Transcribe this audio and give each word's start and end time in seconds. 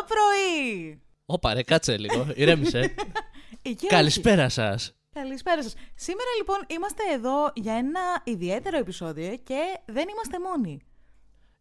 Καλό 0.00 0.06
πρωί! 0.08 1.00
Ωπα 1.26 1.54
ρε, 1.54 1.62
κάτσε 1.62 1.96
λίγο, 1.98 2.26
ηρέμησε. 2.34 2.94
Καλησπέρα 3.88 4.48
σας. 4.48 4.94
Καλησπέρα 5.12 5.62
σας. 5.62 5.74
Σήμερα 5.94 6.28
λοιπόν 6.38 6.56
είμαστε 6.66 7.02
εδώ 7.12 7.52
για 7.54 7.72
ένα 7.72 8.00
ιδιαίτερο 8.24 8.78
επεισόδιο 8.78 9.36
και 9.36 9.78
δεν 9.86 10.04
είμαστε 10.08 10.38
μόνοι. 10.40 10.80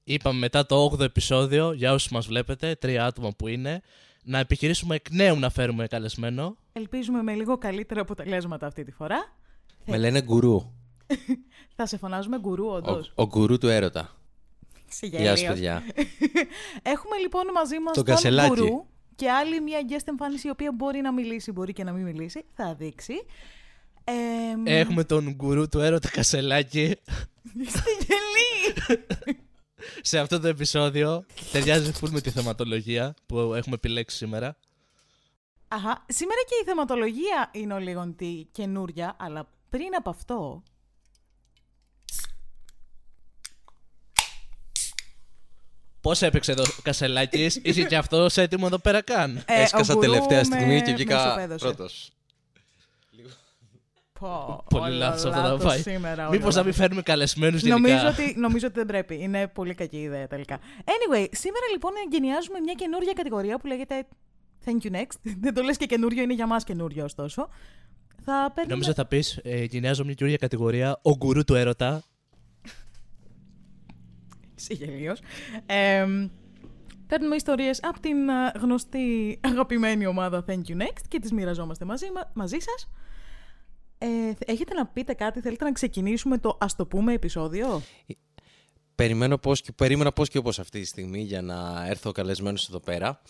Είπαμε 0.04 0.40
μετά 0.40 0.66
το 0.66 0.86
8ο 0.86 1.00
επεισόδιο, 1.00 1.72
για 1.72 1.94
όσους 1.94 2.12
μας 2.12 2.28
βλέπετε, 2.28 2.76
τρία 2.76 3.06
άτομα 3.06 3.32
που 3.38 3.48
είναι, 3.48 3.82
να 4.24 4.40
επιχειρήσουμε 4.40 4.96
εκ 4.96 5.12
νέου 5.12 5.40
να 5.40 5.50
φέρουμε 5.50 5.88
καλεσμένο. 5.88 6.58
Ελπίζουμε 6.74 7.24
με 7.24 7.34
λίγο 7.34 7.58
καλύτερα 7.58 8.02
αποτελέσματα 8.02 8.68
αυτή 8.68 8.84
τη 8.84 8.92
φορά. 8.92 9.34
Με 9.86 9.98
λένε 9.98 10.22
γκουρού. 10.22 10.74
Θα 11.76 11.86
σε 11.86 11.98
φωνάζουμε 11.98 12.40
γκουρού, 12.40 12.68
όντως. 12.68 13.08
Ο, 13.16 13.22
ο 13.22 13.26
γκουρού 13.26 13.58
του 13.58 13.68
έρωτα. 13.68 14.19
Γεια 15.02 15.36
σας, 15.36 15.48
παιδιά. 15.48 15.84
Έχουμε 16.94 17.18
λοιπόν 17.18 17.44
μαζί 17.54 17.80
μας 17.80 17.94
Το 17.96 18.04
τον 18.04 18.14
κασελάκι. 18.14 18.50
γκουρού 18.50 18.86
και 19.16 19.32
άλλη 19.32 19.62
μια 19.62 19.80
guest 19.90 20.04
εμφάνιση 20.06 20.48
η 20.48 20.50
οποία 20.50 20.72
μπορεί 20.72 21.02
να 21.02 21.14
μιλήσει, 21.14 21.52
μπορεί 21.52 21.74
και 21.74 21.84
να 21.84 21.92
μην 21.92 22.04
μιλήσει. 22.04 22.46
Θα 22.54 22.76
δείξει. 22.76 23.14
Ε, 24.04 24.80
Έχουμε 24.80 25.04
τον 25.04 25.32
γκουρού 25.34 25.68
του 25.70 25.80
έρωτα 25.80 26.10
Κασελάκη 26.10 26.96
Στη 27.74 27.92
γελή! 28.00 28.98
σε 30.02 30.20
αυτό 30.20 30.40
το 30.40 30.48
επεισόδιο. 30.48 31.26
Ταιριάζει 31.52 31.92
full 32.02 32.10
με 32.10 32.22
τη 32.22 32.30
θεματολογία 32.30 33.14
που 33.26 33.38
έχουμε 33.40 33.76
επιλέξει 33.76 34.18
σήμερα. 34.18 34.58
Αχα, 35.68 36.06
σήμερα 36.08 36.40
και 36.48 36.56
η 36.62 36.66
θεματολογία 36.66 37.50
είναι 37.52 37.74
ο 37.74 37.80
λίγο 37.80 38.14
τη 38.18 38.44
καινούρια, 38.52 39.16
αλλά 39.20 39.50
πριν 39.70 39.96
από 39.98 40.10
αυτό. 40.10 40.64
Πώς 46.02 46.22
έπαιξε 46.22 46.52
εδώ 46.52 46.64
ο 46.64 46.82
Κασελάκης, 46.82 47.56
είσαι 47.64 47.84
και 47.84 47.98
αυτός 47.98 48.38
έτοιμο 48.38 48.64
εδώ 48.68 48.80
πέρα 48.80 49.02
καν; 49.02 49.44
ε, 49.46 49.62
Έσκασα 49.62 49.94
ο 49.94 49.96
γκουρού 49.96 50.12
τελευταία 50.12 50.38
με- 50.38 50.44
στιγμή 50.44 50.82
και 50.82 50.90
με 50.90 50.96
βγήκα 50.96 51.26
ισοπαίδωσε. 51.26 51.66
πρώτος. 51.66 52.12
Πω, 54.20 54.64
Πολύ 54.70 54.84
όλα 54.86 54.98
λάθος 54.98 55.24
αυτό 55.26 55.42
θα 55.42 55.48
λάθος 55.48 55.64
πάει. 55.64 55.82
σήμερα, 55.82 56.22
όλα 56.28 56.30
Μήπως 56.38 56.56
να 56.56 56.62
μην 56.62 56.70
λάθος. 56.70 56.76
φέρνουμε 56.76 57.02
καλεσμένους 57.02 57.62
γενικά; 57.62 57.80
Νομίζω 57.80 58.08
ότι, 58.08 58.34
νομίζω 58.40 58.68
ότι 58.68 58.76
δεν 58.76 58.86
πρέπει. 58.86 59.18
Είναι 59.22 59.48
πολύ 59.48 59.74
κακή 59.74 59.98
ιδέα 59.98 60.28
τελικά. 60.28 60.58
Anyway, 60.86 61.26
σήμερα 61.32 61.66
λοιπόν 61.72 61.92
εγκαινιάζουμε 62.06 62.60
μια 62.60 62.74
καινούργια 62.74 63.14
κατηγορία 63.14 63.58
που 63.58 63.68
λέγεται 63.68 64.08
Thank 64.66 64.86
you 64.88 64.92
next. 64.96 65.18
Δεν 65.44 65.54
το 65.54 65.62
λες 65.62 65.78
και 65.78 65.86
καινούριο, 65.86 66.24
είναι 66.24 66.34
για 66.34 66.48
μας 66.48 66.64
καινούριο 66.64 67.04
ωστόσο. 67.04 67.50
Θα 68.26 68.52
παίρνουμε... 68.56 68.74
Νόμιζα 68.76 68.94
θα 68.94 69.06
πεις, 69.06 69.40
ε, 69.44 69.64
γενιάζω 69.64 70.04
μια 70.04 70.14
καινούργια 70.14 70.40
κατηγορία, 70.42 71.00
ο 71.02 71.16
γκουρού 71.18 71.44
του 71.44 71.56
έρωτα. 71.56 72.04
Είσαι 74.60 74.74
γελίος. 74.74 75.20
Ε, 75.66 76.06
παίρνουμε 77.08 77.36
ιστορίες 77.36 77.80
από 77.82 78.00
την 78.00 78.30
α, 78.30 78.52
γνωστή 78.60 79.40
αγαπημένη 79.44 80.06
ομάδα 80.06 80.46
Thank 80.48 80.62
you 80.68 80.82
next 80.82 81.04
και 81.08 81.20
τις 81.20 81.32
μοιραζόμαστε 81.32 81.86
μαζί, 81.86 82.06
μα- 82.14 82.32
μαζί 82.34 82.58
σας. 82.60 82.90
Ε, 83.98 84.08
έχετε 84.46 84.74
να 84.74 84.86
πείτε 84.86 85.14
κάτι, 85.14 85.42
θέλετε 85.42 85.64
να 85.64 85.72
ξεκινήσουμε 85.72 86.38
το 86.38 86.58
ας 86.60 86.76
το 86.76 86.86
πούμε 86.86 87.14
επεισόδιο; 87.14 87.82
Περιμένω 88.96 89.38
πώς 89.38 89.62
και, 89.62 89.72
περίμενα 89.72 90.12
πώς 90.12 90.30
και 90.30 90.38
όπως 90.38 90.60
αυτή 90.60 90.80
τη 90.80 90.86
στιγμή 90.86 91.22
για 91.22 91.42
να 91.42 91.86
έρθω 91.88 92.12
καλεσμένος 92.12 92.68
εδώ 92.70 92.80
πέρα. 92.80 93.22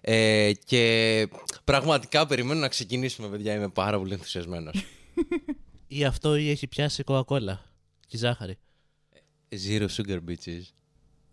Ε, 0.00 0.52
και 0.64 1.28
πραγματικά 1.64 2.26
περιμένω 2.26 2.60
να 2.60 2.68
ξεκινήσουμε, 2.68 3.28
παιδιά. 3.28 3.54
Είμαι 3.54 3.68
πάρα 3.68 3.98
πολύ 3.98 4.12
ενθουσιασμένος. 4.12 4.84
Ή 5.86 6.04
αυτό 6.04 6.36
ή 6.36 6.50
έχει 6.50 6.66
πιάσει 6.66 7.02
κοκακόλα 7.02 7.60
και 8.06 8.16
ζάχαρη. 8.16 8.58
Zero 9.50 9.86
sugar 9.88 10.18
bitches. 10.28 10.62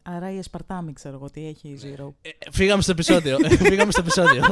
Άρα 0.01 0.31
η 0.31 0.37
Εσπαρτάμι 0.37 0.93
ξέρω 0.93 1.15
εγώ 1.15 1.29
τι 1.29 1.47
έχει 1.47 1.69
η 1.69 1.79
Zero. 1.83 2.13
Ε, 2.21 2.29
ε, 2.29 2.51
φύγαμε 2.51 2.81
στο 2.81 2.91
επεισόδιο. 2.91 3.37
Ε, 3.43 3.57
φύγαμε 3.57 3.91
στο 3.91 4.01
επεισόδιο. 4.01 4.43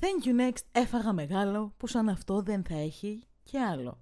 Thank 0.00 0.26
you 0.26 0.40
next, 0.40 0.62
έφαγα 0.72 1.12
μεγάλο 1.12 1.74
που 1.76 1.86
σαν 1.86 2.08
αυτό 2.08 2.42
δεν 2.42 2.64
θα 2.64 2.76
έχει 2.76 3.22
και 3.42 3.58
άλλο. 3.60 3.98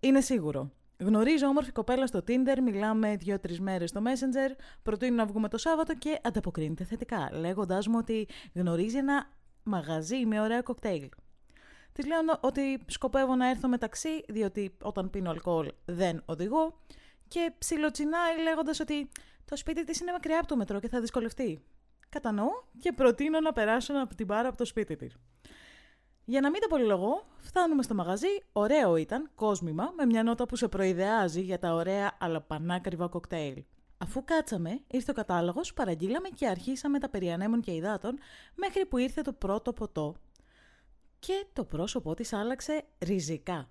Είναι 0.00 0.20
σίγουρο. 0.20 0.70
Γνωρίζω 0.98 1.46
όμορφη 1.46 1.72
κοπέλα 1.72 2.06
στο 2.06 2.18
Tinder, 2.18 2.58
μιλάμε 2.62 3.16
δύο-τρεις 3.16 3.60
μέρες 3.60 3.90
στο 3.90 4.00
Messenger, 4.04 4.60
προτείνω 4.82 5.14
να 5.14 5.26
βγούμε 5.26 5.48
το 5.48 5.58
Σάββατο 5.58 5.94
και 5.94 6.20
ανταποκρίνεται 6.22 6.84
θετικά, 6.84 7.30
λέγοντάς 7.32 7.86
μου 7.86 7.96
ότι 7.98 8.28
γνωρίζει 8.52 8.96
ένα 8.96 9.30
μαγαζί 9.62 10.26
με 10.26 10.40
ωραία 10.40 10.62
κοκτέιλ. 10.62 11.08
Τη 11.94 12.06
λέω 12.06 12.18
ότι 12.40 12.80
σκοπεύω 12.86 13.34
να 13.34 13.48
έρθω 13.48 13.68
μεταξύ, 13.68 14.24
διότι 14.28 14.76
όταν 14.82 15.10
πίνω 15.10 15.30
αλκοόλ 15.30 15.72
δεν 15.84 16.22
οδηγώ, 16.26 16.78
και 17.28 17.52
ψιλοτσινάει 17.58 18.42
λέγοντας 18.42 18.80
ότι 18.80 19.08
το 19.44 19.56
σπίτι 19.56 19.84
της 19.84 20.00
είναι 20.00 20.12
μακριά 20.12 20.38
από 20.38 20.46
το 20.46 20.56
μετρό 20.56 20.80
και 20.80 20.88
θα 20.88 21.00
δυσκολευτεί. 21.00 21.64
Κατανοώ 22.08 22.48
και 22.78 22.92
προτείνω 22.92 23.40
να 23.40 23.52
περάσω 23.52 23.92
από 24.02 24.14
την 24.14 24.26
μπάρα 24.26 24.48
από 24.48 24.56
το 24.56 24.64
σπίτι 24.64 24.96
της. 24.96 25.16
Για 26.24 26.40
να 26.40 26.50
μην 26.50 26.60
τα 26.60 26.66
πολυλογώ, 26.68 27.26
φτάνουμε 27.38 27.82
στο 27.82 27.94
μαγαζί. 27.94 28.42
Ωραίο 28.52 28.96
ήταν, 28.96 29.30
κόσμημα, 29.34 29.92
με 29.96 30.06
μια 30.06 30.22
νότα 30.22 30.46
που 30.46 30.56
σε 30.56 30.68
προειδεάζει 30.68 31.40
για 31.40 31.58
τα 31.58 31.72
ωραία 31.74 32.16
αλλά 32.18 32.40
πανάκριβα 32.40 33.08
κοκτέιλ. 33.08 33.64
Αφού 33.98 34.24
κάτσαμε, 34.24 34.80
ήρθε 34.86 35.10
ο 35.10 35.14
κατάλογος, 35.14 35.74
παραγγείλαμε 35.74 36.28
και 36.28 36.46
αρχίσαμε 36.46 36.98
τα 36.98 37.08
περί 37.08 37.32
ανέμων 37.32 37.60
και 37.60 37.72
υδάτων 37.72 38.18
μέχρι 38.54 38.86
που 38.86 38.96
ήρθε 38.96 39.22
το 39.22 39.32
πρώτο 39.32 39.72
ποτό. 39.72 40.14
Και 41.26 41.46
το 41.52 41.64
πρόσωπό 41.64 42.14
της 42.14 42.32
άλλαξε 42.32 42.84
ριζικά. 42.98 43.68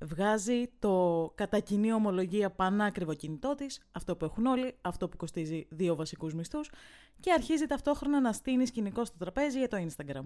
Βγάζει 0.00 0.70
το 0.78 1.32
κατά 1.34 1.58
κοινή 1.58 1.92
ομολογία 1.92 2.50
πανάκριβο 2.50 3.14
κινητό 3.14 3.54
της, 3.54 3.80
αυτό 3.92 4.16
που 4.16 4.24
έχουν 4.24 4.46
όλοι, 4.46 4.74
αυτό 4.80 5.08
που 5.08 5.16
κοστίζει 5.16 5.66
δύο 5.70 5.94
βασικούς 5.94 6.34
μισθούς, 6.34 6.70
και 7.20 7.32
αρχίζει 7.32 7.66
ταυτόχρονα 7.66 8.20
να 8.20 8.32
στείνει 8.32 8.66
σκηνικό 8.66 9.04
στο 9.04 9.16
τραπέζι 9.18 9.58
για 9.58 9.68
το 9.68 9.76
Instagram. 9.76 10.24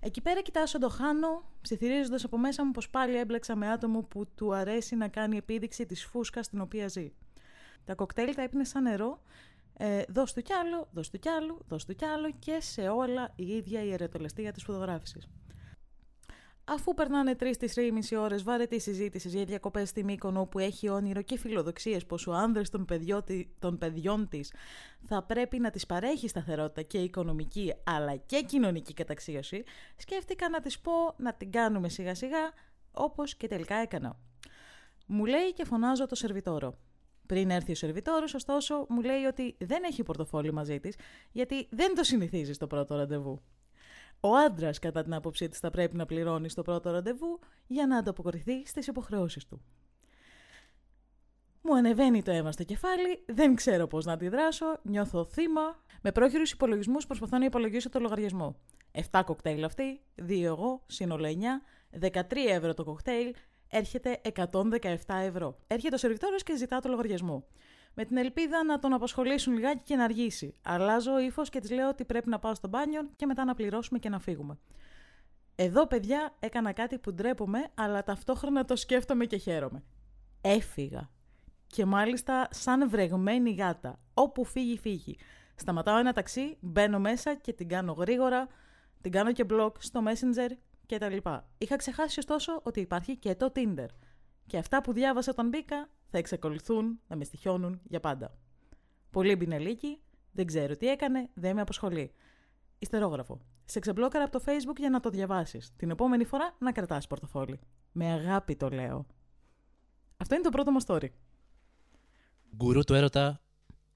Εκεί 0.00 0.20
πέρα 0.20 0.40
κοιτάζω 0.40 0.78
το 0.78 0.88
χάνω, 0.88 1.42
ψιθυρίζοντας 1.60 2.24
από 2.24 2.38
μέσα 2.38 2.64
μου 2.64 2.70
πως 2.70 2.90
πάλι 2.90 3.16
έμπλεξα 3.16 3.56
με 3.56 3.70
άτομο 3.70 4.02
που 4.02 4.26
του 4.34 4.54
αρέσει 4.54 4.96
να 4.96 5.08
κάνει 5.08 5.36
επίδειξη 5.36 5.86
της 5.86 6.04
φούσκας 6.04 6.46
στην 6.46 6.60
οποία 6.60 6.88
ζει. 6.88 7.12
Τα 7.84 7.94
κοκτέιλ 7.94 8.34
τα 8.34 8.42
έπινε 8.42 8.64
σαν 8.64 8.82
νερό, 8.82 9.22
ε, 9.82 10.02
δώσ' 10.08 10.32
του 10.32 10.42
κι 10.42 10.52
άλλο, 10.52 10.88
δώσ' 10.92 11.10
του 11.10 11.18
κι 11.18 11.28
άλλο, 11.28 11.58
δώσ' 11.68 11.84
του 11.84 11.94
κι 11.94 12.04
άλλο 12.04 12.30
και 12.38 12.60
σε 12.60 12.88
όλα 12.88 13.32
η 13.36 13.46
ίδια 13.46 13.82
η 13.84 13.92
ερετολεστία 13.92 14.52
της 14.52 14.62
φωτογράφησης. 14.62 15.28
Αφού 16.64 16.94
περνάνε 16.94 17.36
3-3,5 17.40 18.16
ώρες 18.16 18.42
βαρετή 18.42 18.80
συζήτηση 18.80 19.28
για 19.28 19.44
διακοπές 19.44 19.88
στη 19.88 20.04
Μύκονο 20.04 20.46
που 20.46 20.58
έχει 20.58 20.88
όνειρο 20.88 21.22
και 21.22 21.38
φιλοδοξίες 21.38 22.06
πως 22.06 22.26
ο 22.26 22.32
άνδρας 22.32 22.70
των, 22.70 22.84
παιδιώτη- 22.84 23.48
των 23.58 23.78
παιδιών 23.78 24.28
της 24.28 24.52
θα 25.06 25.22
πρέπει 25.22 25.58
να 25.58 25.70
της 25.70 25.86
παρέχει 25.86 26.28
σταθερότητα 26.28 26.82
και 26.82 26.98
οικονομική 26.98 27.74
αλλά 27.84 28.16
και 28.16 28.42
κοινωνική 28.42 28.94
καταξίωση, 28.94 29.62
σκέφτηκα 29.96 30.48
να 30.48 30.60
της 30.60 30.80
πω 30.80 30.92
να 31.16 31.34
την 31.34 31.50
κάνουμε 31.50 31.88
σιγά 31.88 32.14
σιγά 32.14 32.52
όπως 32.92 33.34
και 33.34 33.46
τελικά 33.48 33.74
έκανα. 33.74 34.18
Μου 35.06 35.24
λέει 35.24 35.52
και 35.52 35.64
φωνάζω 35.64 36.06
το 36.06 36.14
σερβιτόρο. 36.14 36.78
Πριν 37.30 37.50
έρθει 37.50 37.72
ο 37.72 37.74
σερβιτόρος, 37.74 38.34
ωστόσο, 38.34 38.86
μου 38.88 39.00
λέει 39.02 39.24
ότι 39.24 39.56
δεν 39.58 39.82
έχει 39.84 40.02
πορτοφόλι 40.02 40.52
μαζί 40.52 40.80
της, 40.80 40.96
γιατί 41.32 41.68
δεν 41.70 41.94
το 41.94 42.04
συνηθίζεις 42.04 42.56
στο 42.56 42.66
πρώτο 42.66 42.96
ραντεβού. 42.96 43.42
Ο 44.20 44.34
άντρας, 44.36 44.78
κατά 44.78 45.02
την 45.02 45.14
άποψή 45.14 45.48
της, 45.48 45.58
θα 45.58 45.70
πρέπει 45.70 45.96
να 45.96 46.06
πληρώνει 46.06 46.48
στο 46.48 46.62
πρώτο 46.62 46.90
ραντεβού 46.90 47.38
για 47.66 47.86
να 47.86 47.96
ανταποκριθεί 47.96 48.66
στις 48.66 48.86
υποχρεώσεις 48.86 49.46
του. 49.46 49.62
Μου 51.62 51.76
ανεβαίνει 51.76 52.22
το 52.22 52.30
αίμα 52.30 52.52
στο 52.52 52.64
κεφάλι, 52.64 53.24
δεν 53.26 53.54
ξέρω 53.54 53.86
πώς 53.86 54.04
να 54.04 54.12
αντιδράσω, 54.12 54.78
νιώθω 54.82 55.24
θύμα. 55.24 55.82
Με 56.02 56.12
πρόχειρους 56.12 56.52
υπολογισμούς 56.52 57.06
προσπαθώ 57.06 57.38
να 57.38 57.44
υπολογίσω 57.44 57.88
το 57.88 58.00
λογαριασμό. 58.00 58.56
7 59.10 59.22
κοκτέιλ 59.24 59.64
αυτή, 59.64 60.00
2 60.14 60.44
εγώ, 60.44 60.82
σύνολο 60.86 61.26
9, 61.26 61.62
13 62.00 62.50
ευρώ 62.50 62.74
το 62.74 62.84
κοκτέιλ, 62.84 63.34
έρχεται 63.70 64.20
117 64.34 64.96
ευρώ. 65.06 65.56
Έρχεται 65.66 65.94
ο 65.94 65.98
σερβιτόρος 65.98 66.42
και 66.42 66.56
ζητά 66.56 66.80
το 66.80 66.88
λογαριασμό. 66.88 67.44
Με 67.94 68.04
την 68.04 68.16
ελπίδα 68.16 68.64
να 68.64 68.78
τον 68.78 68.92
απασχολήσουν 68.92 69.54
λιγάκι 69.54 69.82
και 69.82 69.96
να 69.96 70.04
αργήσει. 70.04 70.54
Αλλάζω 70.62 71.18
ύφος 71.18 71.48
και 71.48 71.60
της 71.60 71.70
λέω 71.70 71.88
ότι 71.88 72.04
πρέπει 72.04 72.28
να 72.28 72.38
πάω 72.38 72.54
στο 72.54 72.68
μπάνιο 72.68 73.10
και 73.16 73.26
μετά 73.26 73.44
να 73.44 73.54
πληρώσουμε 73.54 73.98
και 73.98 74.08
να 74.08 74.18
φύγουμε. 74.18 74.58
Εδώ, 75.54 75.86
παιδιά, 75.86 76.36
έκανα 76.38 76.72
κάτι 76.72 76.98
που 76.98 77.12
ντρέπομαι, 77.12 77.68
αλλά 77.74 78.04
ταυτόχρονα 78.04 78.64
το 78.64 78.76
σκέφτομαι 78.76 79.24
και 79.24 79.36
χαίρομαι. 79.36 79.82
Έφυγα. 80.40 81.10
Και 81.66 81.84
μάλιστα 81.84 82.48
σαν 82.50 82.90
βρεγμένη 82.90 83.50
γάτα. 83.50 84.00
Όπου 84.14 84.44
φύγει, 84.44 84.78
φύγει. 84.78 85.16
Σταματάω 85.54 85.98
ένα 85.98 86.12
ταξί, 86.12 86.56
μπαίνω 86.60 86.98
μέσα 86.98 87.34
και 87.34 87.52
την 87.52 87.68
κάνω 87.68 87.92
γρήγορα, 87.92 88.48
την 89.00 89.12
κάνω 89.12 89.32
και 89.32 89.44
blog 89.50 89.72
στο 89.78 90.02
Messenger 90.06 90.50
κτλ. 90.90 91.16
Είχα 91.58 91.76
ξεχάσει 91.76 92.18
ωστόσο 92.18 92.60
ότι 92.62 92.80
υπάρχει 92.80 93.16
και 93.16 93.34
το 93.34 93.52
Tinder. 93.54 93.86
Και 94.46 94.58
αυτά 94.58 94.80
που 94.80 94.92
διάβασα 94.92 95.30
όταν 95.30 95.48
μπήκα 95.48 95.88
θα 96.10 96.18
εξακολουθούν 96.18 97.00
να 97.06 97.16
με 97.16 97.24
στοιχιώνουν 97.24 97.80
για 97.84 98.00
πάντα. 98.00 98.38
Πολύ 99.10 99.36
μπινελίκι, 99.36 100.00
δεν 100.32 100.46
ξέρω 100.46 100.76
τι 100.76 100.88
έκανε, 100.88 101.28
δεν 101.34 101.54
με 101.54 101.60
απασχολεί. 101.60 102.12
Ιστερόγραφο. 102.78 103.40
Σε 103.64 103.78
ξεμπλόκαρα 103.78 104.24
από 104.24 104.38
το 104.38 104.44
Facebook 104.46 104.76
για 104.78 104.90
να 104.90 105.00
το 105.00 105.10
διαβάσεις. 105.10 105.72
Την 105.76 105.90
επόμενη 105.90 106.24
φορά 106.24 106.56
να 106.58 106.72
κρατάς 106.72 107.06
πορτοφόλι. 107.06 107.60
Με 107.92 108.12
αγάπη 108.12 108.56
το 108.56 108.68
λέω. 108.68 109.06
Αυτό 110.16 110.34
είναι 110.34 110.44
το 110.44 110.50
πρώτο 110.50 110.70
μας 110.72 110.84
story. 110.86 111.08
Γκουρού 112.56 112.84
του 112.84 112.94
έρωτα 112.94 113.40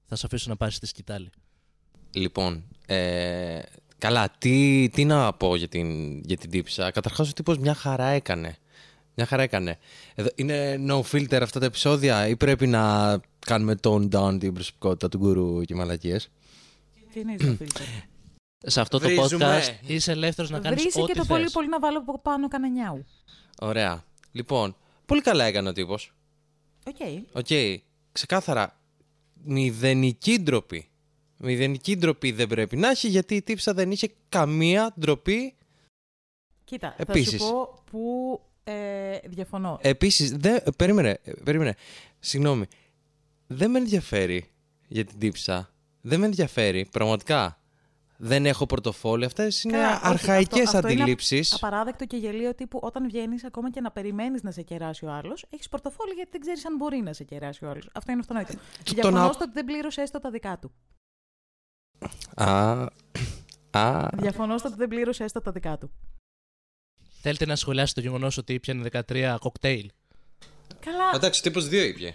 Θα 0.05 0.15
σε 0.15 0.25
αφήσω 0.25 0.49
να 0.49 0.55
πάρεις 0.55 0.79
τη 0.79 0.85
σκητάλη. 0.85 1.29
Λοιπόν, 2.15 2.67
ε, 2.87 3.61
καλά, 4.05 4.29
τι, 4.37 4.89
τι 4.89 5.05
να 5.05 5.33
πω 5.33 5.55
για 5.55 5.67
την, 5.67 6.19
για 6.19 6.37
την 6.37 6.49
τύψα. 6.49 6.91
Καταρχάς 6.91 7.29
ο 7.29 7.33
τύπος 7.33 7.57
μια 7.57 7.73
χαρά 7.73 8.05
έκανε. 8.05 8.57
Μια 9.15 9.25
χαρά 9.25 9.43
έκανε. 9.43 9.77
Εδώ, 10.15 10.29
είναι 10.35 10.79
no 10.87 11.01
filter 11.01 11.39
αυτά 11.41 11.59
τα 11.59 11.65
επεισόδια 11.65 12.27
ή 12.27 12.35
πρέπει 12.35 12.67
να 12.67 13.17
κάνουμε 13.39 13.75
tone 13.81 14.09
down 14.09 14.39
την 14.39 14.53
προσωπικότητα 14.53 15.09
του 15.09 15.17
γκουρού 15.17 15.61
και 15.61 15.75
μαλακίες. 15.75 16.29
Τι 17.13 17.19
είναι 17.19 17.35
το 17.35 17.55
φίλτρο. 17.57 17.85
Σε 18.67 18.81
αυτό 18.81 18.99
το 18.99 19.07
Βρίζουμε. 19.07 19.59
podcast 19.59 19.89
είσαι 19.89 20.11
ελεύθερος 20.11 20.49
να 20.49 20.59
κάνεις 20.59 20.81
Βρύσει 20.81 20.99
ό,τι 20.99 21.11
και 21.11 21.17
το 21.17 21.25
θες. 21.25 21.35
πολύ 21.35 21.49
πολύ 21.51 21.67
να 21.69 21.79
βάλω 21.79 21.97
από 21.97 22.19
πάνω 22.19 22.47
κανενιάου. 22.47 23.05
Ωραία. 23.59 24.03
Λοιπόν, 24.31 24.75
πολύ 25.05 25.21
καλά 25.21 25.43
έκανε 25.45 25.69
ο 25.69 25.73
τύπος. 25.73 26.13
Οκ. 26.85 26.95
Οκ, 27.31 27.79
ξεκάθαρα. 28.11 28.79
Μηδενική 29.43 30.39
ντροπή. 30.39 30.89
Μηδενική 31.37 31.97
ντροπή 31.97 32.31
δεν 32.31 32.47
πρέπει 32.47 32.77
να 32.77 32.89
έχει 32.89 33.07
γιατί 33.07 33.35
η 33.35 33.41
τύπισσα 33.41 33.73
δεν 33.73 33.91
είχε 33.91 34.11
καμία 34.29 34.93
ντροπή. 34.99 35.55
Κοίτα, 36.63 36.95
Επίσης. 36.97 37.31
θα 37.31 37.37
σου 37.37 37.51
πω 37.51 37.83
που 37.91 38.41
ε, 38.63 39.17
διαφωνώ. 39.25 39.79
Επίσης, 39.81 40.31
δεν, 40.31 40.63
περίμενε, 40.77 41.19
ε, 41.23 41.31
περίμενε. 41.43 41.75
Συγγνώμη. 42.19 42.65
Δεν 43.47 43.71
με 43.71 43.77
ενδιαφέρει 43.77 44.51
για 44.87 45.05
την 45.05 45.19
τύπισσα. 45.19 45.69
Δεν 46.01 46.19
με 46.19 46.25
ενδιαφέρει, 46.25 46.87
πραγματικά. 46.91 47.59
Δεν 48.17 48.45
έχω 48.45 48.65
πορτοφόλι. 48.65 49.25
Αυτές 49.25 49.63
είναι 49.63 49.73
Καλά, 49.77 49.91
όχι, 49.95 50.01
αρχαϊκές 50.07 50.63
αυτό- 50.65 50.77
αυτό 50.77 50.89
είναι 50.89 51.01
αντιλήψεις. 51.01 51.53
Απαράδεκτο 51.53 52.05
και 52.05 52.17
γελίο 52.17 52.55
τύπου 52.55 52.79
όταν 52.81 53.05
βγαίνεις 53.07 53.43
ακόμα 53.43 53.71
και 53.71 53.81
να 53.81 53.91
περιμένεις 53.91 54.43
να 54.43 54.51
σε 54.51 54.61
κεράσει 54.61 55.05
ο 55.05 55.11
άλλος, 55.11 55.45
έχεις 55.49 55.69
πορτοφόλι 55.69 56.13
γιατί 56.13 56.29
δεν 56.31 56.41
ξέρεις 56.41 56.65
αν 56.65 56.75
μπορεί 56.75 56.97
να 57.01 57.13
σε 57.13 57.23
κεράσει 57.23 57.65
ο 57.65 57.69
άλλος. 57.69 57.89
Αυτό 57.93 58.11
είναι 58.11 58.19
αυτονόητο. 58.21 58.53
το 58.53 58.59
Διαφωνώ 58.93 59.25
να- 59.25 59.31
στο 59.31 59.43
ότι 59.43 59.53
δεν 59.53 59.65
πλήρωσε 59.65 60.01
έστω 60.01 60.19
τα 60.19 60.29
δικά 60.29 60.57
του. 60.61 60.71
Α, 62.35 62.81
α, 63.71 64.09
Διαφωνώ 64.17 64.57
στο 64.57 64.67
ότι 64.67 64.77
δεν 64.77 64.87
πλήρωσε 64.87 65.23
έστω 65.23 65.41
τα 65.41 65.51
δικά 65.51 65.77
του. 65.77 65.91
Θέλετε 67.21 67.45
να 67.45 67.55
σχολιάσετε 67.55 68.01
το 68.01 68.07
γεγονός 68.07 68.37
ότι 68.37 68.59
πιάνε 68.59 68.89
13 69.09 69.35
κοκτέιλ; 69.39 69.89
Καλά. 70.79 71.03
εντάξει, 71.13 71.41
τύπος 71.41 71.67
δύο 71.67 71.83
ήπια. 71.83 72.13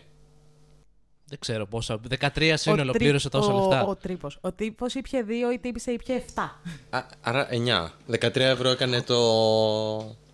Δεν 1.24 1.38
ξέρω 1.38 1.66
πόσα. 1.66 2.00
13 2.08 2.52
σύνολο 2.56 2.90
τρί- 2.92 3.02
πλήρωσε 3.02 3.28
τόσα 3.28 3.52
ο- 3.52 3.58
λεφτά. 3.60 3.84
Ο 3.86 3.96
τρύπος. 3.96 4.38
Ο 4.40 4.52
τύπος 4.52 4.94
ήπια 4.94 5.24
2, 5.24 5.52
η 5.52 5.58
τύπησε 5.58 5.90
ήπια 5.92 6.14
7. 6.14 6.60
Α, 6.90 7.04
άρα 7.20 7.48
9. 7.50 7.90
13 8.06 8.36
ευρώ 8.36 8.68
έκανε 8.68 9.02
το... 9.02 9.14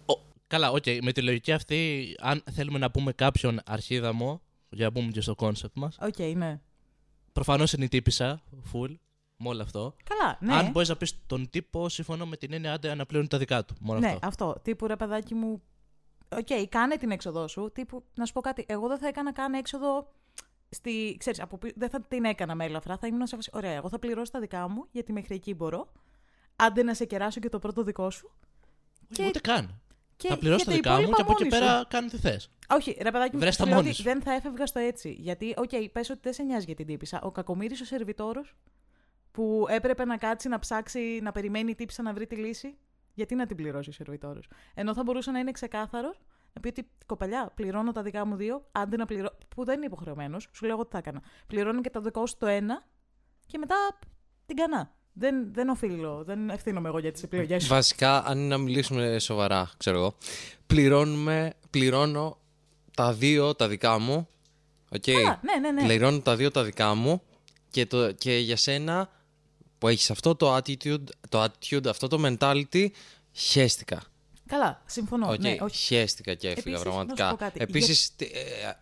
Ο- 0.07 0.21
Καλά, 0.47 0.71
οκ. 0.71 0.85
Με 1.03 1.13
τη 1.13 1.23
λογική 1.23 1.53
αυτή, 1.53 2.07
αν 2.21 2.43
θέλουμε 2.53 2.79
να 2.79 2.91
πούμε 2.91 3.13
κάποιον 3.13 3.61
αρχίδαμο, 3.67 4.41
για 4.69 4.85
να 4.85 4.93
πούμε 4.93 5.11
και 5.11 5.21
στο 5.21 5.35
concept 5.35 5.77
μας, 5.77 5.97
Οκ, 6.01 6.19
ναι. 6.19 6.61
προφανώς 7.33 7.73
είναι 7.73 7.85
η 7.85 7.89
τύπισσα, 7.89 8.43
full, 8.73 8.95
με 9.37 9.49
όλο 9.49 9.63
αυτό. 9.63 9.95
Καλά, 10.05 10.39
ναι. 10.41 10.55
Αν 10.55 10.71
μπορείς 10.71 10.89
να 10.89 10.97
πεις 10.97 11.27
τον 11.27 11.51
τύπο, 11.51 11.89
συμφωνώ 11.89 12.27
με 12.27 12.37
την 12.37 12.53
έννοια 12.53 12.73
άντε 12.73 12.95
να 12.95 13.07
πληρώνει 13.07 13.29
τα 13.29 13.39
δικά 13.39 13.65
του. 13.65 13.75
Μόνο 13.81 13.99
ναι, 13.99 14.07
αυτό. 14.07 14.27
αυτό. 14.27 14.61
Τύπου 14.63 14.87
ρε 14.87 14.97
παιδάκι 14.97 15.35
μου. 15.35 15.63
Οκ, 16.29 16.69
κάνε 16.69 16.97
την 16.97 17.11
έξοδό 17.11 17.49
σου. 17.49 17.71
Τύπου, 17.75 18.05
να 18.15 18.25
σου 18.27 18.33
πω 18.33 18.41
κάτι. 18.41 18.65
Εγώ 18.69 18.89
δεν 18.89 18.99
θα 18.99 19.09
έκανα 19.09 19.33
καν 19.33 19.55
έξοδο. 19.55 20.13
Στη, 20.69 21.17
ξέρεις, 21.19 21.41
από, 21.41 21.59
πι- 21.59 21.75
δεν 21.79 21.91
θα 21.91 22.01
την 22.01 22.25
έκανα 22.25 22.55
με 22.55 22.65
ελαφρά. 22.65 22.97
Θα 22.97 23.07
ήμουν 23.07 23.27
σε 23.27 23.35
φάση. 23.37 23.51
Ωραία, 23.53 23.73
εγώ 23.73 23.89
θα 23.89 23.99
πληρώσω 23.99 24.31
τα 24.33 24.41
δικά 24.41 24.69
μου 24.69 24.87
γιατί 24.91 25.13
μέχρι 25.13 25.35
εκεί 25.35 25.55
μπορώ. 25.55 25.93
Άντε 26.57 26.83
να 26.83 26.95
σε 26.95 27.05
κεράσω 27.05 27.41
και 27.41 27.49
το 27.49 27.59
πρώτο 27.59 27.83
δικό 27.83 28.11
σου. 28.11 28.31
Όχι, 29.19 29.29
Ούτε 29.29 29.39
καν. 29.41 29.81
Και 30.17 30.29
θα 30.29 30.39
πληρώσω 30.39 30.65
τα 30.65 30.71
για 30.71 30.81
δικά 30.81 30.91
μου 30.95 31.01
υπόλοιπα 31.01 31.17
και 31.17 31.23
από 31.23 31.33
εκεί 31.33 31.43
μόνη 31.43 31.55
σου. 31.55 31.61
πέρα 31.61 31.85
κάνω 31.89 32.09
τι 32.09 32.17
θες. 32.19 32.51
Όχι, 32.69 32.97
ρε 33.03 33.11
παιδάκι 33.11 33.35
μου, 33.35 33.41
Βρες 33.41 33.57
τα 33.57 33.63
σου 33.63 33.69
λέω 33.69 33.77
μόνη 33.79 33.89
ότι 33.89 33.97
σου. 33.97 34.03
δεν 34.03 34.23
θα 34.23 34.33
έφευγα 34.33 34.67
στο 34.67 34.79
έτσι. 34.79 35.17
Γιατί, 35.19 35.55
οκ, 35.57 35.69
okay, 35.73 35.87
πες 35.93 36.11
ότι 36.11 36.21
δεν 36.23 36.33
σε 36.33 36.43
νοιάζει 36.43 36.65
για 36.65 36.75
την 36.75 36.87
τύπισσα. 36.87 37.21
Ο 37.23 37.31
κακομοίρης 37.31 37.81
ο 37.81 37.85
σερβιτόρος 37.85 38.55
που 39.37 39.67
έπρεπε 39.69 40.05
να 40.05 40.17
κάτσει 40.17 40.49
να 40.49 40.59
ψάξει, 40.59 41.21
να 41.23 41.33
περιμένει 41.33 41.71
η 41.71 41.75
τύπισσα 41.75 42.03
να 42.03 42.13
βρει 42.13 42.27
τη 42.27 42.37
λύση; 42.37 42.77
Γιατί 43.15 43.35
να 43.35 43.47
την 43.47 43.57
πληρώσει 43.57 43.89
ο 43.89 43.93
σερβιτόρος; 43.93 44.49
Ενώ 44.75 44.95
θα 44.95 45.03
μπορούσε 45.03 45.31
να 45.31 45.39
είναι 45.39 45.51
ξεκάθαρος 45.51 46.21
να 46.53 46.61
πει 46.61 46.69
ότι 46.69 46.89
κοπελιά, 47.07 47.53
πληρώνω 47.55 47.93
τα 47.93 48.03
δικά 48.03 48.27
μου 48.27 48.37
δύο, 48.37 48.67
άντε 48.73 48.97
να 48.97 49.05
πληρώ. 49.05 49.37
που 49.49 49.65
δεν 49.65 49.77
είναι 49.77 49.87
υποχρεωμένος, 49.87 50.49
σου 50.53 50.65
λέω 50.65 50.75
εγώ 50.75 50.85
τι 50.85 50.91
θα 50.91 50.99
έκανα. 50.99 51.23
Πληρώνω 51.47 51.81
και 51.81 51.91
τα 51.91 52.01
δικό 52.01 52.27
σου 52.27 52.37
το 52.39 52.47
ένα 52.47 52.85
και 53.47 53.59
μετά 53.59 53.77
την 54.47 54.57
έκανα. 54.57 54.95
Δεν, 55.13 55.53
δεν 55.53 55.69
οφείλω, 55.69 56.23
δεν 56.25 56.51
ευθύνομαι 56.51 56.89
εγώ 56.89 56.99
για 56.99 57.13
τις 57.13 57.23
επιλογές 57.23 57.63
σου. 57.63 57.69
Βασικά, 57.69 58.25
αν 58.25 58.39
είναι 58.39 58.47
να 58.47 58.59
μιλήσουμε 58.59 59.19
σοβαρά, 59.19 59.71
ξέρω 59.77 59.99
εγώ, 59.99 60.15
πληρώνουμε, 60.67 61.53
πληρώνω 61.71 62.39
τα 62.97 63.13
δύο 63.13 63.55
τα 63.55 63.69
δικά 63.69 63.99
μου. 63.99 64.29
Οκ. 64.93 65.09
Α, 65.09 65.41
ναι, 65.43 65.59
ναι, 65.61 65.71
ναι. 65.71 65.83
Πληρώνω 65.83 66.21
τα 66.21 66.37
δύο 66.37 66.51
τα 66.51 66.65
δικά 66.65 66.95
μου 66.95 67.23
και, 67.71 67.87
το, 67.87 68.13
και 68.13 68.37
για 68.37 68.57
σένα 68.57 69.11
που 69.79 69.89
έχεις 69.89 70.11
αυτό 70.11 70.35
το 70.35 70.57
attitude, 70.57 71.05
το 71.29 71.45
attitude, 71.45 71.87
αυτό 71.89 72.09
το 72.09 72.37
mentality, 72.39 72.87
χέστηκα. 73.33 74.03
Καλά, 74.47 74.83
συμφωνώ. 74.87 75.29
Οκ, 75.31 75.41
Ναι, 75.41 75.57
όχι. 75.61 75.77
χέστηκα 75.77 76.35
και 76.35 76.49
έφυγα 76.49 76.61
Επίσης, 76.61 76.73
να 76.73 76.79
σου 76.91 76.97
πραγματικά. 76.97 77.31
πω 77.31 77.37
κάτι. 77.37 77.59
Επίσης, 77.63 78.11
τε- 78.17 78.35
ε, 78.35 78.77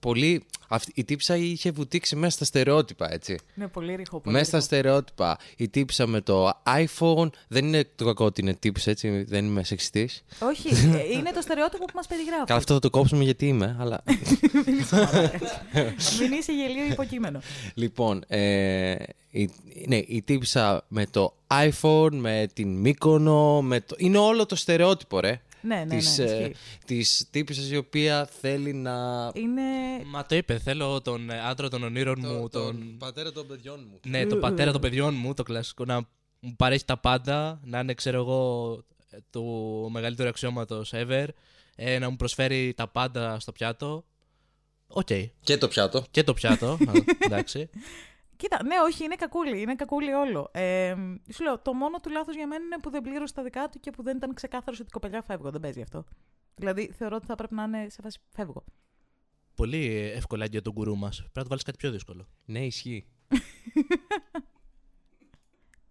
πολύ, 0.00 0.44
αυτή, 0.68 0.92
η 0.94 1.04
τύψα 1.04 1.36
είχε 1.36 1.70
βουτήξει 1.70 2.16
μέσα 2.16 2.30
στα 2.36 2.44
στερεότυπα, 2.44 3.12
έτσι. 3.12 3.38
Είναι 3.56 3.68
πολύ 3.68 3.94
ρηχό. 3.94 4.20
πολύ 4.20 4.34
Μέσα 4.36 4.46
στα 4.48 4.56
ρηχό. 4.56 4.66
στερεότυπα. 4.68 5.38
Η 5.56 5.68
τύψα 5.68 6.06
με 6.06 6.20
το 6.20 6.48
iPhone. 6.66 7.28
Δεν 7.48 7.64
είναι 7.66 7.88
το 7.96 8.04
κακό 8.04 8.24
ότι 8.24 8.40
είναι 8.40 8.54
τύψα, 8.54 8.90
έτσι. 8.90 9.22
Δεν 9.22 9.44
είμαι 9.44 9.64
σεξιστής. 9.64 10.24
Όχι, 10.38 10.68
ε, 10.68 11.12
είναι 11.12 11.32
το 11.32 11.40
στερεότυπο 11.40 11.84
που 11.84 11.92
μας 11.94 12.06
περιγράφει. 12.06 12.44
Καλά, 12.44 12.58
αυτό 12.58 12.74
θα 12.74 12.80
το 12.80 12.90
κόψουμε 12.90 13.24
γιατί 13.24 13.46
είμαι, 13.46 13.76
αλλά. 13.80 14.02
Μην 16.20 16.32
είσαι 16.32 16.52
γελίο 16.52 16.84
υποκείμενο. 16.90 17.40
λοιπόν, 17.74 18.24
ε, 18.28 18.94
η, 19.36 19.50
ναι, 19.86 19.96
η 19.96 20.22
τύψα 20.22 20.84
με 20.88 21.06
το 21.06 21.34
iPhone, 21.46 22.12
με 22.12 22.48
την 22.52 22.76
Μύκονο, 22.76 23.62
με 23.62 23.80
το... 23.80 23.94
είναι 23.98 24.18
όλο 24.18 24.46
το 24.46 24.56
στερεότυπο, 24.56 25.20
ρε. 25.20 25.40
Ναι, 25.60 25.74
ναι, 25.74 25.84
ναι, 25.84 25.96
της, 25.96 26.18
ισχύει. 26.18 26.54
της 26.86 27.26
τύπισσας 27.30 27.70
η 27.70 27.76
οποία 27.76 28.28
θέλει 28.40 28.72
να... 28.72 29.30
Είναι. 29.34 29.62
Μα 30.04 30.26
το 30.26 30.36
είπε, 30.36 30.58
θέλω 30.58 31.00
τον 31.00 31.30
ε, 31.30 31.40
άντρα 31.40 31.68
των 31.68 31.82
ονείρων 31.82 32.18
μου, 32.18 32.48
τον. 32.48 32.96
πατέρα 32.98 33.32
των 33.32 33.46
παιδιών 33.46 33.86
μου. 33.90 34.00
Ναι, 34.06 34.26
τον 34.26 34.40
πατέρα 34.40 34.72
των 34.72 34.80
παιδιών 34.80 35.14
μου, 35.14 35.34
το 35.34 35.42
κλασικό, 35.42 35.84
να 35.84 36.08
μου 36.40 36.56
παρέχει 36.56 36.84
τα 36.84 36.98
πάντα, 36.98 37.60
να 37.64 37.78
είναι, 37.78 37.94
ξέρω 37.94 38.18
εγώ, 38.18 38.72
ε, 39.10 39.16
του 39.30 39.88
μεγαλύτερου 39.92 40.28
αξιώματος 40.28 40.92
ever, 40.94 41.26
ε, 41.76 41.98
να 41.98 42.10
μου 42.10 42.16
προσφέρει 42.16 42.74
τα 42.76 42.88
πάντα 42.88 43.40
στο 43.40 43.52
πιάτο. 43.52 44.04
Οκ. 44.86 45.08
Και 45.42 45.58
το 45.58 45.68
πιάτο. 45.68 46.04
Και 46.10 46.22
το 46.22 46.34
πιάτο, 46.34 46.66
α, 46.66 46.92
εντάξει. 47.26 47.68
Κοίτα, 48.36 48.64
ναι, 48.64 48.74
όχι, 48.84 49.04
είναι 49.04 49.14
κακούλι. 49.14 49.60
Είναι 49.60 49.74
κακούλι 49.74 50.12
όλο. 50.12 50.48
Ε, 50.52 50.94
σου 51.32 51.42
λέω, 51.42 51.58
το 51.58 51.72
μόνο 51.72 51.98
του 51.98 52.10
λάθος 52.10 52.32
για 52.32 52.46
μένα 52.46 52.64
είναι 52.64 52.78
που 52.78 52.90
δεν 52.90 53.02
πλήρωσε 53.02 53.34
τα 53.34 53.42
δικά 53.42 53.68
του 53.68 53.80
και 53.80 53.90
που 53.90 54.02
δεν 54.02 54.16
ήταν 54.16 54.34
ξεκάθαρος 54.34 54.80
ότι 54.80 54.90
κοπελιά 54.90 55.22
φεύγω. 55.22 55.50
Δεν 55.50 55.60
παίζει 55.60 55.80
αυτό. 55.80 56.04
Δηλαδή, 56.54 56.92
θεωρώ 56.96 57.16
ότι 57.16 57.26
θα 57.26 57.34
πρέπει 57.34 57.54
να 57.54 57.62
είναι 57.62 57.86
σε 57.88 58.02
φάση 58.02 58.18
φεύγω. 58.30 58.64
Πολύ 59.54 60.12
εύκολα 60.14 60.44
για 60.44 60.62
τον 60.62 60.72
γκουρού 60.72 60.96
μας. 60.96 61.16
Πρέπει 61.16 61.32
να 61.34 61.42
το 61.42 61.48
βάλεις 61.48 61.64
κάτι 61.64 61.76
πιο 61.76 61.90
δύσκολο. 61.90 62.28
Ναι, 62.44 62.64
ισχύει. 62.64 63.06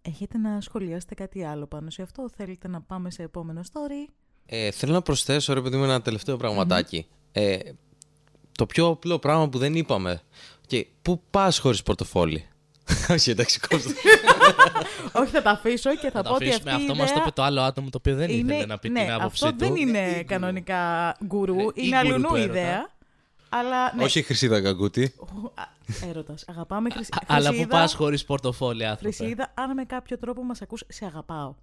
Έχετε 0.02 0.38
να 0.38 0.60
σχολιάσετε 0.60 1.14
κάτι 1.14 1.44
άλλο 1.44 1.66
πάνω 1.66 1.90
σε 1.90 2.02
αυτό, 2.02 2.28
θέλετε 2.36 2.68
να 2.68 2.82
πάμε 2.82 3.10
σε 3.10 3.22
επόμενο 3.22 3.60
story; 3.72 4.12
Ε, 4.46 4.70
θέλω 4.70 4.92
να 4.92 5.02
προσθέσω, 5.02 5.52
ρε 5.52 5.62
παιδί 5.62 5.76
μου, 5.76 5.84
ένα 5.84 6.02
τελευταίο 6.02 6.36
πραγματάκι. 6.36 7.06
Ε, 7.32 7.58
το 8.56 8.66
πιο 8.66 8.86
απλό 8.86 9.18
πράγμα 9.18 9.48
που 9.48 9.58
δεν 9.58 9.74
είπαμε. 9.74 10.20
Και 10.66 10.86
πού 11.02 11.22
πας 11.30 11.58
χωρίς 11.58 11.82
πορτοφόλι; 11.82 12.48
Όχι, 13.14 13.30
εντάξει, 13.30 13.60
κόψτε. 13.68 13.90
όχι, 15.20 15.30
θα 15.30 15.42
τα 15.42 15.50
αφήσω 15.50 15.90
και 15.96 16.10
θα, 16.10 16.10
Θα 16.10 16.22
πω 16.22 16.28
το 16.28 16.34
ότι 16.34 16.44
αφήσουμε. 16.48 16.70
αυτή 16.70 16.82
η 16.82 16.86
Αυτό 16.90 16.96
μας 17.02 17.08
το 17.12 17.14
ιδέα 17.14 17.22
είπε 17.22 17.30
το 17.34 17.42
άλλο 17.42 17.60
άτομο 17.60 17.90
το 17.90 17.98
οποίο 17.98 18.14
δεν 18.16 18.30
είναι, 18.30 18.52
ήθελε 18.54 18.66
να 18.66 18.78
πει 18.78 18.88
ναι, 18.88 19.00
την 19.02 19.12
άποψή 19.12 19.46
αυτό 19.46 19.50
του. 19.58 19.72
δεν 19.72 19.76
είναι 19.88 20.22
κανονικά 20.22 21.14
γκουρού, 21.24 21.54
Ναι, 21.54 21.62
ή 21.62 21.66
είναι 21.74 21.96
γκουρού 21.96 22.08
αλλουνού 22.08 22.28
του 22.28 22.34
έρωτα. 22.34 22.50
ιδέα. 22.58 22.94
Αλλά 23.48 23.94
ναι, 23.94 24.04
Όχι 24.04 24.22
Χρυσίδα 24.22 24.60
Καγκούτη. 24.62 25.14
Έρωτας. 26.08 26.44
Αγαπάμε 26.48 26.90
χρυσ... 26.90 27.08
Α- 27.10 27.18
Αλλά 27.26 27.48
που 27.48 27.54
Χρυσίδα, 27.54 27.76
πας 27.78 27.94
χωρίς 27.94 28.24
πορτοφόλι, 28.24 28.86
άνθρωποι; 28.86 29.14
Χρυσίδα, 29.16 29.52
αν 29.54 29.74
με 29.74 29.84
κάποιο 29.84 30.18
τρόπο 30.18 30.44
μας 30.44 30.62
ακούς, 30.62 30.84
σε 30.88 31.04
αγαπάω. 31.04 31.54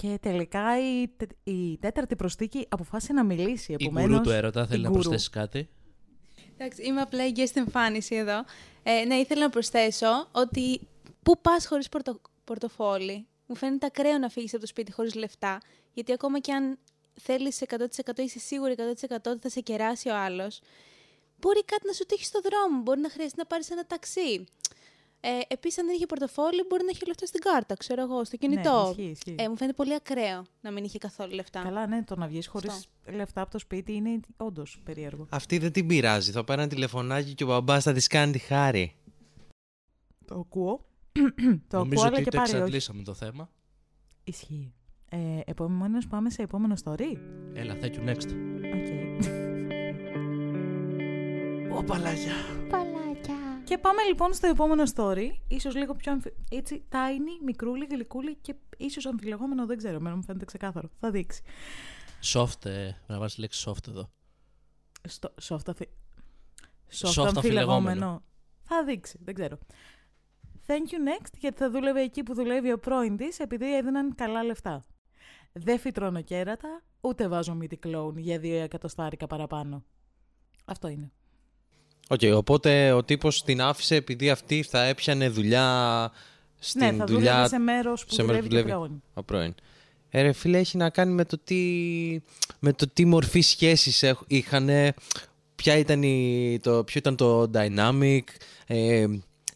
Και 0.00 0.18
τελικά 0.22 0.78
η, 0.78 1.08
τε- 1.16 1.30
η 1.44 1.78
τέταρτη 1.78 2.16
προστίκη 2.16 2.66
αποφάσισε 2.68 3.12
να 3.12 3.24
μιλήσει. 3.24 3.72
Η 3.72 3.76
Επομένως, 3.80 4.08
γκουρού 4.10 4.22
του 4.22 4.30
έρωτα 4.30 4.66
θέλει 4.66 4.80
η 4.80 4.82
να 4.82 4.88
γκουρού. 4.88 5.02
προσθέσει 5.02 5.30
κάτι; 5.30 5.68
Εντάξει, 6.56 6.82
είμαι 6.82 7.00
απλά 7.00 7.26
η 7.26 7.32
guest 7.36 7.50
εμφάνιση 7.56 8.14
εδώ. 8.16 8.44
Ε, 8.82 9.04
ναι, 9.04 9.14
ήθελα 9.14 9.40
να 9.40 9.50
προσθέσω 9.50 10.28
ότι 10.32 10.80
πού 11.22 11.40
πας 11.40 11.66
χωρίς 11.66 11.88
πορτο, 11.88 12.20
πορτοφόλι; 12.44 13.26
Μου 13.46 13.54
φαίνεται 13.54 13.86
ακραίο 13.86 14.18
να 14.18 14.28
φύγεις 14.28 14.52
από 14.52 14.60
το 14.60 14.66
σπίτι 14.66 14.92
χωρίς 14.92 15.14
λεφτά, 15.14 15.60
γιατί 15.92 16.12
ακόμα 16.12 16.38
και 16.38 16.52
αν 16.52 16.78
θέλεις 17.20 17.62
100% 17.68 18.18
είσαι 18.18 18.38
σίγουρη 18.38 18.74
100% 18.78 18.82
ότι 19.26 19.38
θα 19.40 19.48
σε 19.48 19.60
κεράσει 19.60 20.08
ο 20.08 20.16
άλλος, 20.16 20.60
μπορεί 21.40 21.64
κάτι 21.64 21.86
να 21.86 21.92
σου 21.92 22.04
τύχει 22.06 22.24
στο 22.24 22.40
δρόμο, 22.40 22.82
μπορεί 22.82 23.00
να 23.00 23.10
χρειαστεί 23.10 23.38
να 23.38 23.46
πάρεις 23.46 23.70
ένα 23.70 23.86
ταξί. 23.86 24.44
Ε, 25.20 25.28
Επίσης, 25.48 25.78
αν 25.78 25.86
δεν 25.86 25.94
είχε 25.94 26.06
πορτοφόλι, 26.06 26.64
μπορεί 26.68 26.84
να 26.84 26.90
είχε 26.92 27.04
λεφτά 27.06 27.26
στην 27.26 27.40
κάρτα, 27.40 27.74
ξέρω 27.74 28.02
εγώ, 28.02 28.24
στο 28.24 28.36
κινητό. 28.36 28.94
Ναι, 28.96 29.02
ισχύει, 29.02 29.10
ισχύει. 29.10 29.34
ε, 29.44 29.48
μου 29.48 29.56
φαίνεται 29.56 29.76
πολύ 29.76 29.94
ακραίο 29.94 30.44
να 30.60 30.70
μην 30.70 30.84
είχε 30.84 30.98
καθόλου 30.98 31.34
λεφτά. 31.34 31.62
Καλά, 31.62 31.86
ναι, 31.86 32.02
το 32.04 32.16
να 32.16 32.26
βγεις 32.26 32.46
χωρίς 32.46 32.70
Αυτό. 32.70 33.16
λεφτά 33.16 33.40
από 33.40 33.50
το 33.50 33.58
σπίτι 33.58 33.92
είναι 33.92 34.20
όντως 34.36 34.80
περίεργο. 34.84 35.26
Αυτή 35.30 35.58
δεν 35.58 35.72
την 35.72 35.86
πειράζει. 35.86 36.30
Θα 36.32 36.44
πάρει 36.44 36.60
ένα 36.60 36.70
τηλεφωνάκι 36.70 37.34
και 37.34 37.44
ο 37.44 37.46
μπαμπάς 37.46 37.82
θα 37.84 37.92
της 37.92 38.06
κάνει 38.06 38.32
τη 38.32 38.38
χάρη. 38.38 38.94
Το 40.24 40.34
ακούω. 40.34 40.84
το 41.68 41.76
Νομίζω 41.78 42.00
ακούω, 42.00 42.02
αλλά 42.06 42.12
ότι 42.14 42.22
και 42.22 42.30
το 42.30 42.36
πάλι 42.36 42.48
όχι. 42.48 42.56
εξαντλήσαμε 42.56 43.02
το 43.02 43.14
θέμα. 43.14 43.50
Ισχύει. 44.24 44.72
Ε, 45.10 45.18
Επομένως, 45.44 45.98
πάμε 46.08 46.30
σε 46.30 46.42
επόμενο 46.42 46.74
story. 46.84 47.16
Έλα, 47.54 47.76
thank 47.80 47.92
you 47.92 48.08
next. 48.08 48.28
Οκ. 48.74 48.88
Οπαλάγια. 51.78 52.32
Παλάκια. 52.70 53.07
Και 53.68 53.78
πάμε 53.78 54.02
λοιπόν 54.02 54.32
στο 54.32 54.46
επόμενο 54.46 54.82
story. 54.94 55.30
Ίσως 55.48 55.74
λίγο 55.74 55.94
πιο 55.94 56.12
αμφι... 56.12 56.32
έτσι, 56.50 56.84
tiny, 56.92 57.44
μικρούλι, 57.44 57.86
γλυκούλι 57.90 58.34
και 58.34 58.54
ίσως 58.76 59.06
αμφιλεγόμενο, 59.06 59.66
δεν 59.66 59.76
ξέρω. 59.76 59.96
Εμένα 59.96 60.16
μου 60.16 60.22
φαίνεται 60.22 60.44
ξεκάθαρο. 60.44 60.88
Θα 61.00 61.10
δείξει. 61.10 61.42
Soft, 62.22 62.64
ε, 62.66 62.90
να 63.06 63.18
βάλεις 63.18 63.38
λέξη 63.38 63.64
soft 63.68 63.88
εδώ. 63.88 64.10
Στο, 65.08 65.34
soft, 65.42 65.68
αφι... 65.68 65.88
Soft 66.90 67.08
soft 67.08 67.26
αμφιλεγόμενο. 67.26 67.36
αμφιλεγόμενο. 67.36 68.22
Θα 68.62 68.84
δείξει, 68.84 69.18
δεν 69.24 69.34
ξέρω. 69.34 69.58
Thank 70.66 70.72
you 70.72 71.22
next, 71.22 71.32
γιατί 71.38 71.58
θα 71.58 71.70
δούλευε 71.70 72.00
εκεί 72.00 72.22
που 72.22 72.34
δουλεύει 72.34 72.72
ο 72.72 72.78
πρώην 72.78 73.16
της, 73.16 73.38
επειδή 73.38 73.76
έδιναν 73.76 74.14
καλά 74.14 74.42
λεφτά. 74.42 74.86
Δεν 75.52 75.78
φυτρώνω 75.78 76.22
κέρατα, 76.22 76.82
ούτε 77.00 77.28
βάζω 77.28 77.54
μύτη 77.54 77.76
κλόουν 77.76 78.18
για 78.18 78.38
δύο 78.38 78.62
εκατοστάρικα 78.62 79.26
παραπάνω. 79.26 79.84
Αυτό 80.64 80.88
είναι. 80.88 81.12
Οκ, 82.10 82.20
οπότε 82.34 82.92
ο 82.92 83.04
τύπος 83.04 83.42
την 83.44 83.60
άφησε 83.60 83.94
επειδή 83.94 84.30
αυτή 84.30 84.62
θα 84.62 84.82
έπιανε 84.84 85.28
δουλειά 85.28 86.10
στην 86.58 86.80
ναι, 86.80 86.92
θα 86.92 87.04
δουλειά 87.06 87.30
δούλευε 87.32 87.48
σε 87.48 87.58
μέρος 87.58 88.04
που 88.04 88.12
σε 88.14 88.22
μέρος 88.22 88.42
δουλεύει 88.42 88.48
που 88.48 88.54
και 88.68 88.72
δουλεύει. 88.72 88.86
πρώην. 88.88 89.02
ο 89.14 89.22
πρώην. 89.22 89.54
Ε, 90.10 90.22
ρε 90.22 90.32
φίλε, 90.32 90.58
έχει 90.58 90.76
να 90.76 90.90
κάνει 90.90 91.12
με 91.12 91.24
το 91.24 91.38
τι, 91.44 91.56
με 92.58 92.72
το 92.72 92.88
τι 92.92 93.04
μορφή 93.04 93.40
σχέσης 93.40 94.04
είχαν, 94.26 94.68
ποια 95.54 95.76
ήταν 95.76 96.02
η, 96.02 96.58
το, 96.62 96.84
ποιο 96.84 96.98
ήταν 96.98 97.16
το 97.16 97.50
dynamic. 97.54 98.20
Ε, 98.66 99.06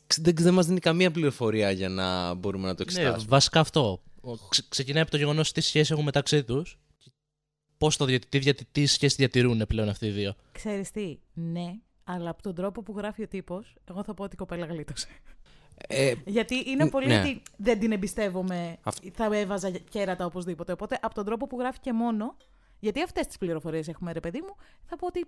ξε- 0.06 0.24
δεν, 0.24 0.34
δεν 0.38 0.54
μας 0.54 0.66
δίνει 0.66 0.80
καμία 0.80 1.10
πληροφορία 1.10 1.70
για 1.70 1.88
να 1.88 2.34
μπορούμε 2.34 2.66
να 2.66 2.74
το 2.74 2.84
Ναι, 2.84 2.92
εξετάσουμε. 2.92 3.26
βασικά 3.30 3.60
αυτό. 3.60 4.02
Ο- 4.20 4.36
ξε- 4.48 4.68
ξεκινάει 4.68 5.02
από 5.02 5.10
το 5.10 5.16
γεγονός 5.16 5.52
τι 5.52 5.60
σχέση 5.60 5.92
έχουν 5.92 6.04
μεταξύ 6.04 6.44
τους. 6.44 6.78
Πώς 7.78 7.96
το 7.96 8.04
διατη- 8.04 8.28
τι, 8.28 8.38
διατη- 8.38 8.66
τι 8.72 8.86
σχέση 8.86 9.14
διατηρούν 9.18 9.64
πλέον 9.68 9.88
αυτοί 9.88 10.06
οι 10.06 10.10
δύο. 10.10 10.34
Ξέρεις 10.52 10.90
τι, 10.90 11.18
ναι, 11.32 11.74
αλλά 12.12 12.30
από 12.30 12.42
τον 12.42 12.54
τρόπο 12.54 12.82
που 12.82 12.94
γράφει 12.96 13.22
ο 13.22 13.28
τύπος, 13.28 13.74
εγώ 13.90 14.02
θα 14.04 14.14
πω 14.14 14.22
ότι 14.24 14.34
η 14.34 14.36
κοπέλα 14.38 14.66
γλίτωσε. 14.66 15.06
Ε, 15.88 16.12
Γιατί 16.24 16.62
είναι 16.66 16.84
Ν- 16.84 16.90
πολύ 16.90 17.06
ναι. 17.06 17.20
ότι 17.20 17.42
δεν 17.56 17.78
την 17.78 17.92
εμπιστεύομαι, 17.92 18.76
Αυ- 18.82 19.04
θα 19.14 19.36
έβαζα 19.36 19.70
κέρατα 19.70 20.24
οπωσδήποτε. 20.24 20.72
Οπότε 20.72 20.98
από 21.02 21.14
τον 21.14 21.24
τρόπο 21.24 21.46
που 21.46 21.58
γράφει 21.58 21.78
και 21.80 21.92
μόνο, 21.92 22.36
γιατί 22.80 23.02
αυτές 23.02 23.26
τις 23.26 23.38
πληροφορίες 23.38 23.88
έχουμε 23.88 24.12
ρε 24.12 24.20
παιδί 24.20 24.40
μου, 24.40 24.56
θα 24.84 24.96
πω 24.96 25.06
ότι 25.06 25.26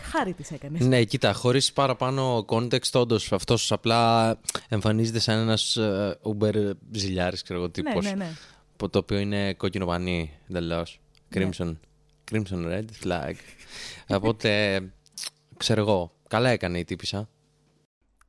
χάρη 0.00 0.32
τις 0.32 0.50
έκανες. 0.50 0.86
ναι, 0.86 1.04
κοίτα, 1.04 1.32
χωρίς 1.32 1.72
παραπάνω 1.72 2.44
context, 2.48 2.90
όντως 2.92 3.32
αυτός 3.32 3.72
απλά 3.72 4.36
εμφανίζεται 4.68 5.18
σαν 5.18 5.38
ένας 5.38 5.76
ε, 5.76 6.18
Uber 6.22 6.70
ζηλιάρης, 6.90 7.42
ξέρω 7.42 7.58
εγώ, 7.58 7.66
ναι, 7.68 7.72
τύπος. 7.82 8.04
ναι, 8.04 8.10
ναι. 8.12 8.30
που- 8.76 8.90
το 8.90 8.98
οποίο 8.98 9.18
είναι 9.18 9.54
κόκκινο 9.54 9.86
πανί, 9.86 10.30
εντελώς. 10.48 11.00
Crimson. 11.34 11.76
Crimson 12.30 12.64
red 12.72 12.84
flag. 13.04 13.34
Οπότε, 14.16 14.80
ξέρω 15.58 15.80
εγώ, 15.80 16.12
καλά 16.28 16.48
έκανε 16.48 16.78
η 16.78 16.84
τύπησα. 16.84 17.28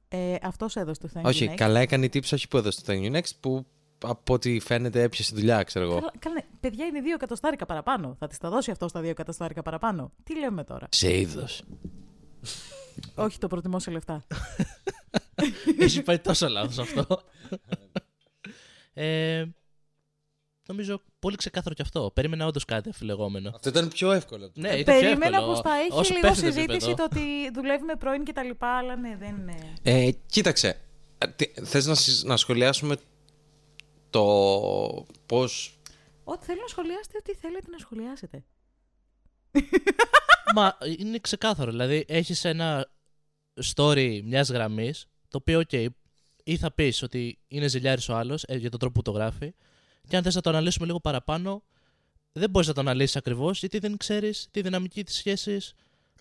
Ε, 0.07 0.35
αυτός 0.41 0.75
έδωσε 0.75 0.99
το 0.99 1.09
thank 1.13 1.19
you 1.19 1.25
όχι, 1.25 1.47
next. 1.51 1.55
καλά 1.55 1.79
έκανε 1.79 2.05
η 2.05 2.09
τύπησα, 2.09 2.35
όχι 2.35 2.47
που 2.47 2.57
έδωσε 2.57 2.83
το 2.83 2.93
Thank 2.93 3.05
you 3.11 3.15
next, 3.17 3.29
που 3.39 3.65
από 4.03 4.33
ό,τι 4.33 4.59
φαίνεται 4.59 5.01
έπιασε 5.01 5.35
δουλειά, 5.35 5.63
ξέρω 5.63 5.85
εγώ. 5.85 5.95
Καλά, 5.95 6.11
καλά, 6.19 6.35
ναι. 6.35 6.41
παιδιά 6.59 6.85
είναι 6.85 7.01
δύο 7.01 7.13
εκατοστάρικα 7.13 7.65
παραπάνω. 7.65 8.15
Θα 8.19 8.27
της 8.27 8.37
τα 8.37 8.49
δώσει 8.49 8.71
αυτό 8.71 8.87
στα 8.87 9.01
δύο 9.01 9.09
εκατοστάρικα 9.09 9.61
παραπάνω. 9.61 10.11
Τι 10.23 10.39
λέμε 10.39 10.63
τώρα; 10.63 10.87
Σε 10.91 11.17
είδος. 11.19 11.63
όχι, 13.15 13.37
το 13.37 13.47
προτιμώ 13.47 13.79
σε 13.79 13.91
λεφτά. 13.91 14.25
Έχει 15.79 16.01
πάει 16.01 16.19
τόσο 16.19 16.47
λάθος 16.47 16.79
αυτό. 16.79 17.05
ε, 18.93 19.45
νομίζω 20.67 21.01
πολύ 21.19 21.35
ξεκάθαρο 21.35 21.75
κι 21.75 21.81
αυτό. 21.81 22.11
Περίμενα 22.13 22.45
όντως 22.45 22.65
κάτι 22.65 22.89
αφιλεγόμενο. 22.89 23.49
Αυτό 23.55 23.69
ήταν 23.69 23.87
πιο 23.87 24.11
εύκολο. 24.11 24.51
Ναι, 24.53 24.67
ήταν 24.67 24.83
πιο 24.83 24.93
Περίμενα 25.07 25.25
εύκολο. 25.37 25.45
πως 25.53 25.59
θα 25.71 25.75
έχει 25.79 25.91
Όσο 25.99 26.13
λίγο 26.13 26.27
πέφτει 26.27 26.41
το 26.41 26.47
συζήτηση 26.51 26.75
επίπεδο. 26.89 26.95
το 26.95 27.03
ότι 27.03 27.51
δουλεύει 27.53 27.83
με 27.83 27.95
πρώην 27.95 28.23
και 28.23 28.33
τα 28.33 28.43
λοιπά, 28.43 28.77
αλλά 28.77 28.95
ναι, 28.95 29.15
δεν 29.19 29.35
είναι. 29.35 29.73
Ε, 29.81 30.09
κοίταξε, 30.25 30.79
ε, 31.17 31.27
τι- 31.27 31.53
θες 31.63 31.85
να, 31.85 31.95
συ- 31.95 32.25
να 32.25 32.37
σχολιάσουμε 32.37 32.95
το 34.09 34.23
πώς... 35.25 35.79
Ό,τι 36.23 36.45
θέλω 36.45 36.61
να 36.61 36.67
σχολιάσετε, 36.67 37.17
ό,τι 37.17 37.33
θέλετε 37.35 37.69
να 37.71 37.77
σχολιάσετε. 37.77 38.43
Μα 40.55 40.77
είναι 40.97 41.19
ξεκάθαρο. 41.19 41.71
Δηλαδή, 41.71 42.05
έχεις 42.07 42.45
ένα 42.45 42.91
story 43.75 44.21
μιας 44.23 44.49
γραμμής, 44.49 45.05
το 45.27 45.37
οποίο, 45.37 45.61
OK, 45.69 45.85
ή 46.43 46.57
θα 46.57 46.71
πεις 46.71 47.01
ότι 47.01 47.39
είναι 47.47 47.67
ζηλιάρης 47.67 48.09
ο 48.09 48.15
άλλος 48.15 48.43
για 48.47 48.69
τον 48.69 48.79
τρόπο 48.79 48.93
που 48.93 49.11
το 49.11 49.11
γράφει, 49.17 49.53
και 50.09 50.15
αν 50.17 50.23
θες 50.23 50.35
να 50.35 50.41
το 50.41 50.49
αναλύσουμε 50.49 50.85
λίγο 50.85 50.99
παραπάνω, 50.99 51.63
δεν 52.31 52.49
μπορείς 52.49 52.67
να 52.67 52.73
το 52.73 52.79
αναλύσεις 52.79 53.15
ακριβώς, 53.15 53.59
γιατί 53.59 53.79
δεν 53.79 53.97
ξέρεις 53.97 54.47
τη 54.51 54.61
δυναμική 54.61 55.03
της 55.03 55.15
σχέσης 55.15 55.73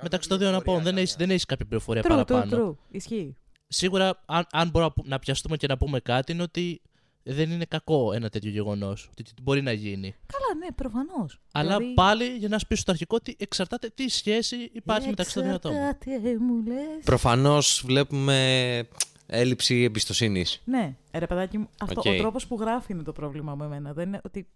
μεταξύ 0.02 0.28
των 0.28 0.38
δύο 0.38 0.48
ατόμων. 0.48 0.82
Δεν 0.82 0.96
έχει 0.98 1.14
δεν 1.18 1.30
έχεις 1.30 1.44
κάποια 1.44 1.66
πληροφορία 1.66 2.02
True, 2.02 2.06
true, 2.06 2.26
παραπάνω. 2.26 2.68
true. 2.70 2.76
Ισχύει. 2.90 3.36
Σίγουρα, 3.68 4.22
αν, 4.26 4.46
αν 4.52 4.68
μπορούμε 4.70 4.92
να 4.96 5.02
που- 5.02 5.08
να 5.08 5.18
πιαστούμε 5.18 5.56
και 5.56 5.66
να 5.66 5.76
πούμε 5.76 6.00
κάτι, 6.00 6.32
είναι 6.32 6.42
ότι 6.42 6.80
δεν 7.22 7.50
είναι 7.50 7.64
κακό 7.64 8.12
ένα 8.12 8.28
τέτοιο 8.28 8.50
γεγονός. 8.50 9.08
Ότι 9.10 9.24
μπορεί 9.42 9.62
να 9.62 9.72
γίνει. 9.72 10.14
Καλά, 10.26 10.58
ναι, 10.66 10.72
προφανώς. 10.74 11.40
Αλλά 11.52 11.76
πάλι 11.94 12.24
για 12.24 12.48
να 12.48 12.58
σου 12.58 12.66
πεις 12.66 12.80
στο 12.80 12.90
αρχικό 12.90 13.16
ότι 13.16 13.36
εξαρτάται 13.38 13.88
τι 13.94 14.08
σχέση 14.08 14.70
υπάρχει 14.72 15.08
μεταξύ 15.08 15.34
των 15.34 15.42
δύο 15.42 15.54
ατόμων. 15.54 15.78
Εξαρτάται, 15.78 16.38
μου 16.38 16.62
λες. 16.66 17.04
Προφανώς 17.04 17.82
βλέπουμε 17.86 18.88
έλλειψη 19.30 19.82
εμπιστοσύνης. 19.82 20.62
Ναι, 20.64 20.96
ρε 21.12 21.26
παιδάκι 21.26 21.58
μου, 21.58 21.68
αυτό, 21.80 22.00
Οκ. 22.00 22.06
ο 22.06 22.16
τρόπος 22.16 22.46
που 22.46 22.56
γράφει 22.60 22.92
είναι 22.92 23.02
το 23.02 23.12
πρόβλημα 23.12 23.54
με 23.54 23.64
εμένα. 23.64 23.92
Δεν 23.92 24.06
είναι 24.06 24.20
ότι. 24.24 24.48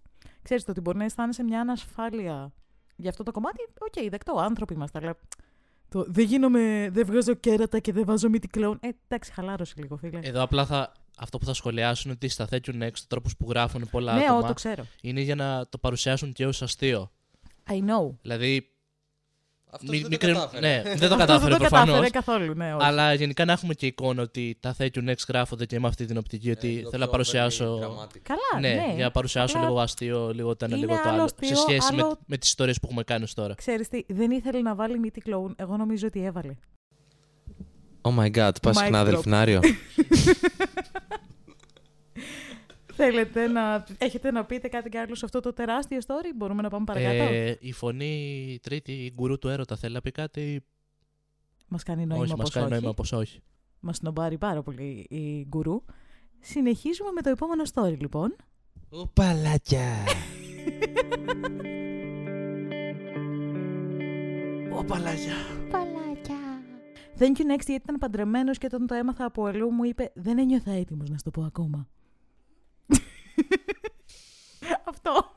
Ξέρεις 0.43 0.64
το 0.64 0.71
ότι 0.71 0.81
μπορεί 0.81 0.99
να 0.99 1.05
αισθάνεσαι 1.05 1.43
μια 1.43 1.61
ανασφάλεια 1.61 2.52
για 2.97 3.11
αυτό 3.11 3.23
το 3.23 3.33
κομμάτι. 3.33 3.69
Οκ, 3.79 4.11
δεκτό, 4.11 4.38
άνθρωποι 4.38 4.75
είμαστε, 4.75 4.99
αλλά. 4.99 5.17
Το, 5.88 6.05
δεν 6.09 6.25
γίνομαι, 6.25 6.88
δεν 6.93 7.07
βγάζω 7.07 7.35
κέρατα 7.35 7.79
και 7.79 7.93
δεν 7.93 8.05
βάζω 8.05 8.29
μύτη 8.29 8.49
κλόουν. 8.49 8.79
Ε, 8.81 8.88
εντάξει, 9.09 9.33
χαλάρωσε 9.33 9.75
λίγο, 9.76 9.97
φίλε. 9.97 10.19
Εδώ 10.23 10.43
απλά 10.43 10.67
θα, 10.67 10.93
αυτό 11.19 11.38
που 11.38 11.45
θα 11.45 11.55
σχολιάσουν 11.55 12.05
είναι 12.05 12.19
ότι 12.23 12.29
στα 12.29 12.49
Thank 12.50 12.71
You 12.71 12.83
Next, 12.83 13.02
ο 13.02 13.07
τρόπος 13.09 13.37
που 13.37 13.47
γράφουν 13.49 13.88
πολλά 13.91 14.14
ναι, 14.14 14.25
άτομα 14.25 14.38
ό, 14.38 14.47
το 14.47 14.52
ξέρω. 14.52 14.87
είναι 15.00 15.21
για 15.21 15.35
να 15.35 15.69
το 15.69 15.79
παρουσιάσουν 15.79 16.33
και 16.33 16.47
ως 16.47 16.62
αστείο. 16.62 17.11
I 17.69 17.73
know. 17.73 18.17
Δηλαδή. 18.23 18.67
Αυτός 19.75 19.88
μη- 19.91 19.95
δεν 20.00 20.02
το 20.02 20.09
μικρή- 20.11 20.33
κατάφερε. 20.33 20.67
Ναι, 20.69 20.83
δεν 20.83 20.85
το 20.85 21.05
Αυτός 21.05 21.09
κατάφερε 21.19 21.38
δεν 21.50 21.50
το 21.50 21.57
προφανώς. 21.59 21.87
κατάφερε 21.95 22.11
καθόλου, 22.11 22.55
ναι, 22.55 22.75
όχι. 22.75 22.85
Αλλά 22.87 23.14
γενικά 23.14 23.45
να 23.45 23.52
έχουμε 23.52 23.75
και 23.75 23.87
εικόνα 23.87 24.23
ότι 24.23 24.57
τα 24.61 24.75
Thank 24.79 24.88
You 24.95 25.09
Next 25.09 25.25
γράφονται 25.29 25.67
και 25.67 25.81
με 25.81 25.88
αυτή 25.88 26.05
την 26.05 26.17
οπτική 26.17 26.49
Ε, 26.49 26.50
ότι 26.50 26.87
θέλω 26.91 27.05
να 27.05 27.11
παρουσιάσω. 27.11 27.79
Καλά, 28.23 28.61
Ναι, 28.61 28.69
ναι. 28.69 28.93
για 28.95 29.05
να 29.05 29.11
παρουσιάσω 29.11 29.57
Απλά, 29.57 29.69
λίγο 29.69 29.81
αστείο, 29.81 30.31
λίγο 30.35 30.57
το 30.57 30.64
ένα, 30.64 30.76
είναι 30.76 30.87
λίγο 30.87 30.97
το 31.02 31.09
άλλο 31.09 31.14
άλλο. 31.14 31.23
αστείο, 31.25 31.49
σε 31.49 31.55
σχέση 31.55 31.95
με, 31.95 32.02
άλλο- 32.02 32.19
με 32.26 32.37
τις 32.37 32.49
ιστορίες 32.49 32.79
που 32.81 32.87
έχουμε 32.87 33.02
κάνει 33.02 33.23
ως 33.25 33.35
τώρα. 33.35 33.55
Ξέρεις 33.55 33.88
τι, 33.88 34.05
δεν 34.09 34.31
ήθελε 34.31 34.61
να 34.61 34.75
βάλει 34.75 34.99
μύτη 34.99 35.21
κλόουν. 35.21 35.55
Εγώ 35.59 35.76
νομίζω 35.76 36.07
ότι 36.07 36.25
έβαλε. 36.25 36.57
Oh 38.02 38.19
my 38.19 38.31
god, 38.31 38.50
πας 38.62 38.76
Mic 38.79 38.83
συχνά 38.83 39.45
drop. 39.47 39.61
δελφινάριο. 43.11 43.30
Θέλετε 43.32 43.47
να, 43.47 43.85
έχετε 43.99 44.30
να 44.30 44.44
πείτε 44.44 44.68
κάτι 44.68 44.88
κι 44.88 44.97
άλλο 44.97 45.14
σε 45.14 45.25
αυτό 45.25 45.40
το 45.40 45.52
τεράστιο 45.52 45.99
story, 46.06 46.32
μπορούμε 46.37 46.62
να 46.62 46.68
πάμε 46.68 46.85
παρακάτω; 46.85 47.32
Ε, 47.32 47.56
η 47.61 47.73
φωνή 47.73 48.44
η 48.52 48.61
τρίτη, 48.61 48.92
η 48.92 49.12
γκουρού 49.14 49.38
του 49.38 49.49
έρωτα, 49.49 49.76
θέλει 49.76 49.94
να 49.94 50.00
πει 50.00 50.11
κάτι. 50.11 50.64
Μας 51.68 51.82
κάνει 51.82 52.06
νόημα 52.06 52.23
όχι, 52.23 52.35
πως 52.35 52.54
μα 52.54 52.61
κάνει 52.61 52.73
όχι. 52.73 52.75
νόημα 52.75 52.94
πως 52.94 53.12
όχι. 53.12 53.40
Μας 53.80 53.97
σνομπάρει 53.97 54.38
πάρα 54.38 54.62
πολύ 54.62 55.06
η 55.09 55.47
γκουρού. 55.49 55.85
Συνεχίζουμε 56.40 57.11
με 57.11 57.23
το 57.23 57.30
επόμενο 57.30 57.62
story 57.75 57.99
λοιπόν. 57.99 58.37
Οπαλάκια. 58.88 60.04
Οπαλάγια. 64.73 65.35
Παλάκια. 65.71 66.37
Thank 67.18 67.38
you 67.38 67.44
next 67.54 67.66
γιατί 67.66 67.73
ήταν 67.73 67.99
παντρεμένος 67.99 68.59
και 68.59 68.66
όταν 68.66 68.87
το 68.87 68.94
έμαθα 68.94 69.25
από 69.25 69.44
αλλού 69.44 69.71
μου 69.71 69.85
είπε 69.85 70.12
δεν 70.14 70.38
ένιωθα 70.38 70.71
έτοιμος 70.71 71.09
να 71.11 71.16
σου 71.16 71.23
το 71.25 71.30
πω 71.30 71.42
ακόμα. 71.42 71.88
Αυτό. 74.91 75.35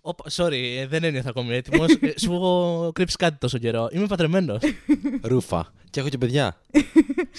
Οπα, 0.00 0.24
sorry, 0.30 0.76
ε, 0.78 0.86
δεν 0.86 1.04
ένιωθα 1.04 1.28
ακόμη 1.28 1.54
έτοιμος. 1.54 1.90
σου 2.22 2.32
έχω 2.32 2.90
κρύψει 2.94 3.16
κάτι 3.16 3.38
τόσο 3.38 3.58
καιρό. 3.58 3.88
Είμαι 3.92 4.06
παντρεμένος. 4.06 4.60
Ρούφα. 5.22 5.72
Και 5.90 6.00
έχω 6.00 6.08
και 6.08 6.18
παιδιά. 6.18 6.60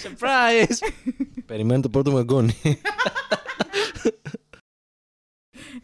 Surprise! 0.02 0.88
Περιμένω 1.46 1.80
το 1.80 1.88
πρώτο 1.88 2.10
μου 2.10 2.18
εγγόνι. 2.18 2.54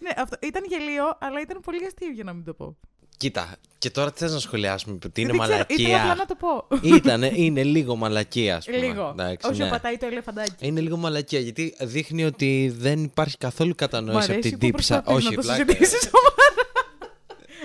Ναι, 0.03 0.11
αυτό 0.17 0.37
ήταν 0.43 0.63
γελίο, 0.69 1.05
αλλά 1.21 1.41
ήταν 1.41 1.61
πολύ 1.61 1.85
αστείο 1.87 2.11
για 2.11 2.25
να 2.25 2.33
μην 2.33 2.45
το 2.45 2.53
πω. 2.55 2.77
Κοίτα, 3.17 3.57
και 3.79 3.91
τώρα 3.91 4.13
τι 4.13 4.19
θες 4.19 4.33
να 4.33 4.39
σχολιάσουμε, 4.39 4.99
ότι 5.05 5.21
είναι 5.21 5.33
δεν 5.33 5.41
ξέρω, 5.41 5.65
ήθελα 5.69 5.89
απλά 5.97 5.99
μαλακία. 5.99 6.15
να 6.15 6.27
το 6.27 6.35
πω. 6.35 6.79
Ήτανε, 6.97 7.31
είναι 7.35 7.63
λίγο 7.63 7.97
μαλακία, 7.97 8.57
ας 8.57 8.65
πούμε. 8.65 8.77
Λίγο. 8.77 9.09
Εντάξει, 9.09 9.51
Όσο 9.51 9.65
ναι. 9.65 9.71
πατάει 9.71 9.97
το 9.97 10.07
ελεφαντάκι. 10.07 10.67
Είναι 10.67 10.81
λίγο 10.81 10.97
μαλακία, 10.97 11.41
γιατί 11.41 11.75
δείχνει 11.81 12.25
ότι 12.25 12.73
δεν 12.77 13.03
υπάρχει 13.05 13.37
καθόλου 13.37 13.69
Μου 13.69 13.75
κατανόηση 13.75 14.19
από 14.23 14.33
αρέσει 14.33 14.49
την 14.49 14.59
που 14.59 14.67
τύψα. 14.67 15.03
προσπαθείς 15.03 15.27
Όχι, 15.27 15.35
να 15.37 15.43
το 15.43 15.47
πλάκα. 15.47 15.65
συζητήσεις 15.65 16.01
σοβαρά. 16.03 16.35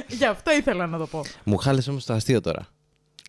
Γι' 0.07 0.25
αυτό 0.25 0.51
ήθελα 0.51 0.87
να 0.87 0.97
το 0.97 1.07
πω. 1.07 1.21
Μου 1.43 1.57
χάλεσε 1.57 1.89
όμως 1.89 2.05
το 2.05 2.13
αστείο 2.13 2.41
τώρα. 2.41 2.67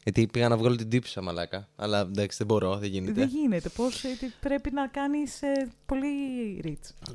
Γιατί 0.03 0.27
πήγα 0.27 0.49
να 0.49 0.57
βγάλω 0.57 0.77
την 0.77 0.89
τύψα, 0.89 1.23
μαλάκα. 1.23 1.69
Αλλά 1.77 2.01
εντάξει, 2.01 2.37
δεν 2.39 2.47
μπορώ, 2.47 2.77
δεν 2.77 2.91
γίνεται. 2.91 3.13
Δεν 3.13 3.29
γίνεται. 3.29 3.69
Πώς 3.69 4.05
πρέπει 4.41 4.71
να 4.71 4.87
κάνεις 4.89 5.41
πολύ 5.87 6.09
rich. 6.65 7.13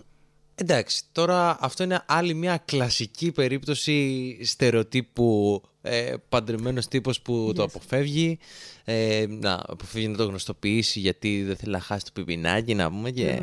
Εντάξει, 0.55 1.03
τώρα 1.11 1.57
αυτό 1.59 1.83
είναι 1.83 2.03
άλλη 2.07 2.33
μια 2.33 2.57
κλασική 2.57 3.31
περίπτωση 3.31 4.37
στερεοτύπου 4.45 5.61
ε, 5.81 6.13
παντρεμένος 6.29 6.87
τύπος 6.87 7.21
που 7.21 7.51
το 7.55 7.63
Yes. 7.63 7.65
αποφεύγει 7.65 8.39
ε, 8.83 9.25
να 9.29 9.59
αποφεύγει 9.67 10.07
να 10.07 10.17
το 10.17 10.25
γνωστοποιήσει 10.25 10.99
γιατί 10.99 11.43
δεν 11.43 11.55
θέλει 11.55 11.71
να 11.71 11.79
χάσει 11.79 12.05
το 12.05 12.11
πιπινάκι 12.13 12.75
να 12.75 12.89
πούμε 12.89 13.11
και 13.11 13.41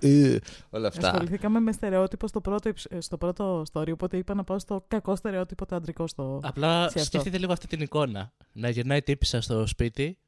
Ε, 0.00 0.36
όλα 0.70 0.88
αυτά. 0.88 1.10
Ασχοληθήκαμε 1.10 1.60
με 1.60 1.72
στερεότυπο 1.72 2.28
στο 2.28 2.40
πρώτο, 2.40 2.68
υψ- 2.68 2.92
στο 2.98 3.16
πρώτο 3.18 3.62
story, 3.72 3.88
οπότε 3.92 4.16
είπα 4.16 4.34
να 4.34 4.44
πάω 4.44 4.58
στο 4.58 4.84
κακό 4.88 5.16
στερεότυπο 5.16 5.66
το 5.66 5.76
αντρικό 5.76 6.06
στο. 6.06 6.40
Απλά 6.42 6.80
σε 6.80 6.84
αυτό. 6.86 7.00
σκεφτείτε 7.04 7.38
λίγο 7.38 7.52
αυτή 7.52 7.66
την 7.66 7.80
εικόνα. 7.80 8.32
Να 8.52 8.68
γυρνάει 8.68 9.02
τύπησα 9.02 9.40
στο 9.40 9.66
σπίτι 9.66 10.18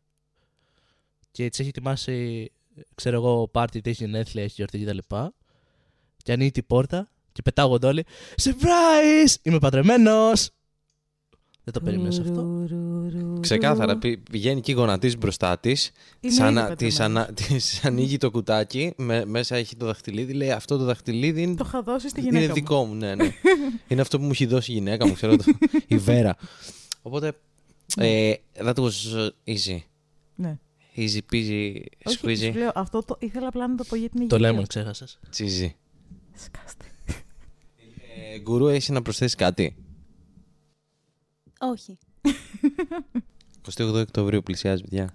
και 1.31 1.49
τη 1.49 1.57
έχει 1.61 1.69
ετοιμάσει, 1.69 2.51
ξέρω 2.95 3.17
εγώ, 3.17 3.49
πάρτι, 3.49 3.81
τη 3.81 3.91
έχει 3.91 4.05
γενέθλια, 4.05 4.43
έχει 4.45 4.53
γιορτή 4.57 4.79
κτλ. 4.85 5.15
Και 6.27 6.33
ανοίγει 6.33 6.51
την 6.51 6.67
πόρτα 6.67 7.09
και 7.33 7.43
πετάγονται 7.43 7.87
όλοι. 7.87 8.05
Surprise! 8.43 9.35
Είμαι 9.43 9.59
παντρεμένος! 9.59 10.51
Δεν 11.65 11.75
το 11.75 11.81
περίμενες 11.81 12.19
αυτό. 12.19 12.65
Ξεκάθαρα 13.41 13.97
πη- 13.99 14.31
πηγαίνει 14.31 14.61
και 14.61 14.73
γονατίζει 14.73 15.17
μπροστά 15.17 15.59
της. 15.59 15.87
Είναι 15.87 15.95
Της, 16.21 16.33
ήδη 16.39 16.43
ανα, 16.47 16.61
παντρεμένος. 16.69 16.77
της, 16.95 17.01
ανα, 17.01 17.27
της 17.33 17.81
ανοίγει 17.87 18.17
το 18.17 18.31
κουτάκι, 18.31 18.93
με, 18.97 19.25
μέσα 19.25 19.57
έχει 19.57 19.77
το 19.77 19.87
δαχτυλίδι, 19.87 20.33
λέει 20.33 20.51
αυτό 20.51 20.77
το 20.79 20.85
δαχτυλίδι 20.85 21.43
είναι, 21.43 21.55
Το 21.55 21.65
είχα 21.67 21.83
δώσει 21.83 22.09
στη 22.09 22.21
γυναίκα 22.21 22.39
είναι 22.39 22.49
μου. 22.49 22.55
δικό 22.55 22.85
μου. 22.85 22.95
Ναι, 22.95 23.15
ναι. 23.15 23.25
είναι 23.89 24.01
αυτό 24.01 24.19
που 24.19 24.25
μου 24.25 24.31
έχει 24.31 24.47
δώσει 24.47 24.71
η 24.71 24.75
γυναίκα 24.75 25.07
μου, 25.07 25.13
ξέρω 25.13 25.37
το, 25.37 25.45
η 25.87 25.97
Βέρα. 25.99 26.37
Οπότε, 27.03 27.33
ε, 27.97 28.33
that 28.65 28.75
was 28.75 28.91
easy. 29.45 29.79
Ναι. 30.35 30.59
Easy 30.97 31.19
peasy, 31.33 31.81
Όχι, 32.05 32.17
σου 32.19 32.21
squeezy, 32.27 32.53
λέω, 32.55 32.71
αυτό 32.75 33.03
το 33.03 33.17
ήθελα 33.21 33.47
απλά 33.49 33.69
να 33.69 33.75
το 33.77 33.85
πω 33.89 33.97
για 33.97 34.09
την 34.09 34.29
Το 34.29 34.37
υγεία. 34.37 34.51
λέμε, 34.51 34.63
ξέχασες. 34.67 35.19
cheesy. 35.37 35.71
Σκάστε. 36.37 36.85
Ε, 38.17 38.39
γκουρού, 38.39 38.67
έχεις 38.67 38.89
να 38.89 39.03
προσθέσεις 39.03 39.35
κάτι; 39.35 39.77
Όχι. 41.61 41.99
28 43.79 43.95
Οκτωβρίου 43.95 44.43
πλησιάζει, 44.43 44.83
παιδιά. 44.83 45.13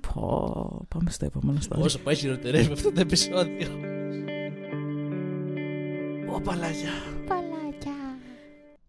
Πω, 0.00 0.86
πάμε 0.88 1.10
στο 1.10 1.24
επόμενο 1.24 1.58
story. 1.68 1.80
Όσο 1.80 1.98
πάει 1.98 2.14
χειροτερεύει 2.14 2.72
αυτό 2.72 2.92
το 2.92 3.00
επεισόδιο. 3.00 3.68
Ω 6.34 6.40
παλαγιά. 6.40 6.92
Παλάκια. 7.26 7.92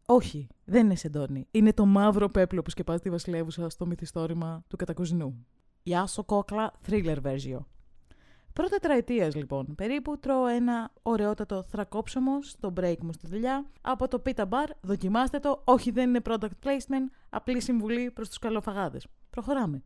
Όχι, 0.05 0.47
δεν 0.65 0.85
είναι 0.85 0.95
σεντόνι. 0.95 1.47
Είναι 1.51 1.73
το 1.73 1.85
μαύρο 1.85 2.29
πέπλο 2.29 2.61
που 2.61 2.69
σκεπάζει 2.69 2.99
τη 2.99 3.09
βασιλεύουσα 3.09 3.69
στο 3.69 3.85
μυθιστόρημα 3.85 4.63
του 4.67 4.75
κατακουζινού. 4.75 5.45
Γεια 5.83 6.05
σου 6.05 6.25
κόκλα, 6.25 6.73
thriller 6.87 7.17
version. 7.23 7.59
Πρώτα 8.53 8.69
τετραετίας 8.69 9.35
λοιπόν, 9.35 9.75
περίπου 9.75 10.19
τρώω 10.19 10.45
ένα 10.45 10.91
ωραιότατο 11.01 11.63
θρακόψωμο 11.63 12.41
στο 12.41 12.73
break 12.79 12.97
μου 13.01 13.13
στη 13.13 13.27
δουλειά 13.27 13.65
από 13.81 14.07
το 14.07 14.21
Pita 14.25 14.43
Bar. 14.49 14.67
Δοκιμάστε 14.81 15.39
το. 15.39 15.61
Όχι, 15.63 15.91
δεν 15.91 16.09
είναι 16.09 16.19
product 16.23 16.49
placement. 16.63 17.09
Απλή 17.29 17.61
συμβουλή 17.61 18.11
προς 18.11 18.27
τους 18.27 18.39
καλοφαγάδες. 18.39 19.07
Προχωράμε. 19.29 19.83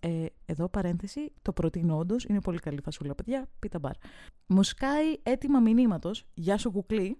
Ε, 0.00 0.26
εδώ 0.46 0.68
παρένθεση, 0.68 1.32
το 1.42 1.52
προτείνω 1.52 1.96
όντως. 1.96 2.24
Είναι 2.24 2.40
πολύ 2.40 2.58
καλή 2.58 2.80
φασούλα, 2.80 3.14
παιδιά. 3.14 3.48
Pita 3.66 3.80
Bar. 3.80 3.92
Μου 4.46 4.62
σκάει 4.62 5.16
έτοιμα 5.22 5.60
μηνύματος. 5.60 6.26
Γεια 6.34 6.58
σου 6.58 6.70
κουκλί. 6.70 7.18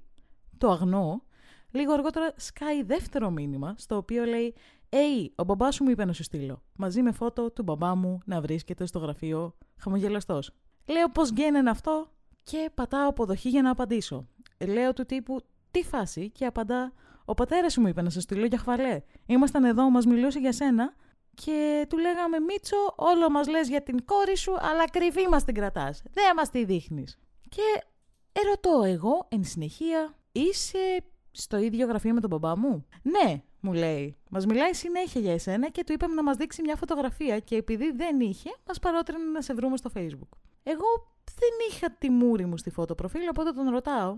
Το 0.59 0.71
αγνώ. 0.71 1.23
Λίγο 1.71 1.93
αργότερα 1.93 2.33
σκάει 2.37 2.83
δεύτερο 2.83 3.31
μήνυμα, 3.31 3.75
στο 3.77 3.97
οποίο 3.97 4.25
λέει 4.25 4.55
«Ει, 4.89 5.33
ο 5.35 5.45
μπαμπάς 5.45 5.75
σου 5.75 5.85
μου 5.85 5.91
είπε 5.91 6.05
να 6.05 6.13
σου 6.13 6.23
στείλω». 6.23 6.63
Μαζί 6.77 7.03
με 7.03 7.13
φώτο 7.13 7.51
του 7.51 7.63
μπαμπά 7.63 7.95
μου 7.95 8.19
να 8.25 8.41
βρίσκεται 8.41 8.87
στο 8.87 8.99
γραφείο 8.99 9.57
χαμογελαστός. 9.77 10.53
Λέω 10.89 11.09
πώς 11.09 11.31
γίνεται 11.31 11.71
αυτό 11.71 12.11
και 12.43 12.71
πατάω 12.75 13.09
αποδοχή 13.09 13.49
για 13.49 13.63
να 13.63 13.71
απαντήσω. 13.71 14.29
Λέω 14.67 14.93
του 14.93 15.05
τύπου 15.05 15.41
«Τι 15.71 15.83
φάση» 15.83 16.31
και 16.31 16.47
απαντά 16.47 16.93
«Ο 17.25 17.35
πατέρας 17.35 17.73
σου 17.73 17.81
μου 17.81 17.89
είπε 17.89 18.03
να 18.03 18.11
σε 18.11 18.21
στείλω 18.21 18.47
για 18.47 18.59
χβαλέ. 18.59 19.01
Ήμασταν 19.27 19.65
εδώ, 19.65 19.91
μας 19.91 20.07
μιλούσε 20.07 20.39
για 20.39 20.53
σένα 20.53 20.95
και 21.35 21.87
του 21.89 21.99
λέγαμε 21.99 22.39
Μίτσο, 22.39 22.77
όλο 22.97 23.31
μας 23.31 23.49
λες 23.49 23.69
για 23.69 23.83
την 23.83 24.05
κόρη 24.05 24.37
σου, 24.37 24.53
αλλά 24.61 24.91
κρυφή 24.91 25.29
μας 25.29 25.45
την 25.45 25.55
κρατάς. 25.55 26.03
Δεν 26.13 26.25
μας 26.37 26.51
τη 26.51 26.65
δείχνεις». 26.65 27.19
Και 27.49 27.83
ερωτώ 28.33 28.83
εγώ 28.83 29.27
εν 29.29 29.45
συνεχεία 29.45 30.15
«Είσαι 30.33 31.03
στο 31.31 31.57
ίδιο 31.57 31.87
γραφείο 31.87 32.15
με 32.15 32.21
τον 32.21 32.31
μπαμπά 32.31 32.59
μου; 32.59 32.87
Ναι, 33.03 33.43
μου 33.61 33.73
λέει. 33.73 34.17
Μας 34.31 34.47
μιλάει 34.47 34.75
συνέχεια 34.75 35.21
για 35.21 35.33
εσένα 35.33 35.69
και 35.69 35.85
του 35.85 35.93
είπαμε 35.93 36.15
να 36.15 36.23
μας 36.23 36.37
δείξει 36.37 36.63
μια 36.63 36.77
φωτογραφία 36.77 37.39
και 37.39 37.57
επειδή 37.57 37.93
δεν 37.93 38.21
είχε, 38.21 38.51
μας 38.67 38.79
παρότρινε 38.79 39.25
να 39.25 39.41
σε 39.41 39.55
βρούμε 39.55 39.77
στο 39.77 39.91
Facebook. 39.95 40.48
Εγώ 40.71 41.17
δεν 41.25 41.51
είχα 41.71 41.91
τη 41.91 42.11
μούρη 42.11 42.45
μου 42.45 42.57
στη 42.57 42.71
φώτο 42.71 42.95
προφίλ, 42.95 43.29
οπότε 43.29 43.53
τον 43.53 43.69
ρωτάω. 43.69 44.15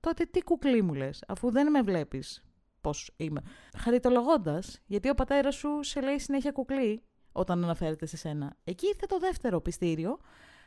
Τότε 0.00 0.24
τι 0.24 0.42
κουκλί 0.42 0.82
μου 0.82 0.94
λες, 0.94 1.24
αφού 1.28 1.50
δεν 1.50 1.70
με 1.70 1.82
βλέπεις 1.82 2.44
πώς 2.80 3.12
είμαι. 3.16 3.42
Χαριτολογώντας, 3.78 4.80
γιατί 4.86 5.08
ο 5.08 5.14
πατέρας 5.14 5.54
σου 5.54 5.82
σε 5.82 6.00
λέει 6.00 6.18
συνέχεια 6.18 6.52
κουκλί 6.52 7.02
όταν 7.32 7.64
αναφέρεται 7.64 8.06
σε 8.06 8.16
σένα. 8.16 8.56
Εκεί 8.64 8.86
ήρθε 8.86 9.06
το 9.06 9.18
δεύτερο 9.18 9.60
πιστήριο 9.60 10.18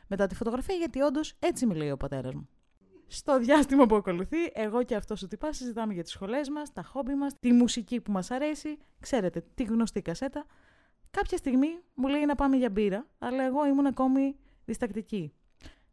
μετά 0.06 0.26
τη 0.26 0.34
φωτογραφία, 0.34 0.74
γιατί 0.74 1.00
όντως 1.00 1.36
έτσι 1.38 1.66
μιλάει 1.66 1.90
ο 1.90 1.96
πατέρας 1.96 2.34
μου. 2.34 2.48
Στο 3.06 3.38
διάστημα 3.38 3.86
που 3.86 3.94
ακολουθεί, 3.94 4.38
εγώ 4.52 4.82
και 4.82 4.94
αυτός 4.94 5.22
ο 5.22 5.26
τυπάς 5.26 5.56
συζητάμε 5.56 5.92
για 5.92 6.02
τις 6.02 6.12
σχολές 6.12 6.48
μας, 6.48 6.72
τα 6.72 6.82
χόμπι 6.82 7.14
μας, 7.14 7.38
τη 7.38 7.52
μουσική 7.52 8.00
που 8.00 8.12
μας 8.12 8.30
αρέσει. 8.30 8.78
Ξέρετε, 9.00 9.44
τη 9.54 9.62
γνωστή 9.62 10.02
κασέτα. 10.02 10.46
Κάποια 11.10 11.36
στιγμή 11.36 11.80
μου 11.94 12.08
λέει 12.08 12.24
να 12.24 12.34
πάμε 12.34 12.56
για 12.56 12.70
μπύρα, 12.70 13.06
αλλά 13.18 13.44
εγώ 13.44 13.66
ήμουν 13.66 13.86
ακόμη 13.86 14.36
διστακτική. 14.70 15.32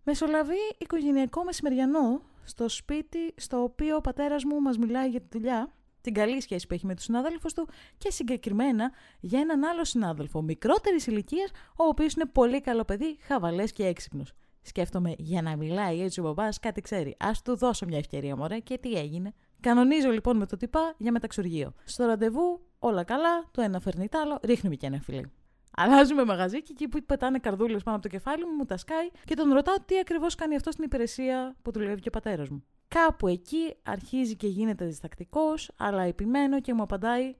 Μεσολαβεί 0.03 0.75
οικογενειακό 0.77 1.43
μεσημεριανό 1.43 2.21
στο 2.43 2.69
σπίτι 2.69 3.33
στο 3.35 3.63
οποίο 3.63 3.95
ο 3.95 4.01
πατέρας 4.01 4.43
μου 4.43 4.61
μας 4.61 4.77
μιλάει 4.77 5.09
για 5.09 5.21
τη 5.21 5.27
δουλειά, 5.31 5.73
την 6.01 6.13
καλή 6.13 6.41
σχέση 6.41 6.67
που 6.67 6.73
έχει 6.73 6.85
με 6.85 6.95
τους 6.95 7.03
συνάδελφους 7.03 7.53
του 7.53 7.69
και 7.97 8.11
συγκεκριμένα 8.11 8.91
για 9.19 9.39
έναν 9.39 9.63
άλλο 9.63 9.85
συνάδελφο 9.85 10.41
μικρότερης 10.41 11.07
ηλικίας, 11.07 11.49
ο 11.77 11.83
οποίος 11.83 12.13
είναι 12.13 12.25
πολύ 12.25 12.61
καλό 12.61 12.83
παιδί, 12.83 13.17
χαβαλές 13.21 13.71
και 13.71 13.85
έξυπνος. 13.85 14.33
Σκέφτομαι, 14.61 15.13
για 15.17 15.41
να 15.41 15.55
μιλάει 15.55 16.01
έτσι 16.01 16.19
ο 16.19 16.23
μπαμπά, 16.23 16.49
κάτι 16.61 16.81
ξέρει. 16.81 17.15
Α 17.19 17.31
του 17.43 17.57
δώσω 17.57 17.85
μια 17.85 17.97
ευκαιρία, 17.97 18.35
μωρέ, 18.35 18.59
και 18.59 18.77
τι 18.77 18.93
έγινε. 18.93 19.33
Κανονίζω 19.59 20.09
λοιπόν 20.09 20.37
με 20.37 20.45
το 20.45 20.57
τυπά 20.57 20.95
για 20.97 21.11
μεταξουργείο. 21.11 21.73
Στο 21.83 22.05
ραντεβού, 22.05 22.61
όλα 22.79 23.03
καλά, 23.03 23.45
το 23.51 23.61
ένα 23.61 23.79
φέρνει 23.79 24.07
τ' 24.07 24.15
άλλο, 24.15 24.39
ρίχνουμε 24.43 24.75
και 24.75 24.85
ένα 24.85 24.99
φιλί. 24.99 25.31
Αλλάζουμε 25.79 26.25
μαγαζί 26.25 26.61
και 26.63 26.71
εκεί 26.71 26.87
που 26.87 26.99
πετάνε 27.05 27.39
καρδούλες 27.39 27.83
πάνω 27.83 27.97
από 27.97 28.09
το 28.09 28.11
κεφάλι 28.17 28.45
μου, 28.45 28.51
μου 28.51 28.65
τα 28.65 28.77
σκάει 28.77 29.09
και 29.25 29.35
τον 29.35 29.53
ρωτάω 29.53 29.75
τι 29.85 29.99
ακριβώς 29.99 30.35
κάνει 30.35 30.55
αυτό 30.55 30.71
στην 30.71 30.83
υπηρεσία 30.83 31.55
που 31.61 31.71
δουλεύει 31.71 32.01
και 32.01 32.07
ο 32.07 32.11
πατέρας 32.11 32.49
μου. 32.49 32.63
Κάπου 32.87 33.27
εκεί 33.27 33.75
αρχίζει 33.83 34.35
και 34.35 34.47
γίνεται 34.47 34.85
διστακτικός, 34.85 35.71
αλλά 35.77 36.01
επιμένω 36.01 36.61
και 36.61 36.73
μου 36.73 36.81
απαντάει: 36.81 37.35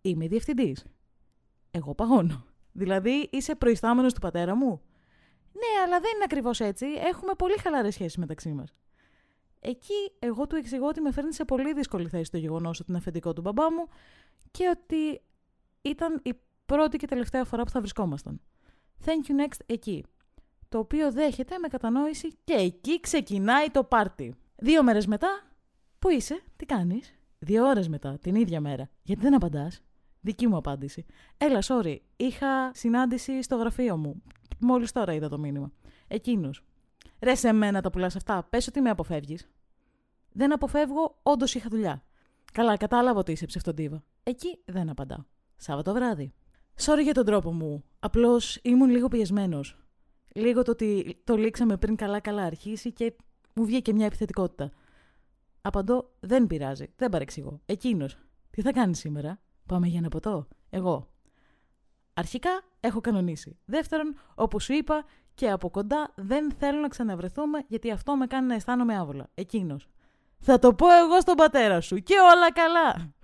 Είμαι 0.00 0.26
διευθυντής. 0.26 0.84
Εγώ 1.70 1.94
παγώνω. 1.94 2.44
Δηλαδή, 2.72 3.28
είσαι 3.32 3.54
προϊστάμενος 3.54 4.12
του 4.12 4.20
πατέρα 4.20 4.54
μου; 4.54 4.82
Ναι, 5.52 5.82
αλλά 5.84 6.00
δεν 6.00 6.10
είναι 6.14 6.24
ακριβώς 6.24 6.60
έτσι. 6.60 6.86
Έχουμε 6.86 7.32
πολύ 7.34 7.58
χαλαρές 7.58 7.94
σχέσεις 7.94 8.16
μεταξύ 8.16 8.52
μας. 8.52 8.74
Εκεί 9.60 10.12
εγώ 10.18 10.46
του 10.46 10.56
εξηγώ 10.56 10.86
ότι 10.86 11.00
με 11.00 11.12
φέρνει 11.12 11.34
σε 11.34 11.44
πολύ 11.44 11.72
δύσκολη 11.72 12.08
θέση 12.08 12.30
το 12.30 12.36
γεγονός 12.36 12.80
ότι 12.80 12.90
είναι 12.90 12.98
αφεντικό 12.98 13.32
του 13.32 13.40
μπαμπά 13.40 13.72
μου 13.72 13.88
και 14.50 14.68
ότι 14.68 15.22
ήταν 15.82 16.20
η 16.22 16.34
πρώτη 16.66 16.96
και 16.96 17.06
τελευταία 17.06 17.44
φορά 17.44 17.62
που 17.62 17.70
θα 17.70 17.80
βρισκόμασταν. 17.80 18.40
Thank 19.04 19.30
you 19.30 19.44
next 19.44 19.58
εκεί. 19.66 20.04
Το 20.68 20.78
οποίο 20.78 21.12
δέχεται 21.12 21.58
με 21.58 21.68
κατανόηση 21.68 22.36
και 22.44 22.54
εκεί 22.54 23.00
ξεκινάει 23.00 23.70
το 23.70 23.84
πάρτι. 23.84 24.34
Δύο 24.56 24.82
μέρες 24.82 25.06
μετά, 25.06 25.28
πού 25.98 26.10
είσαι, 26.10 26.42
τι 26.56 26.64
κάνεις; 26.64 27.14
Δύο 27.38 27.66
ώρες 27.66 27.88
μετά, 27.88 28.18
την 28.18 28.34
ίδια 28.34 28.60
μέρα. 28.60 28.90
Γιατί 29.02 29.22
δεν 29.22 29.34
απαντάς; 29.34 29.82
Δική 30.20 30.46
μου 30.46 30.56
απάντηση. 30.56 31.04
Έλα, 31.36 31.58
sorry, 31.62 31.96
είχα 32.16 32.74
συνάντηση 32.74 33.42
στο 33.42 33.56
γραφείο 33.56 33.96
μου. 33.96 34.22
Μόλις 34.58 34.92
τώρα 34.92 35.12
είδα 35.12 35.28
το 35.28 35.38
μήνυμα. 35.38 35.72
Εκείνος. 36.06 36.64
Ρε 37.20 37.34
σε 37.34 37.52
μένα 37.52 37.80
τα 37.80 37.90
πουλάς 37.90 38.16
αυτά, 38.16 38.46
πες 38.50 38.66
ότι 38.66 38.80
με 38.80 38.90
αποφεύγεις. 38.90 39.48
Δεν 40.32 40.52
αποφεύγω, 40.52 41.18
όντως 41.22 41.54
είχα 41.54 41.68
δουλειά. 41.68 42.04
Καλά, 42.52 42.76
κατάλαβα 42.76 43.18
ότι 43.18 43.32
είσαι 43.32 43.46
ψευτοντίβα. 43.46 44.04
Εκεί 44.22 44.58
δεν 44.64 44.88
απαντάω. 44.88 45.24
Σάββατο 45.56 45.92
βράδυ. 45.92 46.32
Sorry 46.80 47.02
για 47.02 47.14
τον 47.14 47.24
τρόπο 47.24 47.52
μου. 47.52 47.84
Απλώς 47.98 48.58
ήμουν 48.62 48.90
λίγο 48.90 49.08
πιεσμένος. 49.08 49.78
Λίγο 50.34 50.62
το 50.62 50.70
ότι 50.70 51.20
το 51.24 51.36
λήξαμε 51.36 51.76
πριν 51.76 51.96
καλά-καλά 51.96 52.42
αρχίσει 52.42 52.92
και 52.92 53.16
μου 53.54 53.64
βγήκε 53.64 53.92
μια 53.92 54.06
επιθετικότητα. 54.06 54.70
Απαντώ, 55.60 56.10
δεν 56.20 56.46
πειράζει, 56.46 56.92
δεν 56.96 57.10
παρεξηγώ. 57.10 57.60
Εκείνος. 57.66 58.18
Τι 58.50 58.62
θα 58.62 58.72
κάνει 58.72 58.94
σήμερα, 58.94 59.40
Πάμε 59.66 59.86
για 59.86 59.98
ένα 59.98 60.08
ποτό; 60.08 60.48
Εγώ. 60.70 61.08
Αρχικά 62.14 62.50
έχω 62.80 63.00
κανονίσει. 63.00 63.58
Δεύτερον, 63.64 64.16
όπως 64.34 64.64
σου 64.64 64.72
είπα 64.72 65.04
και 65.34 65.50
από 65.50 65.70
κοντά 65.70 66.12
δεν 66.14 66.52
θέλω 66.52 66.80
να 66.80 66.88
ξαναβρεθούμε 66.88 67.64
γιατί 67.68 67.90
αυτό 67.90 68.16
με 68.16 68.26
κάνει 68.26 68.46
να 68.46 68.54
αισθάνομαι 68.54 68.96
άβολα. 68.96 69.30
Εκείνος. 69.34 69.88
Θα 70.38 70.58
το 70.58 70.74
πω 70.74 70.86
εγώ 70.96 71.20
στον 71.20 71.34
πατέρα 71.34 71.80
σου 71.80 71.96
και 71.96 72.14
όλα 72.18 72.52
καλά. 72.52 73.14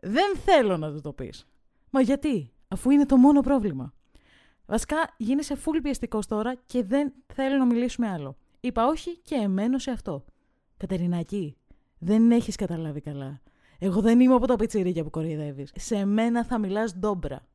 Δεν 0.00 0.36
θέλω 0.36 0.76
να 0.76 0.92
του 0.92 1.00
το 1.00 1.12
πεις. 1.12 1.46
Μα 1.90 2.00
γιατί, 2.00 2.52
αφού 2.68 2.90
είναι 2.90 3.06
το 3.06 3.16
μόνο 3.16 3.40
πρόβλημα. 3.40 3.94
Βασικά 4.66 4.96
γίνεσαι 5.16 5.56
full 5.64 5.78
πιεστικός 5.82 6.26
τώρα 6.26 6.54
και 6.66 6.84
δεν 6.84 7.12
θέλω 7.34 7.56
να 7.56 7.64
μιλήσουμε 7.64 8.08
άλλο. 8.08 8.36
Είπα 8.60 8.86
όχι 8.86 9.18
και 9.18 9.34
εμένω 9.34 9.78
σε 9.78 9.90
αυτό. 9.90 10.24
Κατερινάκη, 10.76 11.56
δεν 11.98 12.30
έχεις 12.30 12.56
καταλάβει 12.56 13.00
καλά. 13.00 13.40
Εγώ 13.78 14.00
δεν 14.00 14.20
είμαι 14.20 14.34
από 14.34 14.46
τα 14.46 14.56
πιτσιρίκια 14.56 15.04
που 15.04 15.10
κοροϊδεύεις. 15.10 15.72
Σε 15.74 16.04
μένα 16.04 16.44
θα 16.44 16.58
μιλάς 16.58 16.94
ντόμπρα. 16.94 17.46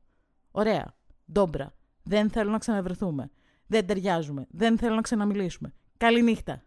Ωραία. 0.51 0.95
Ντόμπρα. 1.31 1.73
Δεν 2.03 2.29
θέλω 2.29 2.51
να 2.51 2.57
ξαναβρεθούμε. 2.57 3.31
Δεν 3.67 3.85
ταιριάζουμε. 3.85 4.47
Δεν 4.49 4.77
θέλω 4.77 4.95
να 4.95 5.01
ξαναμιλήσουμε. 5.01 5.73
Καληνύχτα. 5.97 6.63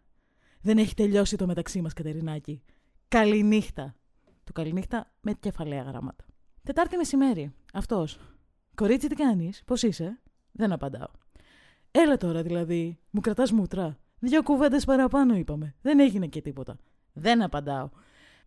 Δεν 0.60 0.78
έχει 0.78 0.94
τελειώσει 0.94 1.36
το 1.36 1.46
μεταξύ 1.46 1.80
μας, 1.80 1.92
Κατερινάκη. 1.92 2.62
Καληνύχτα. 3.08 3.94
Του 4.44 4.52
καληνύχτα 4.52 5.12
με 5.20 5.32
κεφαλαία 5.32 5.82
γράμματα. 5.82 6.24
Τετάρτη 6.68 6.96
μεσημέρι. 6.96 7.52
Αυτός. 7.72 8.18
Κορίτσι, 8.74 9.08
τι 9.08 9.14
κάνεις, 9.14 9.62
πώς 9.64 9.82
είσαι; 9.82 10.20
Δεν 10.52 10.72
απαντάω. 10.72 11.08
Έλα 11.90 12.16
τώρα 12.16 12.42
δηλαδή. 12.42 12.98
Μου 13.10 13.20
κρατάς 13.20 13.52
μούτρα. 13.52 13.98
Δύο 14.18 14.42
κουβέντες 14.42 14.84
παραπάνω 14.84 15.34
είπαμε. 15.34 15.74
Δεν 15.82 16.00
έγινε 16.00 16.26
και 16.26 16.40
τίποτα. 16.40 16.76
Δεν 17.12 17.42
απαντάω. 17.42 17.88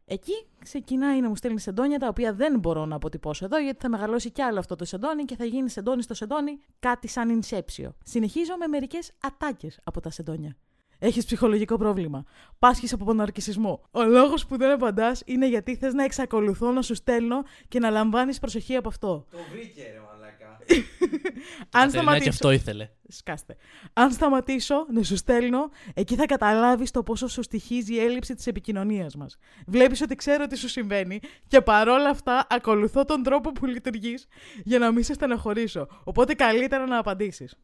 Εκεί 0.06 0.46
ξεκινάει 0.60 1.22
να 1.22 1.30
μου 1.30 1.36
στέλνει 1.36 1.60
σεντόνια 1.60 2.00
τα 2.00 2.08
οποία 2.08 2.34
δεν 2.34 2.60
μπορώ 2.60 2.86
να 2.86 2.96
αποτυπώσω 2.96 3.46
εδώ 3.46 3.58
γιατί 3.58 3.80
θα 3.82 3.90
μεγαλώσει 3.90 4.32
κι 4.32 4.42
άλλο 4.42 4.60
αυτό 4.60 4.76
το 4.76 4.86
σεντόνι 4.86 5.26
και 5.26 5.36
θα 5.36 5.46
γίνει 5.46 5.70
σεντόνι 5.70 6.02
στο 6.02 6.14
σεντόνι 6.14 6.60
κάτι 6.80 7.08
σαν 7.08 7.30
ινσέψιο. 7.30 7.96
Συνεχίζω 8.04 8.58
με 8.58 8.68
μερικές 8.68 9.12
ατάκες 9.22 9.80
από 9.84 10.00
τα 10.00 10.10
σεντόνια. 10.10 10.56
Έχεις 11.04 11.26
ψυχολογικό 11.26 11.78
πρόβλημα. 11.78 12.24
Πάσχεις 12.60 12.94
από 12.94 13.06
ποναρκισμό. 13.06 13.82
Ο 13.92 14.04
λόγος 14.04 14.46
που 14.46 14.58
δεν 14.58 14.72
απαντάς 14.72 15.22
είναι 15.26 15.48
γιατί 15.48 15.76
θες 15.76 15.94
να 15.94 16.04
εξακολουθώ 16.04 16.72
να 16.72 16.82
σου 16.82 16.96
στέλνω 16.96 17.44
και 17.68 17.80
να 17.80 17.90
λαμβάνεις 17.90 18.40
προσοχή 18.40 18.76
από 18.76 18.88
αυτό. 18.88 19.26
Το 19.32 19.38
βρήκε, 19.52 19.82
ρε 19.82 20.02
μαλακά. 20.12 20.60
Αν 21.80 21.86
Κατερινάκη 21.86 21.90
σταματήσω. 21.90 22.30
αυτό 22.30 22.52
ήθελε. 22.52 22.90
Σκάστε. 23.08 23.56
Αν 23.94 24.12
σταματήσω 24.12 24.86
να 24.94 25.04
σου 25.04 25.16
στέλνω, 25.16 25.70
εκεί 25.94 26.16
θα 26.16 26.26
καταλάβεις 26.26 26.92
το 26.92 27.04
πόσο 27.04 27.28
σου 27.28 27.44
στοιχίζει 27.44 27.94
η 27.94 28.00
έλλειψη 28.00 28.36
της 28.36 28.48
επικοινωνίας 28.48 29.16
μας. 29.16 29.38
Βλέπεις 29.68 30.02
ότι 30.02 30.16
ξέρω 30.16 30.48
τι 30.48 30.58
σου 30.58 30.68
συμβαίνει 30.70 31.20
και 31.48 31.62
παρόλα 31.62 32.10
αυτά 32.10 32.48
ακολουθώ 32.50 33.06
τον 33.06 33.24
τρόπο 33.24 33.52
που 33.52 33.66
λειτουργείς 33.66 34.28
για 34.64 34.80
να 34.80 34.92
μην 34.92 35.04
σε 35.04 35.14
στεναχωρήσω. 35.14 35.88
Οπότε 36.04 36.34
καλύτερα 36.34 36.86
να 36.86 36.98
απαντήσεις. 36.98 37.56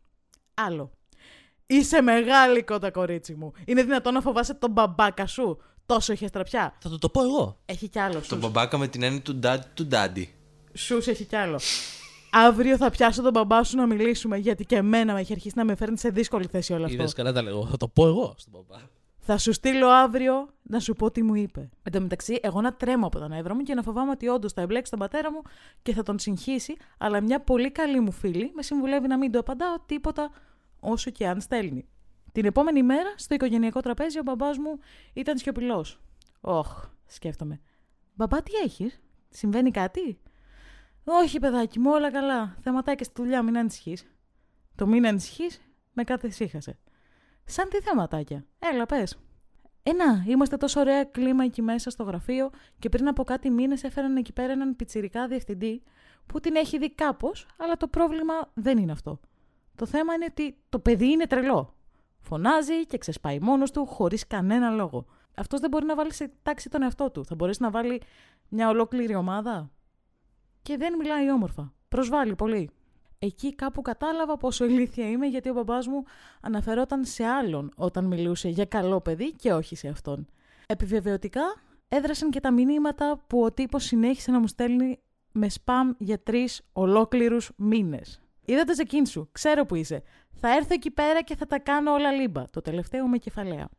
Άλλο. 0.53 0.91
Είσαι 1.67 2.01
μεγάλη 2.01 2.63
κότα, 2.63 2.91
κορίτσι 2.91 3.35
μου. 3.35 3.51
Είναι 3.65 3.83
δυνατόν 3.83 4.13
να 4.13 4.21
φοβάσαι 4.21 4.53
τον 4.53 4.71
μπαμπάκα 4.71 5.27
σου. 5.27 5.57
Τόσο 5.85 6.13
είχε 6.13 6.29
τραπιά. 6.29 6.73
Θα 6.79 6.89
του 6.89 6.97
το 6.97 7.09
πω 7.09 7.21
εγώ. 7.21 7.57
Έχει 7.65 7.87
κι 7.87 7.99
άλλο. 7.99 8.13
Τον 8.13 8.23
Σους. 8.23 8.39
μπαμπάκα 8.39 8.77
με 8.77 8.87
την 8.87 9.03
έννοια 9.03 9.21
του 9.21 9.39
dad 9.43 9.59
του 9.73 9.87
daddy. 9.91 10.23
Σους 10.73 11.07
έχει 11.07 11.25
κι 11.25 11.35
άλλο. 11.35 11.59
Αύριο 12.31 12.77
θα 12.77 12.89
πιάσω 12.89 13.21
τον 13.21 13.31
μπαμπά 13.31 13.63
σου 13.63 13.77
να 13.77 13.85
μιλήσουμε, 13.85 14.37
γιατί 14.37 14.65
και 14.65 14.75
εμένα 14.75 15.13
με 15.13 15.19
έχει 15.19 15.33
αρχίσει 15.33 15.53
να 15.57 15.65
με 15.65 15.75
φέρνει 15.75 15.97
σε 15.97 16.09
δύσκολη 16.09 16.47
θέση 16.51 16.73
όλο 16.73 16.83
αυτό. 16.83 16.95
Είδες 16.95 17.13
καλά 17.13 17.31
τα 17.31 17.41
λέγω. 17.41 17.67
Θα 17.67 17.77
το 17.77 17.87
πω 17.87 18.07
εγώ 18.07 18.35
στον 18.37 18.53
παπά. 18.53 18.81
Θα 19.17 19.37
σου 19.37 19.53
στείλω 19.53 19.87
αύριο 19.87 20.49
να 20.63 20.79
σου 20.79 20.93
πω 20.93 21.11
τι 21.11 21.23
μου 21.23 21.35
είπε. 21.35 21.69
Εν 21.83 21.91
τω 21.91 22.01
μεταξύ, 22.01 22.39
εγώ 22.41 22.61
να 22.61 22.73
τρέμω 22.73 23.07
από 23.07 23.19
τα 23.19 23.27
νεύρα 23.27 23.55
μου 23.55 23.61
και 23.61 23.73
να 23.73 23.81
φοβάμαι 23.81 24.11
ότι 24.11 24.27
όντως 24.27 24.53
θα 24.53 24.61
εμπλέξει 24.61 24.91
τον 24.91 24.99
πατέρα 24.99 25.31
μου 25.31 25.41
και 25.81 25.93
θα 25.93 26.03
τον 26.03 26.19
συγχύσει, 26.19 26.75
αλλά 26.97 27.21
μια 27.21 27.41
πολύ 27.41 27.71
καλή 27.71 27.99
μου 27.99 28.11
φίλη 28.11 28.51
με 28.55 28.61
συμβουλεύει 28.61 29.07
να 29.07 29.17
μην 29.17 29.31
του 29.31 29.39
απαντάω 29.39 29.75
τίποτα 29.85 30.31
όσο 30.91 31.11
και 31.11 31.27
αν 31.27 31.41
στέλνει. 31.41 31.87
Την 32.31 32.45
επόμενη 32.45 32.83
μέρα, 32.83 33.13
στο 33.15 33.33
οικογενειακό 33.33 33.79
τραπέζι, 33.79 34.19
ο 34.19 34.23
μπαμπάς 34.23 34.57
μου 34.57 34.79
ήταν 35.13 35.37
σιωπηλός. 35.37 35.99
Όχ, 36.41 36.85
σκέφτομαι. 37.05 37.59
Μπαμπά, 38.13 38.43
τι 38.43 38.51
έχεις, 38.53 39.01
συμβαίνει 39.29 39.71
κάτι; 39.71 40.19
Όχι, 41.03 41.39
παιδάκι 41.39 41.79
μου, 41.79 41.91
όλα 41.91 42.11
καλά. 42.11 42.55
Θεματάκια 42.59 43.05
στη 43.05 43.21
δουλειά, 43.21 43.41
μην 43.41 43.57
ανησυχείς. 43.57 44.07
Το 44.75 44.87
μην 44.87 45.07
ανησυχείς 45.07 45.61
με 45.93 46.03
κάτι 46.03 46.29
σύχασε. 46.29 46.77
Σαν 47.45 47.69
τι 47.69 47.81
θεματάκια. 47.81 48.45
Έλα, 48.59 48.85
πες. 48.85 49.17
Ε, 49.83 49.93
να, 49.93 50.23
είμαστε 50.27 50.57
τόσο 50.57 50.79
ωραία 50.79 51.03
κλίμα 51.03 51.43
εκεί 51.43 51.61
μέσα 51.61 51.89
στο 51.89 52.03
γραφείο 52.03 52.49
και 52.79 52.89
πριν 52.89 53.07
από 53.07 53.23
κάτι 53.23 53.49
μήνες 53.49 53.83
έφεραν 53.83 54.15
εκεί 54.15 54.33
πέρα 54.33 54.51
έναν 54.51 54.75
πιτσιρικά 54.75 55.27
διευθυντή 55.27 55.83
που 56.25 56.39
την 56.39 56.55
έχει 56.55 56.77
δει 56.77 56.91
κάπως, 56.91 57.47
αλλά 57.57 57.77
το 57.77 57.87
πρόβλημα 57.87 58.33
δεν 58.53 58.77
είναι 58.77 58.91
αυτό. 58.91 59.19
Το 59.77 59.85
θέμα 59.85 60.13
είναι 60.13 60.25
ότι 60.29 60.57
το 60.69 60.79
παιδί 60.79 61.11
είναι 61.11 61.27
τρελό. 61.27 61.75
Φωνάζει 62.19 62.85
και 62.85 62.97
ξεσπάει 62.97 63.39
μόνος 63.39 63.71
του 63.71 63.85
χωρίς 63.85 64.27
κανένα 64.27 64.69
λόγο. 64.69 65.05
Αυτός 65.35 65.59
δεν 65.59 65.69
μπορεί 65.69 65.85
να 65.85 65.95
βάλει 65.95 66.13
σε 66.13 66.31
τάξη 66.43 66.69
τον 66.69 66.81
εαυτό 66.81 67.11
του. 67.11 67.25
Θα 67.25 67.35
μπορέσει 67.35 67.61
να 67.61 67.69
βάλει 67.69 68.01
μια 68.49 68.69
ολόκληρη 68.69 69.15
ομάδα; 69.15 69.71
Και 70.61 70.77
δεν 70.77 70.95
μιλάει 70.97 71.31
όμορφα. 71.31 71.73
Προσβάλλει 71.87 72.35
πολύ. 72.35 72.69
Εκεί 73.19 73.55
κάπου 73.55 73.81
κατάλαβα 73.81 74.37
πόσο 74.37 74.65
ηλίθια 74.65 75.09
είμαι 75.09 75.27
γιατί 75.27 75.49
ο 75.49 75.53
μπαμπάς 75.53 75.87
μου 75.87 76.03
αναφερόταν 76.41 77.05
σε 77.05 77.23
άλλον 77.23 77.71
όταν 77.75 78.05
μιλούσε 78.05 78.49
για 78.49 78.65
καλό 78.65 79.01
παιδί 79.01 79.31
και 79.31 79.53
όχι 79.53 79.75
σε 79.75 79.87
αυτόν. 79.87 80.27
Επιβεβαιωτικά 80.67 81.41
έδρασαν 81.87 82.29
και 82.29 82.39
τα 82.39 82.51
μηνύματα 82.51 83.23
που 83.27 83.43
ο 83.43 83.51
τύπος 83.51 83.83
συνέχισε 83.83 84.31
να 84.31 84.39
μου 84.39 84.47
στέλνει 84.47 84.99
με 85.31 85.49
σπαμ 85.49 85.91
για 85.97 86.23
τρεις 86.23 86.61
ολόκληρους 86.73 87.51
μήνες. 87.55 88.21
Είδα 88.49 88.63
το 88.63 88.73
ζεκίν 88.73 89.05
σου, 89.05 89.29
ξέρω 89.31 89.65
που 89.65 89.75
είσαι. 89.75 90.03
Θα 90.33 90.55
έρθω 90.55 90.73
εκεί 90.73 90.91
πέρα 90.91 91.21
και 91.21 91.35
θα 91.35 91.45
τα 91.45 91.59
κάνω 91.59 91.91
όλα 91.91 92.11
λίμπα. 92.11 92.49
Το 92.49 92.61
τελευταίο 92.61 93.07
με 93.07 93.17
κεφαλαία. 93.17 93.69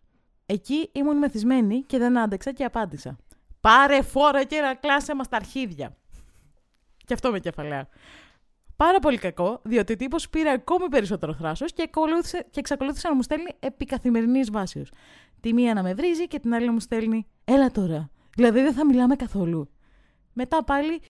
Εκεί 0.47 0.91
ήμουν 0.93 1.17
μεθυσμένη 1.17 1.83
και 1.83 1.99
δεν 1.99 2.19
άντεξα 2.19 2.53
και 2.53 2.65
απάντησα. 2.65 3.17
Πάρε 3.61 4.03
φόρα 4.03 4.45
και 4.45 4.61
να 4.61 4.75
κλάσε 4.75 5.15
μας 5.15 5.29
τα 5.29 5.37
αρχίδια. 5.37 5.97
Και 7.05 7.15
αυτό 7.15 7.31
με 7.31 7.41
κεφαλαία. 7.41 7.89
Πάρα 8.77 8.99
πολύ 8.99 9.19
κακό, 9.19 9.61
διότι 9.65 9.93
ο 9.93 9.97
τύπος 9.97 10.29
πήρε 10.29 10.51
ακόμη 10.51 10.89
περισσότερο 10.89 11.35
θράσος 11.35 11.73
και, 11.73 11.83
ακολούθησε, 11.83 12.47
και 12.51 12.61
εξακολούθησε 12.61 13.09
να 13.09 13.15
μου 13.15 13.23
στέλνει 13.23 13.51
επί 13.59 13.85
καθημερινής 13.85 14.51
βάσεως. 14.51 14.93
Τη 15.41 15.53
μία 15.53 15.75
να 15.75 15.83
με 15.83 15.95
βρίζει 15.95 16.27
και 16.27 16.39
την 16.39 16.55
άλλη 16.55 16.67
να 16.67 16.73
μου 16.73 16.81
στέλνει 16.81 17.27
«Έλα 17.45 17.71
τώρα, 17.71 18.11
δηλαδή 18.37 18.61
δεν 18.61 18.73
θα 18.73 18.87
μιλάμε 18.87 19.17
καθόλου». 19.17 19.71
Μετά 20.33 20.65
πάλι 20.65 21.01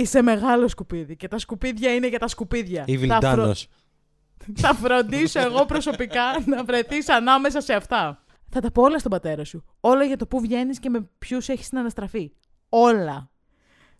«Είσαι 0.00 0.22
μεγάλο 0.22 0.68
σκουπίδι 0.68 1.16
και 1.16 1.28
τα 1.28 1.38
σκουπίδια 1.38 1.94
είναι 1.94 2.06
για 2.06 2.18
τα 2.18 2.28
σκουπίδια». 2.28 2.84
Evil 2.86 3.06
θα, 3.06 3.18
Danos. 3.22 3.64
θα 4.62 4.74
φροντίσω 4.74 5.40
εγώ 5.40 5.64
προσωπικά 5.66 6.22
να 6.46 6.64
βρεθείς 6.64 7.08
ανάμεσα 7.08 7.60
σε 7.60 7.74
αυτά. 7.74 8.24
Θα 8.48 8.60
τα 8.60 8.70
πω 8.70 8.82
όλα 8.82 8.98
στον 8.98 9.10
πατέρα 9.10 9.44
σου. 9.44 9.64
Όλα 9.80 10.04
για 10.04 10.16
το 10.16 10.26
πού 10.26 10.40
βγαίνεις 10.40 10.78
και 10.78 10.90
με 10.90 11.08
ποιους 11.18 11.48
έχεις 11.48 11.66
συναναστραφεί. 11.66 12.32
Όλα. 12.68 13.30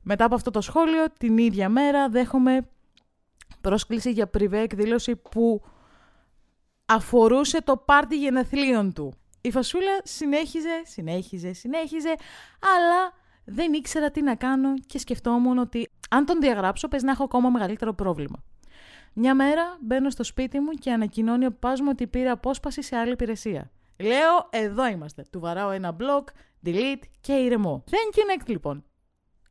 Μετά 0.02 0.24
από 0.24 0.34
αυτό 0.34 0.50
το 0.50 0.60
σχόλιο, 0.60 1.04
την 1.18 1.38
ίδια 1.38 1.68
μέρα 1.68 2.08
δέχομαι 2.08 2.68
πρόσκληση 3.60 4.10
για 4.10 4.26
πριβέ 4.26 4.60
εκδήλωση 4.60 5.16
που 5.16 5.62
αφορούσε 6.86 7.62
το 7.62 7.76
πάρτι 7.76 8.18
γενεθλίων 8.18 8.92
του. 8.92 9.14
Η 9.40 9.50
φασούλα 9.50 10.00
συνέχιζε, 10.02 10.82
συνέχιζε, 10.84 11.52
συνέχιζε, 11.52 12.14
αλλά 12.60 13.12
δεν 13.52 13.72
ήξερα 13.72 14.10
τι 14.10 14.22
να 14.22 14.34
κάνω 14.34 14.74
και 14.86 14.98
σκεφτόμουν 14.98 15.58
ότι 15.58 15.88
αν 16.10 16.24
τον 16.24 16.40
διαγράψω 16.40 16.88
πες 16.88 17.02
να 17.02 17.10
έχω 17.10 17.24
ακόμα 17.24 17.50
μεγαλύτερο 17.50 17.94
πρόβλημα. 17.94 18.44
Μια 19.12 19.34
μέρα 19.34 19.76
μπαίνω 19.80 20.10
στο 20.10 20.24
σπίτι 20.24 20.60
μου 20.60 20.70
και 20.70 20.92
ανακοινώνει 20.92 21.46
ο 21.46 21.50
παπάς 21.50 21.80
μου 21.80 21.88
ότι 21.90 22.06
πήρε 22.06 22.30
απόσπαση 22.30 22.82
σε 22.82 22.96
άλλη 22.96 23.12
υπηρεσία. 23.12 23.70
Λέω, 23.98 24.48
εδώ 24.50 24.86
είμαστε. 24.86 25.24
Του 25.30 25.40
βαράω 25.40 25.70
ένα 25.70 25.96
block, 26.00 26.24
delete 26.66 27.02
και 27.20 27.32
ηρεμό. 27.32 27.84
Thank 27.90 28.18
you 28.18 28.40
next 28.40 28.46
λοιπόν. 28.46 28.84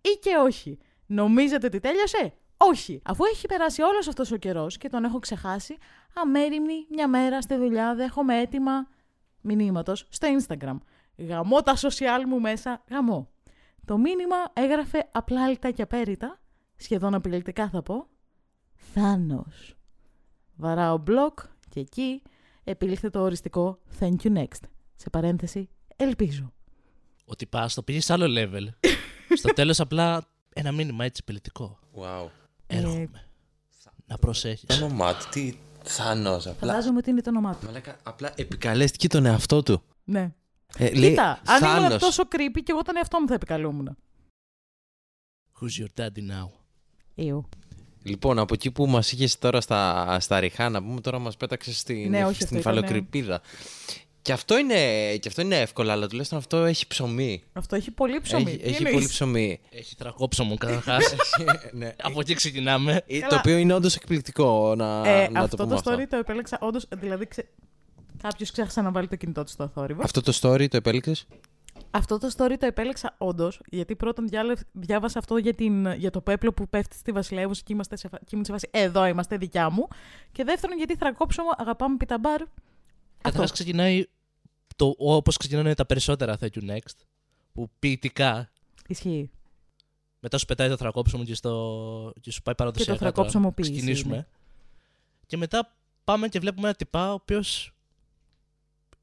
Ή 0.01 0.19
και 0.21 0.35
όχι. 0.35 0.77
Νομίζετε 1.05 1.65
ότι 1.65 1.79
τέλειωσε; 1.79 2.33
Όχι. 2.57 3.01
Αφού 3.05 3.23
έχει 3.23 3.47
περάσει 3.47 3.81
όλος 3.81 4.07
αυτός 4.07 4.31
ο 4.31 4.37
καιρός 4.37 4.77
και 4.77 4.89
τον 4.89 5.03
έχω 5.03 5.19
ξεχάσει, 5.19 5.77
αμέριμνη 6.15 6.85
μια 6.89 7.07
μέρα 7.07 7.41
στη 7.41 7.55
δουλειά 7.55 7.95
δέχομαι 7.95 8.39
έτοιμα 8.39 8.87
μηνύματος 9.41 10.07
στο 10.09 10.27
Instagram. 10.39 10.77
Γαμώ 11.17 11.61
τα 11.61 11.75
social 11.75 12.23
μου 12.27 12.39
μέσα, 12.39 12.83
γαμώ. 12.89 13.29
Το 13.89 13.97
μήνυμα 13.97 14.35
έγραφε 14.53 15.09
απλά 15.11 15.43
αλυτά 15.43 15.71
και 15.71 15.81
απέριτα, 15.81 16.39
σχεδόν 16.75 17.13
απειλητικά 17.13 17.69
θα 17.69 17.81
πω, 17.81 18.07
Θάνος. 18.73 19.75
Βαράω 20.55 21.03
blog 21.07 21.43
και 21.69 21.79
εκεί 21.79 22.21
επήλθε 22.63 23.09
το 23.09 23.21
οριστικό 23.21 23.79
Thank 23.99 24.15
you 24.23 24.37
next. 24.37 24.61
Σε 24.95 25.09
παρένθεση, 25.09 25.69
ελπίζω. 25.95 26.53
Ότι 27.25 27.45
πας, 27.45 27.73
το 27.73 27.83
πήγε 27.83 28.01
σε 28.01 28.13
άλλο 28.13 28.25
level. 28.27 28.89
Στο 29.35 29.53
τέλος 29.53 29.79
απλά 29.79 30.25
ένα 30.53 30.71
μήνυμα 30.71 31.05
έτσι 31.05 31.23
πολιτικό. 31.23 31.79
Wow. 31.95 32.27
Έρχομαι. 32.67 33.29
Να 34.05 34.17
προσέχεις. 34.17 34.77
Το 34.77 34.85
όνομά 34.85 35.15
του, 35.15 35.29
τι 35.29 35.53
Θάνος, 35.83 36.47
απλά. 36.47 36.67
Φαντάζομαι 36.67 36.97
ότι 36.97 37.09
είναι 37.09 37.21
το 37.21 37.29
όνομά 37.29 37.55
του. 37.55 37.65
Μαλάκα, 37.65 37.97
απλά 38.03 38.33
επικαλέστηκε 38.35 39.07
τον 39.07 39.25
εαυτό 39.25 39.63
του. 39.63 39.81
Ναι. 40.03 40.33
Ε, 40.77 40.93
λέει, 40.93 41.09
Κοίτα, 41.09 41.41
αν 41.45 41.63
ήμουν 41.63 41.81
Θάνος. 41.83 42.01
τόσο 42.01 42.23
creepy 42.31 42.59
και 42.63 42.71
εγώ 42.71 42.81
τον 42.81 42.97
εαυτό 42.97 43.19
μου 43.19 43.27
θα 43.27 43.33
επικαλούμουν. 43.33 43.97
Who's 45.59 45.81
your 45.83 46.01
daddy 46.03 46.29
now? 46.31 46.49
Εw. 47.15 47.41
Λοιπόν, 48.03 48.39
από 48.39 48.53
εκεί 48.53 48.71
που 48.71 48.85
μας 48.87 49.11
είχες 49.11 49.39
τώρα 49.39 49.61
στα, 49.61 50.17
στα 50.19 50.39
ριχά, 50.39 50.69
να 50.69 50.81
πούμε 50.83 51.01
τώρα 51.01 51.19
μας 51.19 51.37
πέταξες 51.37 51.79
στην, 51.79 52.09
Ναι, 52.09 52.17
όχι, 52.25 52.31
αυτό 52.31 52.45
στην 52.45 52.57
ήταν, 52.57 52.73
ναι. 52.73 52.79
υφαλοκρηπίδα. 52.79 53.41
Και 54.21 54.31
αυτό, 54.33 54.57
είναι, 54.57 54.75
και 55.17 55.27
αυτό 55.27 55.41
είναι 55.41 55.59
εύκολο, 55.59 55.91
αλλά 55.91 56.07
τουλάχιστον 56.07 56.37
αυτό 56.37 56.57
έχει 56.57 56.87
ψωμί. 56.87 57.43
Αυτό 57.53 57.75
έχει 57.75 57.91
πολύ 57.91 58.21
ψωμί. 58.21 58.43
Έχει, 58.51 58.57
Τι 58.57 58.63
έχει 58.67 58.75
εννοείς; 58.75 58.93
πολύ 58.93 59.07
ψωμί. 59.07 59.59
Έχει 59.69 59.95
τρακόψωμο 59.95 60.55
καταρχάς. 60.57 61.13
ναι. 61.71 61.95
Από 62.01 62.19
εκεί 62.19 62.33
ξεκινάμε. 62.33 63.03
Ε, 63.07 63.19
Καλά. 63.19 63.27
Το 63.29 63.35
οποίο 63.35 63.57
είναι 63.57 63.73
όντως 63.73 63.95
εκπληκτικό 63.95 64.75
να, 64.75 65.07
Ε, 65.09 65.29
να 65.29 65.39
αυτό 65.39 65.55
το 65.55 65.63
το, 65.63 65.69
πούμε 65.69 65.79
story 65.79 65.99
αυτό. 66.03 66.07
το 66.07 66.17
επέλεξα 66.17 66.57
όντως. 66.61 66.85
Δηλαδή, 66.95 67.27
ξε... 67.27 67.47
κάποιος 68.21 68.51
ξέχασε 68.51 68.81
να 68.81 68.91
βάλει 68.91 69.07
το 69.07 69.15
κινητό 69.15 69.43
του 69.43 69.49
στο 69.51 69.67
θόρυβο. 69.67 70.01
Αυτό 70.03 70.21
το 70.21 70.37
story 70.41 70.67
το 70.69 70.77
επέλεξες; 70.77 71.27
Αυτό 71.91 72.17
το 72.17 72.29
story 72.37 72.55
το 72.59 72.65
επέλεξα 72.65 73.15
όντως, 73.17 73.61
γιατί 73.69 73.95
πρώτον 73.95 74.27
διάλε- 74.27 74.59
διάβασα 74.71 75.19
αυτό 75.19 75.37
για, 75.37 75.53
την, 75.53 75.91
για 75.91 76.09
το 76.11 76.21
πέπλο 76.21 76.53
που 76.53 76.69
πέφτει 76.69 76.95
στη 76.95 77.11
Βασιλεύουσα 77.11 77.61
και, 77.65 77.73
είμαστε 77.73 77.95
σε, 77.95 78.07
φα- 78.07 78.17
και 78.19 78.29
ήμουν 78.31 78.45
σε 78.45 78.51
φάση 78.51 78.67
Εδώ 78.71 79.05
είμαστε 79.05 79.37
δικιά 79.37 79.69
μου. 79.69 79.87
Και 80.31 80.43
δεύτερον, 80.43 80.77
γιατί 80.77 80.95
θρακόψωμο, 80.95 81.49
αγαπάμε 81.57 81.97
πιταμπάρ. 81.97 82.37
Καταρχάς 83.17 83.43
Αυτό. 83.43 83.53
ξεκινάει 83.53 84.05
το, 84.75 84.93
όπως 84.97 85.37
ξεκινάνε 85.37 85.73
τα 85.73 85.85
περισσότερα 85.85 86.37
Thank 86.39 86.49
you 86.61 86.69
next. 86.69 86.95
Που 87.53 87.69
ποιητικά 87.79 88.49
Ισχύει. 88.87 89.29
μετά 90.19 90.37
σου 90.37 90.45
πετάει 90.45 90.69
το 90.69 90.77
θρακόψιμο 90.77 91.23
και, 91.23 91.33
στο, 91.35 92.13
και 92.21 92.31
σου 92.31 92.41
πάει 92.41 92.55
παραδοσιακά. 92.55 92.99
τώρα, 92.99 93.11
θρακόψιμοποίηση 93.11 93.71
ξεκινήσουμε. 93.71 94.15
είναι. 94.15 94.27
Και 95.25 95.37
μετά 95.37 95.75
πάμε 96.03 96.27
και 96.27 96.39
βλέπουμε 96.39 96.67
ένα 96.67 96.75
τυπά 96.77 97.09
ο 97.09 97.13
οποίος 97.13 97.73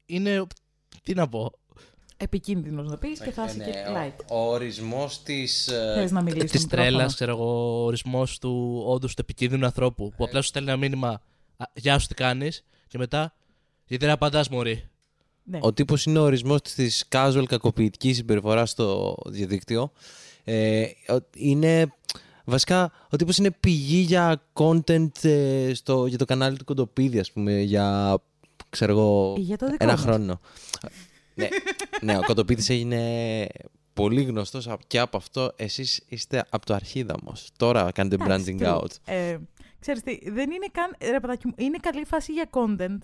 είναι. 0.07 0.47
Τι 1.03 1.13
να 1.13 1.27
πω. 1.27 1.51
Επικίνδυνος 2.17 2.87
να 2.87 2.97
πεις 2.97 3.19
και 3.19 3.31
θα 3.31 3.43
Ναι, 3.45 3.51
είσαι 3.51 3.57
και 3.71 3.71
light. 3.95 4.23
ο 4.29 4.37
ορισμός 4.51 5.23
της. 5.23 5.63
Θες 5.95 6.11
να 6.11 6.21
μιλήσεις. 6.21 6.51
Της 6.51 6.67
τρέλας, 6.67 7.13
ξέρω 7.15 7.31
εγώ, 7.31 7.79
ο 7.81 7.83
ορισμός 7.85 8.39
του 8.39 8.83
όντως 8.87 9.13
του 9.15 9.21
επικίνδυνου 9.21 9.65
ανθρώπου. 9.65 10.13
Που 10.17 10.23
απλά 10.23 10.41
σου 10.41 10.47
στέλνει 10.47 10.69
ένα 10.69 10.77
μήνυμα. 10.77 11.21
«Α, 11.57 11.65
Γεια 11.73 11.99
σου, 11.99 12.07
τι 12.07 12.13
κάνεις. 12.13 12.63
Και 12.87 12.97
μετά. 12.97 13.33
Γιατί 13.87 14.05
δεν 14.05 14.13
απαντάς, 14.13 14.49
Μωρή. 14.49 14.89
Ναι. 15.43 15.59
Ο 15.61 15.73
τύπος 15.73 16.05
είναι 16.05 16.19
ο 16.19 16.21
ορισμός 16.23 16.61
της 16.61 17.05
casual 17.11 17.43
κακοποιητικής 17.47 18.15
συμπεριφοράς 18.15 18.69
στο 18.69 19.15
διαδίκτυο. 19.25 19.91
Ε, 20.43 20.81
ο- 21.07 21.27
είναι, 21.35 21.93
βασικά, 22.45 22.91
ο 23.09 23.15
τύπος 23.17 23.37
είναι 23.37 23.51
πηγή 23.51 23.97
για 23.99 24.41
content 24.53 25.23
ε, 25.23 25.71
στο, 25.73 26.05
για 26.05 26.17
το 26.17 26.25
κανάλι 26.25 26.57
του 26.57 26.63
Κοντοπίδη, 26.65 27.19
ας 27.19 27.31
πούμε, 27.31 27.59
για, 27.61 28.17
ξέρω 28.69 28.91
εγώ, 28.91 29.35
Για 29.37 29.57
το 29.57 29.65
δικό 29.65 29.77
ένα 29.83 29.91
μας. 29.91 30.01
χρόνο. 30.01 30.39
ναι, 31.35 31.47
ναι, 32.01 32.17
ο 32.17 32.21
Κοντοπίδης 32.25 32.69
έγινε 32.69 33.47
πολύ 33.93 34.23
γνωστός 34.23 34.67
α- 34.67 34.77
και 34.87 34.99
από 34.99 35.17
αυτό. 35.17 35.51
Εσείς 35.55 36.03
είστε 36.07 36.45
από 36.49 36.65
το 36.65 36.73
αρχίδαμος. 36.73 37.49
Τώρα 37.57 37.91
κάνετε 37.91 38.15
Εντάξει, 38.23 38.55
branding 38.59 38.63
true. 38.65 38.75
out. 38.77 38.91
Ε, 39.05 39.37
ξέρεις 39.79 40.01
τι, 40.01 40.29
δεν 40.29 40.51
είναι 40.51 40.67
καν. 40.71 40.95
Ρε 41.11 41.19
παιδάκι 41.19 41.47
μου, 41.47 41.53
είναι 41.57 41.77
καλή 41.81 42.05
φάση 42.05 42.31
για 42.33 42.49
content 42.51 42.97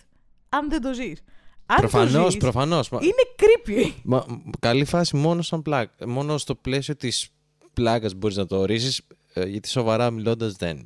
αν 0.49 0.69
δεν 0.69 0.81
το 0.81 0.93
ζεις. 0.93 1.21
Αν 1.65 1.77
Προφανώς, 1.77 2.11
το 2.23 2.29
ζεις, 2.31 2.39
προφανώς. 2.39 2.89
Μα- 2.89 2.99
Είναι 3.01 3.13
creepy. 3.35 3.91
Μα, 4.03 4.25
μ, 4.27 4.49
καλή 4.59 4.85
φάση 4.85 5.15
μόνο 5.15 5.41
σαν 5.41 5.61
πλάκα. 5.61 6.07
Μόνο 6.07 6.37
στο 6.37 6.55
πλαίσιο 6.55 6.95
της 6.95 7.29
πλάκας 7.73 8.13
μπορείς 8.13 8.37
να 8.37 8.45
το 8.45 8.57
ορίσεις, 8.57 9.01
ε, 9.33 9.45
γιατί 9.45 9.69
σοβαρά 9.69 10.11
μιλώντας 10.11 10.53
δεν. 10.53 10.85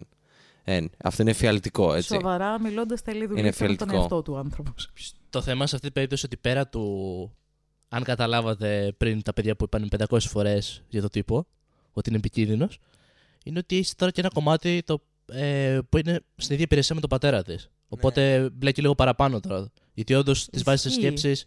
Εν, 0.70 0.90
αυτό 1.04 1.22
είναι 1.22 1.34
φιαλτικό, 1.34 1.94
έτσι. 1.94 2.14
Σοβαρά, 2.14 2.60
μιλώντας, 2.62 3.02
θέλει 3.02 3.26
δουλειά 3.26 3.42
Είναι 3.44 3.52
στον 3.52 3.66
φιαλτικό. 3.68 3.96
εαυτό 3.96 4.22
του 4.22 4.38
άνθρωπος. 4.38 4.90
Το 5.30 5.42
θέμα 5.42 5.68
σε 5.68 5.76
αυτή 5.76 5.86
την 5.88 5.94
περίπτωση 5.96 6.26
ότι 6.26 6.38
πέρα 6.38 6.68
του. 6.68 7.32
Αν 7.90 8.04
καταλάβατε 8.04 8.94
πριν 8.98 9.22
τα 9.22 9.34
παιδιά 9.34 9.56
που 9.56 9.64
είπαν 9.64 9.90
500 10.10 10.20
φορές 10.20 10.84
για 10.90 11.02
το 11.02 11.08
τύπο, 11.08 11.48
ότι 11.94 12.10
είναι 12.10 12.18
επικίνδυνος, 12.18 12.78
είναι 13.44 13.60
ότι 13.60 13.78
έχει 13.78 13.96
τώρα 13.96 14.12
και 14.12 14.20
ένα 14.20 14.30
κομμάτι 14.34 14.82
το, 14.86 15.02
ε, 15.26 15.80
που 15.90 15.98
είναι 15.98 16.20
στην 16.36 16.54
ίδια 16.54 16.66
υπηρεσία 16.66 16.96
με 16.96 17.02
τον 17.02 17.10
πατέρα 17.10 17.44
της. 17.44 17.70
Οπότε 17.88 18.50
μπλέκει 18.54 18.82
λίγο 18.82 18.96
παραπάνω 18.96 19.40
τώρα. 19.40 19.72
Γιατί 19.94 20.14
όντως 20.14 20.46
τη 20.50 20.64
βάζεις 20.64 20.82
σε 20.82 20.88
Ισχύει. 20.88 21.02
σκέψεις. 21.02 21.46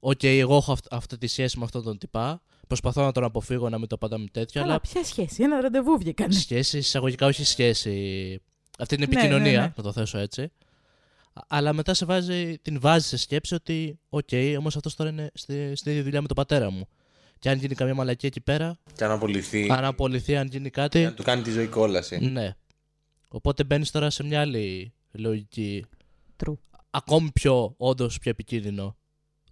Οκ, 0.00 0.22
εγώ 0.22 0.56
έχω 0.56 0.72
αυ- 0.72 0.86
αυτή 0.94 1.18
τη 1.18 1.26
σχέση 1.26 1.58
με 1.58 1.64
αυτόν 1.64 1.82
τον 1.82 1.98
τυπά. 1.98 2.42
Προσπαθώ 2.66 3.02
να 3.04 3.12
τον 3.12 3.24
αποφύγω 3.24 3.68
να 3.68 3.78
μην 3.78 3.88
το 3.88 3.94
απαντάμε 3.94 4.26
τέτοιο, 4.32 4.60
Καλά, 4.60 4.72
αλλά 4.72 4.80
ποια 4.80 5.04
σχέση, 5.04 5.42
ένα 5.42 5.60
ραντεβού 5.60 5.98
βγήκανε. 5.98 6.32
σχέση, 6.34 6.78
εισαγωγικά 6.78 7.26
όχι 7.26 7.44
σχέση. 7.44 7.90
Αυτή 8.78 8.94
είναι 8.94 9.06
Ναι, 9.06 9.14
ναι, 9.14 9.20
επικοινωνία, 9.20 9.60
ναι. 9.60 9.72
να 9.76 9.82
το 9.82 9.92
θέσω 9.92 10.18
έτσι. 10.18 10.42
Α- 10.42 11.42
Αλλά 11.48 11.72
μετά 11.72 11.94
σε 11.94 12.04
βάζει, 12.04 12.58
την 12.62 12.80
βάζει 12.80 13.06
σε 13.06 13.16
σκέψη 13.16 13.54
ότι, 13.54 13.98
οκ, 14.08 14.28
όμως 14.58 14.76
αυτός 14.76 14.94
τώρα 14.94 15.10
είναι 15.10 15.30
στη, 15.34 15.76
στην 15.76 15.90
ίδια 15.90 16.02
δουλειά 16.04 16.20
με 16.20 16.26
τον 16.26 16.36
πατέρα 16.36 16.70
μου. 16.70 16.88
Και 17.38 17.50
αν 17.50 17.58
γίνει 17.58 17.74
καμία 17.74 17.94
μαλακία 17.94 18.28
εκεί 18.28 18.40
πέρα, 18.40 18.78
Και 18.96 19.04
αν 19.04 19.10
απολυθεί, 19.10 19.70
αν 19.70 19.84
απολυθεί, 19.84 20.36
αν 20.36 20.46
γίνει 20.46 20.70
κάτι. 20.70 21.12
του 21.12 21.22
κάνει 21.22 21.42
τη 21.42 21.50
ζωή 21.50 21.66
κόλαση. 21.66 22.18
Ναι. 22.18 22.54
Οπότε 23.28 23.64
μπαίνεις 23.64 23.90
τώρα 23.90 24.10
σε 24.10 24.24
μια 24.24 24.40
άλλη 24.40 24.92
λογική. 25.12 25.84
True. 26.44 26.54
Ακόμη 26.90 27.30
πιο, 27.32 27.74
όντως 27.76 28.18
πιο 28.18 28.30
επικίνδυνο 28.30 28.96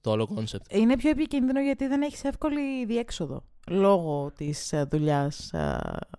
το 0.05 0.11
όλο 0.11 0.27
κόνσεπτ. 0.27 0.73
Είναι 0.75 0.97
πιο 0.97 1.11
επικίνδυνο 1.11 1.61
γιατί 1.61 1.87
δεν 1.87 2.03
έχεις 2.03 2.25
εύκολη 2.25 2.85
διέξοδο. 2.85 3.43
Λόγω 3.69 4.33
της 4.37 4.73
δουλειάς 4.90 5.51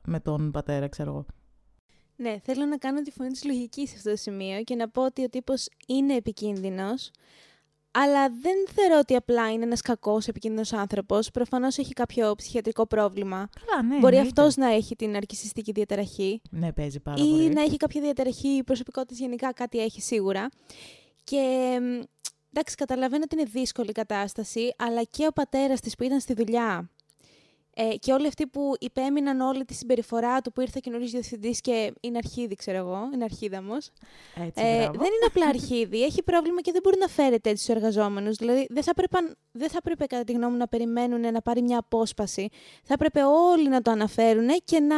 με 0.08 0.20
τον 0.20 0.52
πατέρα, 0.52 0.88
ξέρω 0.88 1.10
εγώ. 1.10 1.26
Ναι, 2.16 2.36
θέλω 2.44 2.66
να 2.66 2.78
κάνω 2.78 3.02
τη 3.02 3.12
φωνή 3.12 3.30
της 3.30 3.44
λογικής 3.46 3.90
σε 3.90 3.96
αυτό 3.98 4.10
το 4.10 4.16
σημείο 4.16 4.64
και 4.64 4.76
να 4.76 4.90
πω 4.90 5.06
ότι 5.06 5.24
ο 5.24 5.30
τύπος 5.30 5.68
είναι 5.88 6.16
επικίνδυνος, 6.16 7.12
αλλά 7.92 8.30
δεν 8.42 8.56
θεωρώ 8.74 9.00
ότι 9.00 9.16
απλά 9.16 9.52
είναι 9.52 9.64
ένας 9.64 9.82
κακός 9.82 10.28
επικίνδυνος 10.28 10.74
άνθρωπος. 10.74 11.32
Προφανώς 11.32 11.78
έχει 11.78 11.94
κάποιο 11.94 12.36
ψυχιατρικό 12.36 12.88
πρόβλημα. 12.88 13.50
Καλά, 13.66 13.82
ναι. 13.84 14.00
Μπορεί 14.00 14.16
εννοείται. 14.16 14.42
αυτός 14.42 14.56
να 14.56 14.68
έχει 14.74 14.96
την 14.96 15.16
αρκισιστική 15.16 15.72
διαταραχή 15.72 16.42
Ναι, 16.50 16.74
παίζει 16.74 17.00
πάρα 17.00 17.24
ή 17.24 17.30
πολύ. 17.30 17.50
να 17.50 17.62
έχει 17.62 17.78
κάποια 17.78 18.02
διαταραχή 18.02 18.62
προσωπικότητας 18.66 19.18
γενικά, 19.18 19.54
κάτι 19.54 19.80
έχει 19.80 20.02
σίγουρα. 20.02 20.50
Και 21.24 21.40
μ, 21.82 22.04
εντάξει, 22.56 22.76
καταλαβαίνω 22.76 23.24
ότι 23.24 23.36
είναι 23.36 23.50
δύσκολη 23.52 23.90
η 23.90 23.94
κατάσταση, 23.94 24.74
αλλά 24.78 25.04
και 25.04 25.26
ο 25.28 25.32
πατέρας 25.32 25.80
της 25.80 25.96
που 25.96 26.04
ήταν 26.04 26.20
στη 26.20 26.34
δουλειά 26.34 26.90
ε, 27.78 27.96
και 27.96 28.12
όλοι 28.14 28.28
αυτοί 28.28 28.48
που 28.48 28.74
υπέμειναν 28.80 29.40
όλη 29.40 29.66
τη 29.66 29.74
συμπεριφορά 29.74 30.42
του 30.42 30.52
που 30.52 30.62
ήρθε 30.62 30.80
καινούριο 30.84 31.08
διευθυντής 31.08 31.62
και 31.62 31.94
είναι 32.00 32.18
αρχίδι, 32.18 32.56
ξέρω 32.56 32.78
εγώ, 32.78 33.10
είναι 33.14 33.24
αρχίδαμος. 33.24 33.92
Έτσι, 34.36 34.64
Ε, 34.64 34.78
μπράβο. 34.78 34.92
δεν 34.92 35.08
είναι 35.08 35.26
απλά 35.28 35.46
αρχίδι, 35.48 36.04
έχει 36.04 36.24
πρόβλημα 36.24 36.62
και 36.62 36.72
δεν 36.72 36.82
μπορεί 36.84 36.98
να 37.00 37.08
φέρεται 37.08 37.50
έτσι 37.50 37.64
στου 37.64 37.72
εργαζόμενους. 37.72 38.36
Δηλαδή, 38.36 38.68
δεν 38.70 38.84
θα, 38.84 38.92
έπρεπε, 38.96 39.18
δεν 39.52 39.70
θα 39.70 39.78
έπρεπε, 39.78 40.06
κατά 40.06 40.24
τη 40.24 40.32
γνώμη 40.32 40.52
μου, 40.52 40.58
να 40.58 40.68
περιμένουν 40.68 41.20
να 41.32 41.42
πάρει 41.42 41.62
μια 41.62 41.78
απόσπαση. 41.78 42.50
Θα 42.84 42.94
έπρεπε 42.94 43.24
όλοι 43.24 43.70
να 43.70 43.82
το 43.82 43.92
αναφέρουν 43.92 44.48
και 44.64 44.80
να 44.80 44.96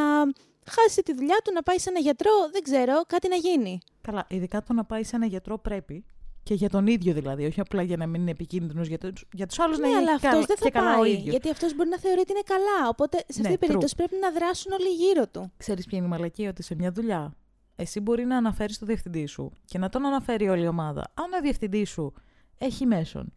χάσει 0.70 1.02
τη 1.02 1.14
δουλειά 1.14 1.38
του, 1.44 1.54
να 1.54 1.64
πάει 1.64 1.80
σε 1.80 1.90
ένα 1.90 2.00
γιατρό, 2.00 2.32
δεν 2.52 2.62
ξέρω, 2.64 3.02
κάτι 3.08 3.28
να 3.28 3.36
γίνει. 3.36 3.80
Καλά, 4.02 4.26
ειδικά 4.30 4.64
το 4.64 4.74
να 4.74 4.86
πάει 4.86 5.04
σε 5.04 5.16
ένα 5.16 5.26
γιατρό 5.26 5.58
πρέπει. 5.60 6.06
Και 6.48 6.54
για 6.54 6.70
τον 6.70 6.88
ίδιο 6.88 7.14
δηλαδή, 7.14 7.46
όχι 7.46 7.60
απλά 7.60 7.82
για 7.82 7.98
να 7.98 8.08
μην 8.08 8.22
είναι 8.22 8.32
επικίνδυνος 8.32 8.88
για, 8.88 8.98
τους- 8.98 9.26
για 9.34 9.48
τους 9.48 9.60
άλλους 9.60 9.78
Ναι, 9.78 9.88
να 9.88 9.98
αλλά 9.98 10.00
είναι 10.02 10.12
αυτός 10.12 10.46
δεν 10.46 10.56
και 10.56 10.64
θα 10.64 10.70
καλά 10.72 10.96
ο 10.96 11.00
πάει. 11.00 11.12
ίδιος. 11.12 11.28
Γιατί 11.30 11.50
αυτός 11.50 11.76
μπορεί 11.76 11.90
να 11.90 12.00
θεωρεί 12.00 12.20
ότι 12.20 12.32
είναι 12.32 12.42
καλά. 12.46 12.90
Οπότε 12.90 13.18
σε 13.18 13.24
αυτή 13.28 13.42
Ναι, 13.42 13.48
την 13.48 13.56
true. 13.58 13.60
περίπτωση 13.60 13.96
πρέπει 13.96 14.16
να 14.22 14.32
δράσουν 14.32 14.72
όλοι 14.72 14.90
γύρω 14.90 15.28
του. 15.28 15.52
Ξέρεις 15.58 15.86
ποια 15.86 15.98
είναι 15.98 16.08
η 16.08 16.10
μαλακία, 16.10 16.50
ότι 16.50 16.64
σε 16.64 16.76
μια 16.76 16.92
δουλειά 16.92 17.34
εσύ 17.76 18.00
μπορεί 18.00 18.26
να 18.26 18.38
αναφέρεις 18.38 18.78
το 18.80 18.86
διευθυντή 18.86 19.26
σου 19.26 19.52
και 19.66 19.78
να 19.78 19.90
τον 19.90 20.06
αναφέρει 20.06 20.50
όλη 20.50 20.64
η 20.64 20.68
ομάδα. 20.68 21.12
Αν 21.14 21.34
ο 21.34 21.42
διευθυντής 21.42 21.90
σου 21.90 22.14
έχει 22.58 22.86
μέσον, 22.86 23.34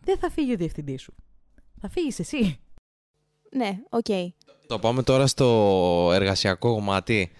δεν 0.00 0.18
θα 0.18 0.30
φύγει 0.30 0.52
ο 0.52 0.56
διευθυντής 0.56 1.02
σου. 1.02 1.14
Θα 1.80 1.88
φύγεις 1.88 2.18
εσύ. 2.18 2.58
Ναι, 3.56 3.78
οκ. 3.90 4.06
Το 4.66 4.78
πάμε 4.78 5.02
τώρα 5.02 5.26
στο 5.26 6.10
εργασιακό 6.12 6.74
κομμάτι. 6.74 7.30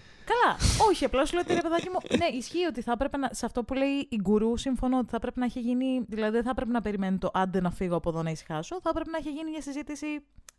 Καλά. 0.45 0.87
Όχι, 0.89 1.05
απλά 1.05 1.25
σου 1.25 1.33
λέω 1.33 1.41
ότι 1.45 1.53
ρε 1.53 1.61
παιδάκι 1.61 1.89
μου. 1.89 2.17
Ναι, 2.17 2.37
ισχύει 2.37 2.65
ότι 2.65 2.81
θα 2.81 2.91
έπρεπε 2.91 3.17
να. 3.17 3.29
Σε 3.31 3.45
αυτό 3.45 3.63
που 3.63 3.73
λέει 3.73 4.07
η 4.09 4.19
γκουρού, 4.21 4.57
συμφωνώ 4.57 4.97
ότι 4.97 5.09
θα 5.09 5.19
πρέπει 5.19 5.39
να 5.39 5.45
έχει 5.45 5.59
γίνει. 5.59 6.01
Δηλαδή, 6.07 6.31
δεν 6.31 6.43
θα 6.43 6.49
έπρεπε 6.49 6.71
να 6.71 6.81
περιμένει 6.81 7.17
το 7.17 7.29
άντε 7.33 7.61
να 7.61 7.71
φύγω 7.71 7.95
από 7.95 8.09
εδώ 8.09 8.23
να 8.23 8.29
ησυχάσω. 8.29 8.79
Θα 8.81 8.89
έπρεπε 8.89 9.09
να 9.09 9.17
έχει 9.17 9.29
γίνει 9.29 9.49
μια 9.49 9.61
συζήτηση 9.61 10.05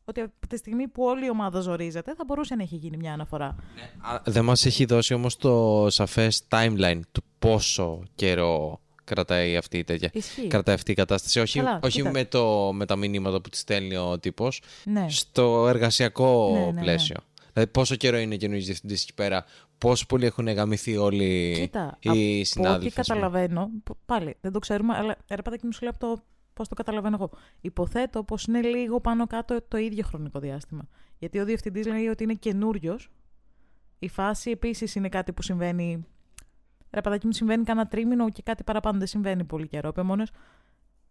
ότι 0.05 0.21
από 0.21 0.47
τη 0.49 0.57
στιγμή 0.57 0.89
που 0.89 1.03
όλη 1.05 1.27
η 1.27 1.31
ομάδα 1.31 1.61
ζορίζεται, 1.61 2.15
θα 2.15 2.25
μπορούσε 2.27 2.55
να 2.55 2.63
έχει 2.63 2.77
γίνει 2.77 2.97
μια 2.97 3.13
αναφορά. 3.13 3.47
Α, 4.01 4.21
Δεν 4.25 4.45
μας 4.45 4.67
έχει 4.67 4.85
δώσει 4.85 5.15
όμως 5.15 5.37
το 5.37 5.87
σαφές 5.91 6.43
timeline 6.51 7.01
του 7.13 7.23
πόσο 7.39 8.03
καιρό 8.15 8.81
κρατάει 9.05 9.57
αυτή 9.57 9.79
η 9.79 9.85
τέτοια. 9.85 10.11
Ισχύει. 10.13 10.47
Κρατάει 10.47 10.75
αυτή 10.75 10.91
η 10.91 10.95
κατάσταση. 10.95 11.41
Όχι, 11.41 11.59
Καλά, 11.59 11.81
όχι 11.83 11.97
κοίτα. 11.99 12.11
με, 12.11 12.25
το, 12.25 12.73
με 12.73 12.87
τα 12.87 12.97
μηνύματα 12.97 13.41
που 13.41 13.49
τη 13.49 13.57
στέλνει 13.57 13.97
ο 13.97 14.19
τύπος, 14.19 14.61
Ναι. 14.85 15.07
στο 15.09 15.69
εργασιακό 15.69 16.51
Ναι, 16.53 16.59
ναι, 16.59 16.71
ναι. 16.71 16.81
πλαίσιο. 16.81 17.17
Δηλαδή 17.53 17.73
πόσο 17.75 17.95
καιρό 17.95 18.17
είναι 18.19 18.37
καινούργιος 18.37 18.67
διευθυντής 18.67 19.03
εκεί 19.03 19.15
πέρα, 19.15 19.45
πόσο 19.79 20.07
πολύ 20.07 20.27
έχουν 20.27 20.49
γαμηθεί 20.49 20.97
όλοι 20.97 21.53
Κοίτα, 21.59 21.97
οι 22.01 22.09
από 22.09 22.19
ό,τι 22.19 22.45
συνάδελφοι. 22.45 23.01
ας 23.01 23.07
πούμε. 23.07 23.19
καταλαβαίνω, 23.19 23.71
π- 23.85 23.97
πάλι 24.07 24.37
δεν 24.41 24.53
το 24.53 24.59
ξέρουμε, 24.59 24.95
αλλά 24.97 25.17
ρε 25.29 25.43
παιδάκι 25.43 25.67
μου 25.67 25.73
σου 25.73 25.83
λέω 25.83 25.91
από 25.91 26.07
το 26.07 26.23
πώς 26.55 26.69
το 26.69 26.75
καταλαβαίνω 26.75 27.17
εγώ. 27.21 27.31
Υποθέτω 27.61 28.23
πως 28.23 28.45
είναι 28.45 28.61
λίγο 28.61 29.01
πάνω 29.01 29.27
κάτω 29.27 29.63
το 29.69 29.77
ίδιο 29.77 30.05
χρονικό 30.05 30.39
διάστημα. 30.39 30.89
Γιατί 31.19 31.39
ο 31.39 31.45
διευθυντής 31.45 31.87
λέει 31.87 32.07
ότι 32.07 32.23
είναι 32.23 32.35
καινούριος. 32.35 33.11
Η 33.99 34.09
φάση 34.09 34.51
επίσης 34.51 34.95
είναι 34.95 35.09
κάτι 35.09 35.33
που 35.33 35.43
συμβαίνει. 35.43 36.05
Ρε 36.91 37.01
παιδάκι 37.01 37.27
μου 37.27 37.33
συμβαίνει 37.33 37.65
κάνα 37.65 37.87
τρίμηνο 37.87 38.31
και 38.31 38.43
κάτι 38.43 38.63
παραπάνω 38.65 38.99
δεν 38.99 39.07
συμβαίνει 39.07 39.45
πολύ 39.45 39.69
καιρό. 39.69 39.89
Επομένω, 39.89 40.25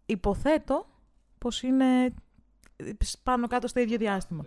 υποθέτω 0.06 0.88
πως 1.38 1.62
είναι 1.64 2.14
πάνω 3.24 3.48
κάτω 3.48 3.68
στο 3.68 3.80
ίδιο 3.80 3.98
διάστημα. 3.98 4.46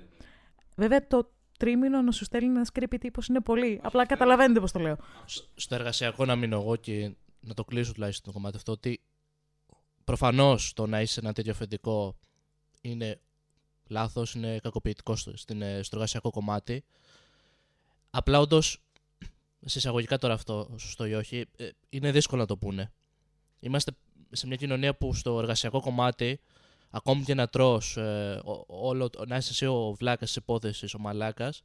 Βέβαια 0.77 1.07
το 1.07 1.31
τρίμηνο 1.59 2.03
να 2.03 2.13
σου 2.13 2.25
στέλνει 2.25 2.49
ένα 2.49 2.65
σκρίπι 2.65 2.99
τύπος 2.99 3.27
είναι 3.27 3.41
πολύ. 3.41 3.81
Απλά 3.83 4.07
καταλαβαίνετε 4.07 4.61
πώς 4.61 4.73
το 4.73 4.79
λέω. 4.79 4.97
Σ- 5.27 5.45
στο 5.55 5.75
εργασιακό 5.75 6.25
να 6.25 6.37
μείνω 6.37 6.61
εγώ 6.61 6.77
και 6.77 7.15
να 7.41 7.55
το 7.55 7.65
κλείσω 7.65 7.93
τουλάχιστον 7.93 8.25
το 8.33 8.39
κομμάτι 8.39 8.57
αυτό 8.57 8.73
ότι 8.73 9.01
προφανώς 10.05 10.73
το 10.73 10.87
να 10.87 11.01
είσαι 11.01 11.21
ένα 11.21 11.33
τέτοιο 11.33 11.53
αφεντικό 11.53 12.17
είναι 12.81 13.21
λάθος, 13.89 14.35
είναι 14.35 14.59
κακοποιητικό 14.59 15.17
στο, 15.17 15.37
στην, 15.37 15.63
ε, 15.63 15.83
στο 15.83 15.97
εργασιακό 15.97 16.31
κομμάτι. 16.31 16.85
Απλά 18.11 18.41
όντως, 18.41 18.83
σε 19.65 19.79
εισαγωγικά 19.79 20.19
τώρα 20.19 20.35
αυτό, 20.35 20.75
σωστό 20.79 21.07
ή 21.07 21.15
όχι, 21.15 21.45
ε, 21.57 21.69
είναι 21.89 22.11
δύσκολο 22.11 22.41
να 22.41 22.47
το 22.47 22.57
πούνε. 22.57 22.93
Είμαστε 23.61 23.93
σε 24.31 24.47
μια 24.47 24.57
κοινωνία 24.57 24.95
που 24.97 25.15
στο 25.15 25.39
εργασιακό 25.39 25.81
κομμάτι, 25.81 26.41
ακόμη 26.91 27.23
και 27.23 27.35
να 27.35 27.47
τρως, 27.49 27.97
ε, 27.97 28.41
ό- 28.45 28.65
όλο, 28.69 29.11
να 29.27 29.37
είσαι 29.37 29.51
εσύ 29.51 29.67
ο 29.67 29.95
βλάκας 29.99 30.27
της 30.29 30.37
υπόθεσης, 30.37 30.95
ο 30.95 30.99
μαλάκας, 30.99 31.63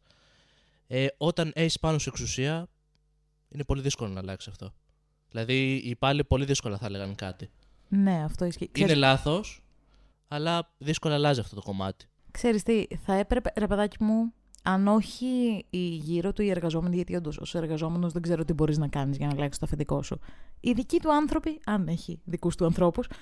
ε, 0.88 1.06
όταν 1.18 1.52
έχεις 1.56 1.80
πάνω 1.80 1.98
σε 1.98 2.10
εξουσία, 2.10 2.68
είναι 3.50 3.64
πολύ 3.64 3.82
δύσκολο 3.82 4.10
να 4.10 4.20
αλλάξει 4.20 4.50
αυτό. 4.50 4.74
Δηλαδή, 5.30 5.74
οι 5.76 5.90
υπάλληλοι 5.90 6.24
πολύ 6.24 6.46
δύσκολα 6.46 6.78
θα 6.78 6.86
έλεγαν 6.86 7.16
κάτι. 7.16 7.50
Ναι, 7.88 8.24
αυτό 8.24 8.46
ισχύει. 8.46 8.64
Είναι 8.64 8.72
Ξέρεις, 8.86 8.96
λάθος, 8.96 9.64
αλλά 10.28 10.74
δύσκολα 10.78 11.14
αλλάζει 11.14 11.40
αυτό 11.40 11.56
το 11.56 11.62
κομμάτι. 11.62 12.06
ξέρεις 12.32 12.64
τι, 12.64 12.86
θα 13.06 13.14
έπρεπε, 13.14 13.52
ρε 13.56 13.68
παιδάκι 13.68 14.04
μου, 14.04 14.34
αν 14.63 14.88
όχι 14.88 15.65
οι 15.69 15.78
γύρω 15.78 16.34
του 16.34 16.41
οι 16.41 16.49
εργαζόμενοι, 16.49 16.95
γιατί 16.95 17.15
όντως 17.15 17.38
ως 17.38 17.56
εργαζόμενος 17.56 18.13
δεν 18.13 18.21
ξέρω 18.21 18.45
τι 18.45 18.54
μπορείς 18.54 18.78
να 18.78 18.88
κάνεις 18.88 19.17
για 19.17 19.28
να 19.28 19.34
αλλάξεις 19.34 19.60
το 19.60 19.65
αφεντικό 19.65 20.02
σου. 20.02 20.19
Οι 20.60 20.73
δικοί 20.73 20.99
του 20.99 21.13
άνθρωποι, 21.13 21.60
αν 21.65 21.88
έχει 21.88 22.21
δικούς 22.26 22.56
του 22.56 22.65
ανθρώπους, 22.65 23.08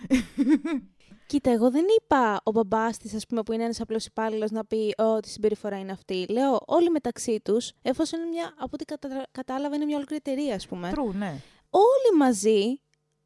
Κοίτα, 1.31 1.51
εγώ 1.51 1.71
δεν 1.71 1.85
είπα 2.01 2.41
ο 2.43 2.51
μπαμπάς 2.51 2.97
της, 2.97 3.13
ας 3.13 3.25
πούμε, 3.25 3.43
που 3.43 3.51
είναι 3.51 3.63
ένας 3.63 3.81
απλός 3.81 4.05
υπάλληλος 4.05 4.51
να 4.51 4.65
πει 4.65 4.93
ότι 4.97 5.27
η 5.27 5.31
συμπεριφορά 5.31 5.79
είναι 5.79 5.91
αυτή. 5.91 6.25
Λέω 6.29 6.59
όλοι 6.65 6.89
μεταξύ 6.89 7.39
τους, 7.43 7.71
εφόσον 7.81 8.19
είναι 8.19 8.29
μια, 8.29 8.53
από 8.57 8.69
ό,τι 8.73 8.85
κατα... 8.85 9.27
κατάλαβα, 9.31 9.75
είναι 9.75 9.85
μια 9.85 9.95
ολόκληρη 9.95 10.21
εταιρεία, 10.25 10.55
ας 10.55 10.67
πούμε. 10.67 10.91
true, 10.95 11.13
ναι. 11.13 11.35
Όλοι 11.69 12.17
μαζί, 12.17 12.79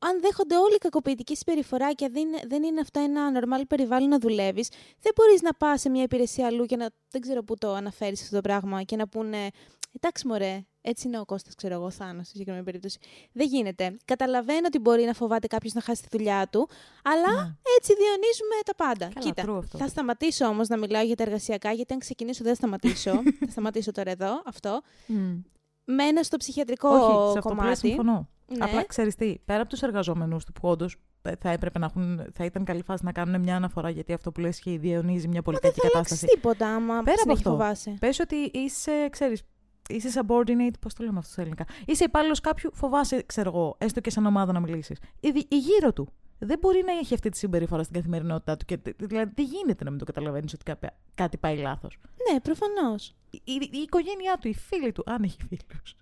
αν 0.08 0.22
δέχονται 0.22 0.58
όλη 0.58 0.78
κακοποιητική 0.78 1.36
συμπεριφορά 1.36 1.94
και 1.94 2.10
δεν, 2.10 2.28
δεν 2.48 2.64
είναι 2.64 2.80
αυτό 2.80 3.00
ένα 3.00 3.32
normal 3.40 3.62
περιβάλλον 3.68 4.10
να 4.10 4.20
δουλεύεις, 4.20 4.70
δεν 5.02 5.12
μπορείς 5.16 5.42
να 5.42 5.54
πας 5.54 5.82
σε 5.82 5.90
μια 5.90 6.04
υπηρεσία 6.04 6.46
αλλού 6.46 6.66
και 6.66 6.76
να. 6.76 6.90
Δεν 7.10 7.22
ξέρω 7.22 7.44
πού 7.44 7.58
το 7.58 7.74
αναφέρεις 7.74 8.22
αυτό 8.22 8.36
το 8.36 8.42
πράγμα 8.42 8.84
και 8.84 8.96
να 8.96 9.08
πούνε. 9.08 9.50
Εντάξει, 9.98 10.28
μωρέ, 10.28 10.66
έτσι 10.82 11.08
είναι 11.08 11.20
ο 11.20 11.26
Κώστας, 11.26 11.56
ξέρω 11.56 11.74
εγώ, 11.74 11.90
Θάνος, 11.90 12.22
στη 12.26 12.32
συγκεκριμένη 12.32 12.64
περίπτωση. 12.66 12.98
Δεν 13.32 13.48
γίνεται. 13.48 13.98
Καταλαβαίνω 14.06 14.62
ότι 14.66 14.80
μπορεί 14.80 15.04
να 15.04 15.14
φοβάται 15.14 15.48
κάποιος 15.48 15.74
να 15.74 15.82
χάσει 15.82 16.02
τη 16.02 16.08
δουλειά 16.12 16.48
του, 16.52 16.70
αλλά 17.04 17.44
Ναι. 17.44 17.56
έτσι 17.78 17.94
διονύζουμε 17.94 18.56
τα 18.66 18.76
πάντα. 18.76 19.08
Καλά, 19.14 19.26
Κοίτα, 19.26 19.44
true 19.48 19.58
αυτό. 19.58 19.78
θα 19.78 19.88
σταματήσω 19.88 20.46
όμως 20.46 20.68
να 20.68 20.78
μιλάω 20.78 21.04
για 21.04 21.16
τα 21.16 21.24
εργασιακά, 21.24 21.72
γιατί 21.72 21.94
αν 21.94 22.00
ξεκινήσω 22.00 22.44
δεν 22.44 22.52
θα 22.56 22.58
σταματήσω. 22.58 23.12
θα 23.46 23.52
σταματήσω 23.52 23.92
τώρα 23.92 24.12
εδώ, 24.12 24.42
αυτό. 24.46 24.82
Μμ. 25.06 25.38
Μένω 25.86 26.24
στο 26.24 26.38
ψυχιατρικό 26.38 26.90
Όχι, 26.90 27.32
σε 27.32 27.38
αυτό 27.38 27.50
που 27.50 27.56
λες 27.56 27.58
κομμάτι. 27.64 27.78
συμφωνώ. 27.88 28.30
Ναι. 28.48 28.64
Απλά 28.66 28.86
ξέρεις 28.86 29.16
τι, 29.16 29.36
πέρα 29.46 29.60
από 29.62 29.70
τους 29.70 29.82
εργαζόμενους 29.82 30.46
του 30.46 30.52
που 30.52 30.68
όντως 30.70 30.96
θα 31.40 31.50
έπρεπε 31.50 31.80
να 31.80 31.86
έχουν, 31.86 32.22
θα 32.34 32.46
ήταν 32.46 32.64
καλή 32.64 32.84
φάση 32.84 33.06
να 33.06 33.12
κάνουν 33.12 33.42
μια 33.42 33.56
αναφορά 33.56 33.90
γιατί 33.90 34.14
αυτό 34.14 34.32
που 34.32 34.40
λες 34.40 34.60
και 34.60 34.78
διαιωνίζει 34.80 35.28
μια 35.28 35.42
πολύ 35.42 35.58
δεν 35.62 35.72
κακή 35.72 35.82
θα 35.82 35.90
αλλάξει 35.94 36.14
κατάσταση. 36.14 36.36
τίποτα 36.40 36.68
άμα 36.76 36.86
Πέρα 36.86 37.00
από 37.00 37.12
συνέχεια 37.20 37.34
αυτό. 37.34 37.50
φοβάσαι. 37.50 37.96
Πες 38.00 38.20
ότι 38.20 38.36
είσαι, 38.36 39.08
ξέρεις, 39.12 39.42
είσαι 39.90 40.22
subordinate, 40.22 40.74
πώς 40.82 40.94
το 40.94 41.04
λέμε 41.04 41.18
αυτό 41.18 41.32
στα 41.32 41.42
ελληνικά. 41.42 41.66
Είσαι 41.86 42.04
υπάλληλος 42.04 42.40
κάποιου, 42.40 42.70
φοβάσαι, 42.74 43.24
ξέρω 43.26 43.50
εγώ, 43.56 43.76
έστω 43.78 44.00
και 44.00 44.10
σαν 44.10 44.26
ομάδα 44.26 44.52
να 44.52 44.60
μιλήσεις. 44.60 44.98
Η, 45.20 45.32
δι- 45.32 45.54
η 45.54 45.58
γύρω 45.58 45.94
του 45.94 46.08
δεν 46.40 46.60
μπορεί 46.60 46.84
να 46.86 46.92
έχει 46.92 47.14
αυτή 47.14 47.30
τη 47.30 47.38
συμπεριφορά 47.38 47.84
στην 47.84 47.96
καθημερινότητά 47.96 48.58
του. 48.58 48.66
Και, 48.66 48.78
δηλαδή, 48.98 49.32
δεν 49.36 49.46
γίνεται 49.46 49.84
να 49.84 49.90
μην 49.90 50.00
το 50.00 50.06
καταλαβαίνεις 50.06 50.54
ότι 50.54 50.64
κάπου- 50.64 50.90
κάτι 51.16 51.38
πάει 51.38 51.58
λάθος. 51.58 51.98
Ναι, 52.32 52.40
προφανώς. 52.40 53.16
Η, 53.30 53.42
η, 53.44 53.70
η 53.72 53.78
οικογένειά 53.78 54.38
του, 54.38 54.48
οι 54.48 54.54
φίλοι 54.54 54.92
του, 54.92 55.04
αν 55.06 55.24
έχει 55.24 55.38
φίλους. 55.48 55.96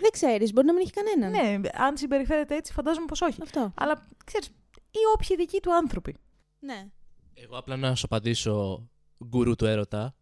Δεν 0.00 0.10
ξέρεις, 0.10 0.52
μπορεί 0.52 0.66
να 0.66 0.72
μην 0.72 0.82
έχει 0.82 0.92
κανέναν. 0.92 1.30
Ναι, 1.30 1.68
αν 1.74 1.96
συμπεριφέρεται 1.96 2.54
έτσι, 2.56 2.72
φαντάζομαι 2.72 3.06
πως 3.06 3.20
όχι. 3.20 3.42
Αυτό. 3.42 3.72
Αλλά 3.76 4.06
ξέρεις, 4.24 4.48
ή 4.90 4.98
όποιοι 5.14 5.36
δικοί 5.36 5.60
του 5.60 5.74
άνθρωποι. 5.74 6.16
Ναι. 6.58 6.88
Εγώ 7.34 7.58
απλά 7.58 7.76
να 7.76 7.94
σου 7.94 8.04
απαντήσω 8.04 8.86
γκουρού 9.24 9.54
του 9.54 9.66
έρωτα 9.66 10.14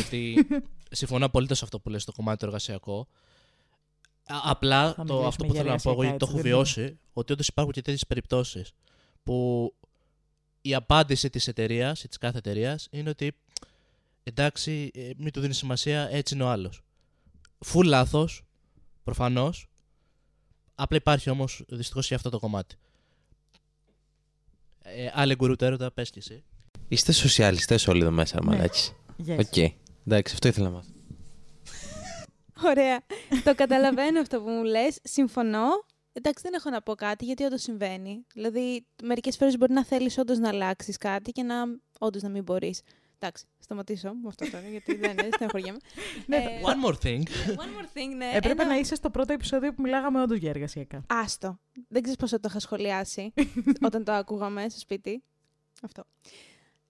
ότι 0.00 0.46
συμφωνώ 0.90 1.24
απολύτως 1.26 1.58
σε 1.58 1.64
αυτό 1.64 1.80
που 1.80 1.88
λες 1.88 2.02
στο 2.02 2.12
κομμάτι 2.12 2.38
το 2.38 2.46
εργασιακό. 2.46 3.08
Α- 4.26 4.40
απλά 4.50 4.94
Θα 4.94 5.04
το, 5.04 5.14
μιλήσουμε 5.14 5.26
αυτό 5.26 5.44
που 5.44 5.52
για 5.52 5.60
θέλω 5.62 5.72
να 5.74 5.80
πω 5.82 5.90
εγώ, 5.90 6.02
γιατί 6.02 6.18
το 6.18 6.26
εργασιακά, 6.26 6.48
έχω 6.48 6.58
έτσι, 6.58 6.74
δεν 6.74 6.82
βιώσει, 6.82 6.98
ότι 7.12 7.32
όντως 7.32 7.48
υπάρχουν 7.48 7.72
και 7.72 7.82
τέτοιες 7.82 8.06
περιπτώσεις 8.06 8.72
που 9.22 9.74
η 10.60 10.74
απάντηση 10.74 11.30
της 11.30 11.48
εταιρείας 11.48 12.02
ή 12.04 12.08
της 12.08 12.18
κάθε 12.18 12.38
εταιρείας 12.38 12.88
είναι 12.90 13.08
ότι 13.10 13.36
εντάξει, 14.22 14.90
ε, 14.94 15.10
μην 15.16 15.32
του 15.32 15.40
δίνεις 15.40 15.56
σημασία, 15.56 16.08
έτσι 16.10 16.34
είναι 16.34 16.42
ο 16.44 16.48
άλλος. 16.48 16.82
Φουλ 17.58 17.86
λάθος, 17.88 18.44
προφανώς. 19.04 19.68
Απλά 20.74 20.96
υπάρχει 20.96 21.30
όμως 21.30 21.64
δυστυχώς 21.68 22.06
και 22.06 22.14
αυτό 22.14 22.30
το 22.30 22.38
κομμάτι. 22.38 22.76
Ε, 24.82 25.10
άλλη 25.12 25.34
γκουρού 25.34 25.56
του 25.56 25.64
έρωτα, 25.64 25.90
πες 25.92 26.10
και 26.10 26.18
εσύ. 26.18 26.44
Είστε 26.88 27.12
σοσιαλιστές 27.12 27.86
όλοι 27.86 28.00
εδώ 28.00 28.10
μέσα, 28.10 28.38
Ναι. 28.44 28.50
μαλάκι. 28.50 28.90
Yes. 29.26 29.38
Οκ. 29.38 29.56
Εντάξει, 30.06 30.32
αυτό 30.34 30.48
ήθελα 30.48 30.68
να 30.68 30.74
μάθω. 30.74 30.90
Ωραία. 32.64 33.00
το 33.44 33.54
καταλαβαίνω 33.54 34.20
αυτό 34.20 34.40
που 34.42 34.48
μου 34.50 34.62
λες. 34.64 34.98
Συμφωνώ. 35.02 35.66
Εντάξει, 36.12 36.42
δεν 36.42 36.54
έχω 36.54 36.70
να 36.70 36.82
πω 36.82 36.94
κάτι 36.94 37.24
γιατί 37.24 37.44
όντως 37.44 37.62
συμβαίνει. 37.62 38.26
Δηλαδή, 38.34 38.86
μερικές 39.02 39.36
φορές 39.36 39.58
μπορεί 39.58 39.72
να 39.72 39.84
θέλεις 39.84 40.18
όντως 40.18 40.38
να 40.38 40.48
αλλάξεις 40.48 40.96
κάτι 40.96 41.32
και 41.32 41.42
να 41.42 41.54
όντως 41.98 42.22
να 42.22 42.28
μην 42.28 42.42
μπορείς. 42.42 42.82
Εντάξει, 43.18 43.46
σταματήσω 43.58 44.08
με 44.14 44.28
αυτό 44.28 44.50
τώρα 44.50 44.68
γιατί 44.68 44.94
δεν 44.94 45.10
είναι, 45.10 45.28
στεναχωριέμαι. 45.32 45.78
Ναι, 46.26 46.36
Ε, 46.36 46.60
One 46.62 46.88
more 46.88 46.94
thing. 47.06 47.20
One 47.56 47.80
more 47.80 47.88
thing, 47.98 48.14
ναι. 48.16 48.30
Έπρεπε 48.34 48.62
ένα- 48.62 48.66
να 48.72 48.76
είσαι 48.78 48.94
στο 48.94 49.10
πρώτο 49.10 49.32
επεισόδιο 49.32 49.74
που 49.74 49.82
μιλάγαμε 49.82 50.22
όντως 50.22 50.38
για 50.38 50.50
εργασιακά. 50.50 51.04
Άστο. 51.06 51.58
Δεν 51.88 52.02
ξέρεις 52.02 52.18
πόσο 52.20 52.40
το 52.40 52.46
είχα 52.50 52.60
σχολιάσει 52.60 53.32
όταν 53.86 54.04
το 54.04 54.12
ακούγαμε 54.12 54.68
στο 54.68 54.78
σπίτι. 54.78 55.22
Αυτό. 55.82 56.04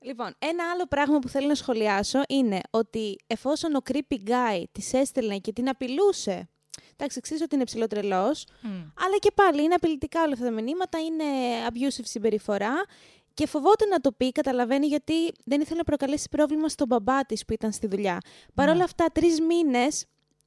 Λοιπόν, 0.07 0.35
ένα 0.39 0.71
άλλο 0.71 0.87
πράγμα 0.87 1.19
που 1.19 1.29
θέλω 1.29 1.47
να 1.47 1.55
σχολιάσω 1.55 2.23
είναι 2.29 2.61
ότι 2.71 3.17
εφόσον 3.27 3.75
ο 3.75 3.79
creepy 3.91 4.15
guy 4.29 4.63
της 4.73 4.93
έστελνε 4.93 5.39
και 5.39 5.53
την 5.53 5.69
απειλούσε. 5.69 6.49
Εντάξει, 6.93 7.21
ξέρεις 7.21 7.43
ότι 7.43 7.55
είναι 7.55 7.65
ψιλοτρελός, 7.65 8.47
αλλά 9.05 9.17
και 9.19 9.31
πάλι 9.35 9.63
είναι 9.63 9.75
απειλητικά 9.75 10.23
όλα 10.23 10.33
αυτά 10.33 10.45
τα 10.45 10.51
μηνύματα, 10.51 10.99
είναι 10.99 11.25
abusive 11.69 12.05
συμπεριφορά 12.05 12.75
και 13.35 13.47
φοβόταν 13.47 13.89
να 13.89 14.01
το 14.01 14.13
πει, 14.13 14.33
καταλαβαίνει, 14.33 14.87
γιατί 14.87 15.33
δεν 15.45 15.61
ήθελε 15.61 15.77
να 15.77 15.85
προκαλέσει 15.85 16.29
πρόβλημα 16.31 16.69
στον 16.69 16.87
μπαμπά 16.87 17.25
της 17.27 17.45
που 17.45 17.53
ήταν 17.53 17.73
στη 17.73 17.87
δουλειά. 17.87 18.19
Παρ' 18.55 18.69
όλα 18.69 18.77
Ναι. 18.77 18.85
αυτά, 18.85 19.07
τρεις 19.13 19.41
μήνες 19.41 20.05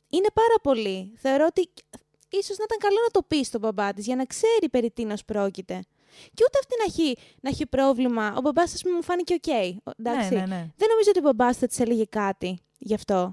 είναι 0.09 0.27
πάρα 0.33 0.55
πολύ. 0.63 1.13
Θεωρώ 1.17 1.45
ότι 1.49 1.69
ίσως 2.29 2.57
να 2.57 2.63
ήταν 2.63 2.77
καλό 2.79 2.97
να 3.03 3.09
το 3.11 3.23
πει 3.27 3.43
στον 3.43 3.61
μπαμπά 3.61 3.93
της 3.93 4.05
για 4.05 4.15
να 4.15 4.25
ξέρει 4.25 4.69
περί 4.71 4.91
τίνος 4.91 5.25
πρόκειται. 5.25 5.81
Και 6.33 6.43
ούτε 6.47 6.57
αυτή 6.59 6.73
να 6.77 6.83
έχει, 6.87 7.17
να 7.41 7.49
έχει 7.49 7.65
πρόβλημα. 7.65 8.33
Ο 8.37 8.41
μπαμπάς, 8.41 8.73
ας 8.73 8.81
πούμε, 8.81 8.95
μου 8.95 9.03
φάνηκε 9.03 9.33
οκ. 9.33 9.47
εντάξει. 9.97 10.33
Ναι, 10.33 10.39
ναι, 10.39 10.45
ναι. 10.45 10.71
Δεν 10.75 10.87
νομίζω 10.89 11.09
ότι 11.09 11.19
ο 11.19 11.21
μπαμπάς 11.21 11.57
θα 11.57 11.67
της 11.67 11.79
έλεγε 11.79 12.05
κάτι 12.05 12.59
γι' 12.77 12.93
αυτό. 12.93 13.31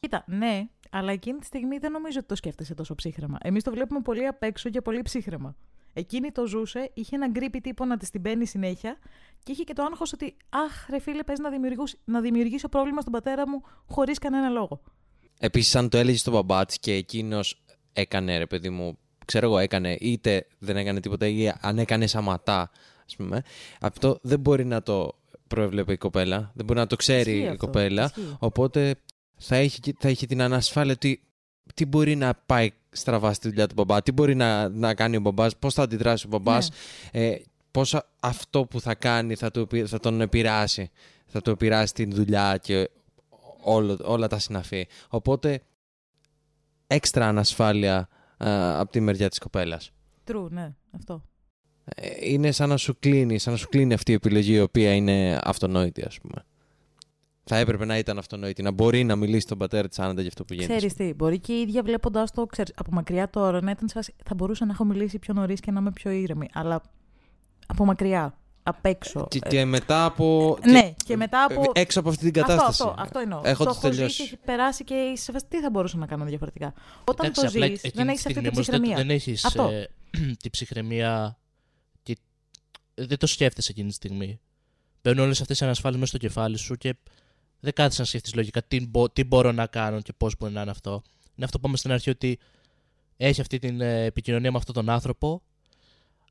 Κοίτα, 0.00 0.24
ναι, 0.26 0.68
αλλά 0.90 1.12
εκείνη 1.12 1.38
τη 1.38 1.46
στιγμή 1.46 1.78
δεν 1.78 1.92
νομίζω 1.92 2.18
ότι 2.18 2.28
το 2.28 2.34
σκέφτεσαι 2.34 2.74
τόσο 2.74 2.94
ψύχρεμα. 2.94 3.38
Εμείς 3.42 3.62
το 3.62 3.70
βλέπουμε 3.70 4.00
πολύ 4.00 4.26
απ' 4.26 4.42
έξω 4.42 4.70
και 4.70 4.80
πολύ 4.80 5.02
ψύχρεμα. 5.02 5.56
Εκείνη 5.92 6.32
το 6.32 6.46
ζούσε, 6.46 6.90
είχε 6.94 7.16
έναν 7.16 7.30
γκρίπι 7.30 7.60
τύπο 7.60 7.84
να 7.84 7.96
της 7.96 8.10
την 8.10 8.22
παίρνει 8.22 8.46
συνέχεια 8.46 8.98
και 9.42 9.52
είχε 9.52 9.62
και 9.62 9.72
το 9.72 9.82
άγχος 9.82 10.12
ότι 10.12 10.36
Αχ, 10.48 10.86
ρε 10.88 10.98
φίλε, 10.98 11.22
πες 11.22 11.38
να, 11.38 11.50
δημιουργούς- 11.50 11.94
να 12.04 12.20
δημιουργήσω 12.20 12.68
πρόβλημα 12.68 13.00
στον 13.00 13.12
πατέρα 13.12 13.48
μου 13.48 13.62
χωρίς 13.86 14.18
κανένα 14.18 14.48
λόγο. 14.48 14.80
Επίσης, 15.38 15.76
αν 15.76 15.88
το 15.88 15.98
έλεγες 15.98 16.20
στον 16.20 16.32
μπαμπά 16.32 16.64
της 16.64 16.78
και 16.78 16.92
εκείνος 16.92 17.64
έκανε, 17.92 18.38
ρε 18.38 18.46
παιδί 18.46 18.70
μου, 18.70 18.98
ξέρω 19.28 19.46
εγώ, 19.46 19.58
έκανε 19.58 19.96
είτε 20.00 20.46
δεν 20.58 20.76
έκανε 20.76 21.00
τίποτα 21.00 21.26
ή 21.26 21.52
αν 21.60 21.78
έκανε 21.78 22.06
σαματά, 22.06 22.70
ας 23.06 23.16
πούμε, 23.16 23.42
αυτό 23.80 24.18
δεν 24.22 24.40
μπορεί 24.40 24.64
να 24.64 24.82
το 24.82 25.18
προέβλεπε 25.48 25.92
η 25.92 25.96
κοπέλα. 25.96 26.50
Δεν 26.54 26.64
μπορεί 26.64 26.78
να 26.78 26.86
το 26.86 26.96
ξέρει 26.96 27.30
Ισχύει 27.30 27.42
η 27.44 27.46
αυτό, 27.48 27.66
κοπέλα. 27.66 28.04
ισχύει. 28.04 28.36
Οπότε 28.38 28.94
θα 29.36 29.56
έχει, 29.56 29.80
και- 29.80 29.94
θα 29.98 30.08
έχει 30.08 30.26
την 30.26 30.42
ανασφάλεια 30.42 30.92
ότι 30.92 31.20
τι 31.74 31.86
μπορεί 31.86 32.16
να 32.16 32.34
πάει 32.46 32.70
στραβά 32.90 33.32
στη 33.32 33.48
δουλειά 33.48 33.66
του 33.66 33.74
μπαμπά, 33.74 34.02
τι 34.02 34.12
μπορεί 34.12 34.34
να, 34.34 34.68
να 34.68 34.94
κάνει 34.94 35.16
ο 35.16 35.20
μπαμπάς, 35.20 35.56
πώς 35.56 35.74
θα 35.74 35.82
αντιδράσει 35.82 36.26
ο 36.26 36.28
μπαμπάς, 36.28 36.70
ε, 37.12 37.34
πώς 37.70 37.94
α- 37.94 38.06
αυτό 38.20 38.64
που 38.64 38.80
θα 38.80 38.94
κάνει 38.94 39.34
θα, 39.34 39.50
του, 39.50 39.60
επι- 39.60 39.86
θα 39.88 40.00
τον 40.00 40.20
επηρεάσει, 40.20 40.90
θα 41.26 41.40
του 41.42 41.50
επηρεάσει 41.50 41.94
την 41.94 42.12
δουλειά 42.12 42.56
και 42.62 42.90
όλο, 43.62 43.98
όλα 44.02 44.26
τα 44.26 44.38
συναφή. 44.38 44.86
Οπότε 45.08 45.62
έξτρα 46.86 47.28
ανασφάλεια 47.28 47.96
α, 47.98 48.08
από 48.38 48.90
τη 48.90 49.00
μεριά 49.00 49.28
της 49.28 49.38
κοπέλας. 49.38 49.92
True, 50.24 50.46
ναι, 50.50 50.74
αυτό. 50.90 51.22
Ε, 51.84 52.08
είναι 52.20 52.50
σαν 52.50 52.68
να 52.68 52.76
σου 52.76 52.98
κλείνει, 52.98 53.38
σαν 53.38 53.52
να 53.52 53.58
σου 53.58 53.68
κλείνει 53.68 53.94
αυτή 53.94 54.10
η 54.10 54.14
επιλογή 54.14 54.54
η 54.54 54.60
οποία 54.60 54.94
είναι 54.94 55.38
αυτονόητη, 55.42 56.02
ας 56.02 56.20
πούμε. 56.20 56.44
Θα 57.44 57.56
έπρεπε 57.56 57.84
να 57.84 57.98
ήταν 57.98 58.18
αυτονόητη, 58.18 58.62
να 58.62 58.70
μπορεί 58.70 59.04
να 59.04 59.16
μιλήσει 59.16 59.46
τον 59.46 59.58
πατέρα 59.58 59.88
της 59.88 59.98
άνετα 59.98 60.20
για 60.20 60.28
αυτό 60.28 60.44
που 60.44 60.54
γίνεται. 60.54 60.76
Ξέρεις 60.76 60.94
τι, 60.94 61.14
μπορεί 61.14 61.38
και 61.38 61.52
η 61.52 61.60
ίδια 61.60 61.82
βλέποντα 61.82 62.26
το 62.34 62.46
ξέρεις, 62.46 62.72
από 62.76 62.90
μακριά 62.92 63.30
τώρα 63.30 63.62
να 63.62 63.70
ήταν 63.70 63.88
σε 63.88 63.94
φάση. 63.94 64.14
Θα 64.24 64.34
μπορούσα 64.34 64.64
να 64.64 64.72
έχω 64.72 64.84
μιλήσει 64.84 65.18
πιο 65.18 65.34
νωρίς 65.34 65.60
και 65.60 65.70
να 65.70 65.80
είμαι 65.80 65.92
πιο 65.92 66.10
ήρεμη. 66.10 66.48
Αλλά 66.52 66.82
από 67.66 67.84
μακριά, 67.84 68.38
απ' 68.68 68.86
έξω. 68.86 69.26
Και, 69.30 69.38
ε, 69.42 69.48
και 69.48 69.64
μετά 69.64 70.04
από. 70.04 70.58
ναι, 70.64 70.94
και 71.04 71.16
μετά 71.16 71.44
από. 71.44 71.62
ε, 71.74 71.80
Έξω 71.80 72.00
από 72.00 72.08
αυτή 72.08 72.24
την 72.24 72.32
κατάσταση. 72.32 72.68
Αυτό, 72.68 72.84
αυτό, 72.88 73.02
αυτό 73.02 73.18
εννοώ. 73.18 73.40
Έχοντας 73.44 73.78
το 73.80 73.86
έχω 73.86 73.94
τελειώσει. 73.94 74.10
ζήσει, 74.14 74.22
έχει 74.22 74.36
περάσει 74.36 74.84
και 74.84 74.94
είσαι 74.94 75.22
σε 75.24 75.32
φάση, 75.32 75.44
τι 75.48 75.60
θα 75.60 75.70
μπορούσα 75.70 75.96
να 75.96 76.06
κάνω 76.06 76.24
διαφορετικά. 76.24 76.72
Όταν 77.04 77.26
Εντάξει, 77.26 77.40
το 77.42 77.48
απλά 77.48 77.66
ζεις, 77.66 77.82
εκείνη 77.84 77.92
δεν 77.94 78.04
τη 78.06 78.10
έχεις 78.12 78.26
αυτή 78.26 78.30
στιγμή 78.32 78.48
την 78.48 78.56
όμως 78.56 78.66
δεν- 78.66 78.80
ψυχραιμία. 78.80 78.96
Δεν 78.96 79.10
έχεις 79.16 79.44
Αυτό. 79.44 79.70
την 80.42 80.50
ψυχραιμία 80.50 81.38
και 82.02 82.16
δεν 82.94 83.18
το 83.18 83.26
σκέφτεσαι 83.26 83.70
εκείνη 83.70 83.88
τη 83.88 83.94
στιγμή. 83.94 84.40
Μπαίνουν 85.02 85.24
όλες 85.24 85.40
αυτές 85.40 85.60
οι 85.60 85.64
ανασφάλειες 85.64 86.00
μέσα 86.00 86.16
στο 86.16 86.26
κεφάλι 86.26 86.56
σου 86.58 86.74
και 86.76 86.94
δεν 87.60 87.72
κάθεσαι 87.72 88.00
να 88.00 88.06
σκεφτείς 88.06 88.34
λογικά 88.34 88.62
τι, 88.62 88.86
μπο- 88.86 89.10
τι 89.10 89.24
μπορώ 89.24 89.52
να 89.52 89.66
κάνω 89.66 90.00
και 90.00 90.12
πώς 90.16 90.34
μπορεί 90.38 90.52
να 90.52 90.60
είναι 90.62 90.70
αυτό. 90.70 90.90
Είναι 91.36 91.44
αυτό 91.44 91.56
που 91.56 91.62
είπαμε 91.62 91.76
στην 91.76 91.92
αρχή 91.92 92.10
ότι 92.10 92.38
έχει 93.16 93.40
αυτή 93.40 93.58
την 93.58 93.80
ε, 93.80 94.04
επικοινωνία 94.04 94.50
με 94.50 94.56
αυτόν 94.56 94.74
τον 94.74 94.88
άνθρωπο, 94.90 95.42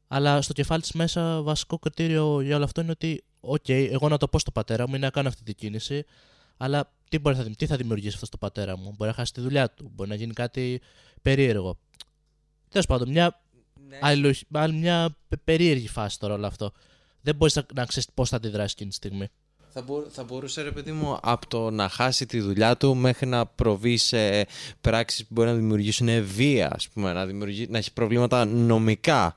αλλά 0.07 0.41
στο 0.41 0.53
κεφάλι 0.53 0.81
της 0.81 0.91
μέσα 0.91 1.41
βασικό 1.41 1.79
κριτήριο 1.79 2.41
για 2.41 2.55
όλο 2.55 2.63
αυτό 2.65 2.81
είναι 2.81 2.91
ότι, 2.91 3.23
οκ, 3.39 3.69
εγώ 3.69 4.07
να 4.09 4.17
το 4.17 4.27
πω 4.27 4.39
στον 4.39 4.53
πατέρα 4.53 4.87
μου 4.87 4.95
ή 4.95 4.99
να 4.99 5.09
κάνω 5.09 5.27
αυτή 5.27 5.43
την 5.43 5.55
κίνηση, 5.55 6.05
αλλά 6.57 6.91
τι, 7.09 7.19
μπορεί, 7.19 7.35
να 7.37 7.43
δημ- 7.43 7.55
τι 7.55 7.65
θα 7.65 7.75
δημιουργήσει 7.75 8.13
αυτό 8.13 8.25
στον 8.25 8.39
πατέρα 8.39 8.77
μου. 8.77 8.93
Μπορεί 8.97 9.09
να 9.09 9.15
χάσει 9.15 9.33
τη 9.33 9.41
δουλειά 9.41 9.69
του, 9.69 9.91
μπορεί 9.95 10.09
να 10.09 10.15
γίνει 10.15 10.33
κάτι 10.33 10.81
περίεργο. 11.21 11.77
Τέλος 12.69 12.85
πάντων, 12.85 13.09
μια, 13.09 13.41
άλλη, 14.01 14.35
άλλη 14.51 14.73
μια 14.73 15.15
πε- 15.27 15.39
περίεργη 15.43 15.87
φάση 15.87 16.19
τώρα 16.19 16.33
όλο 16.33 16.47
αυτό. 16.47 16.71
Δεν 17.21 17.35
μπορείς 17.35 17.55
να, 17.55 17.65
να 17.73 17.85
ξέρεις 17.85 18.09
πώς 18.13 18.29
θα 18.29 18.35
αντιδράσεις 18.35 18.71
εκείνη 18.73 18.89
τη 18.89 18.95
στιγμή. 18.95 19.27
Θα, 19.69 19.81
μπο- 19.81 20.05
θα 20.09 20.23
μπορούσε, 20.23 20.61
ρε 20.61 20.71
παιδί 20.71 20.91
μου, 20.91 21.17
από 21.21 21.47
το 21.47 21.69
να 21.69 21.89
χάσει 21.89 22.25
τη 22.25 22.39
δουλειά 22.39 22.77
του 22.77 22.95
μέχρι 22.95 23.27
να 23.27 23.45
προβεί 23.45 23.97
σε 23.97 24.47
πράξεις 24.81 25.21
που 25.21 25.27
μπορεί 25.33 25.47
να 25.49 25.55
δημιουργήσουν 25.55 26.23
βία, 26.25 26.69
ας 26.73 26.89
πούμε, 26.89 27.13
να, 27.13 27.25
δημιουργεί, 27.25 27.67
να 27.69 27.77
έχει 27.77 27.93
προβλήματα 27.93 28.45
νομικά. 28.45 29.35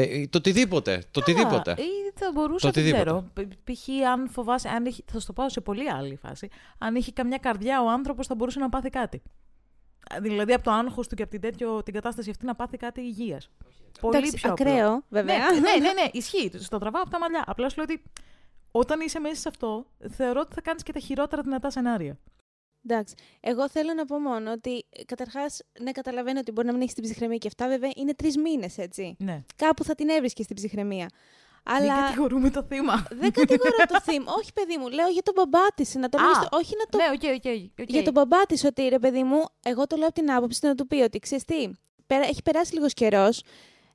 Ε, 0.00 0.26
το 0.26 0.38
οτιδήποτε. 0.38 1.02
Το 1.10 1.20
οτιδήποτε. 1.20 1.70
Α, 1.70 1.74
Ή 1.78 2.10
θα 2.14 2.30
μπορούσε, 2.34 2.66
Το 2.66 2.72
δεν 2.72 2.82
οτιδήποτε. 2.84 3.04
ξέρω. 3.04 3.24
Π- 3.34 3.72
Π.χ. 3.72 3.88
αν 4.12 4.28
φοβάσαι, 4.28 4.68
αν 4.68 4.86
έχει, 4.86 5.04
θα 5.12 5.20
στο 5.20 5.32
πάω 5.32 5.48
σε 5.48 5.60
πολύ 5.60 5.90
άλλη 5.90 6.16
φάση. 6.22 6.48
Αν 6.78 6.94
είχε 6.94 7.12
καμιά 7.12 7.38
καρδιά 7.38 7.82
ο 7.82 7.88
άνθρωπος, 7.90 8.26
θα 8.26 8.34
μπορούσε 8.34 8.58
να 8.58 8.68
πάθει 8.68 8.90
κάτι. 8.90 9.22
Α, 10.14 10.18
Δηλαδή 10.20 10.52
από 10.52 10.62
το 10.64 10.70
άγχος 10.70 11.08
του 11.08 11.14
και 11.14 11.22
από 11.22 11.30
την, 11.30 11.40
τέτοιο, 11.40 11.82
την 11.82 11.94
κατάσταση 11.94 12.30
αυτή 12.30 12.44
να 12.44 12.54
πάθει 12.54 12.76
κάτι 12.76 13.00
υγείας. 13.00 13.50
Πολύ 14.00 14.16
Εντάξει, 14.16 14.36
πιο 14.36 14.52
απλό. 14.52 14.68
ακραίο, 14.70 15.02
βέβαια. 15.08 15.36
Ναι, 15.38 15.60
ναι, 15.60 15.70
ναι, 15.80 15.92
ναι, 16.02 16.08
ισχύει. 16.20 16.50
Στο 16.58 16.78
τραβάω 16.78 17.02
από 17.02 17.10
τα 17.10 17.18
μαλλιά. 17.18 17.44
Απλά 17.46 17.68
σου 17.68 17.76
λέω 17.76 17.84
ότι 17.88 18.02
όταν 18.70 19.00
είσαι 19.00 19.18
μέσα 19.18 19.34
σε 19.40 19.48
αυτό, 19.48 19.86
θεωρώ 20.10 20.40
ότι 20.40 20.54
θα 20.54 20.60
κάνεις 20.60 20.82
και 20.82 20.92
τα 20.92 20.98
χειρότερα 20.98 21.42
δυνατά 21.42 21.70
σενάρια. 21.70 22.18
Εντάξει. 22.90 23.14
Εγώ 23.40 23.68
θέλω 23.68 23.94
να 23.94 24.04
πω 24.04 24.18
μόνο 24.18 24.52
ότι 24.52 24.84
καταρχάς, 25.06 25.60
ναι, 25.80 25.90
καταλαβαίνω 25.92 26.38
ότι 26.38 26.52
μπορεί 26.52 26.66
να 26.66 26.72
μην 26.72 26.82
έχεις 26.82 26.94
την 26.94 27.02
ψυχραιμία 27.04 27.36
και 27.36 27.46
αυτά, 27.46 27.68
βέβαια 27.68 27.90
είναι 27.96 28.14
τρεις 28.14 28.36
μήνες, 28.36 28.78
έτσι. 28.78 29.16
Ναι. 29.18 29.42
Κάπου 29.56 29.84
θα 29.84 29.94
την 29.94 30.08
έβρισκες 30.08 30.44
στην 30.44 30.56
ψυχραιμία. 30.56 31.08
Αλλά... 31.64 31.78
Δεν 31.80 31.90
Αλλά 31.90 32.02
κατηγορούμε 32.06 32.50
το 32.50 32.62
θύμα. 32.62 33.06
δεν 33.10 33.32
κατηγορώ 33.32 33.76
το 33.88 34.00
θύμα. 34.00 34.32
Όχι, 34.38 34.52
παιδί 34.52 34.76
μου, 34.76 34.88
λέω 34.88 35.08
για 35.08 35.22
τον 35.22 35.34
μπαμπά 35.36 35.66
της. 35.74 35.94
Να 35.94 36.08
το 36.08 36.18
Α, 36.18 36.22
λέω 36.22 36.34
στο- 36.34 36.48
Όχι 36.50 36.74
να 36.78 36.84
το 36.86 36.98
Ναι, 36.98 37.04
οκ, 37.14 37.36
οκ. 37.36 37.80
οκ. 37.80 37.90
Για 37.90 38.02
τον 38.02 38.12
μπαμπά 38.12 38.46
της, 38.46 38.64
ότι 38.64 38.88
ρε 38.88 38.98
παιδί 38.98 39.22
μου, 39.22 39.44
εγώ 39.62 39.86
το 39.86 39.96
λέω 39.96 40.06
από 40.06 40.14
την 40.20 40.30
άποψη 40.32 40.60
του 40.60 40.66
να 40.66 40.74
του 40.74 40.86
πει 40.86 40.96
ότι 40.96 41.18
ξέρεις 41.18 41.44
τι, 41.44 41.68
πέρα- 42.06 42.24
έχει 42.26 42.42
περάσει 42.42 42.74
λίγος 42.74 42.92
καιρός, 42.94 43.42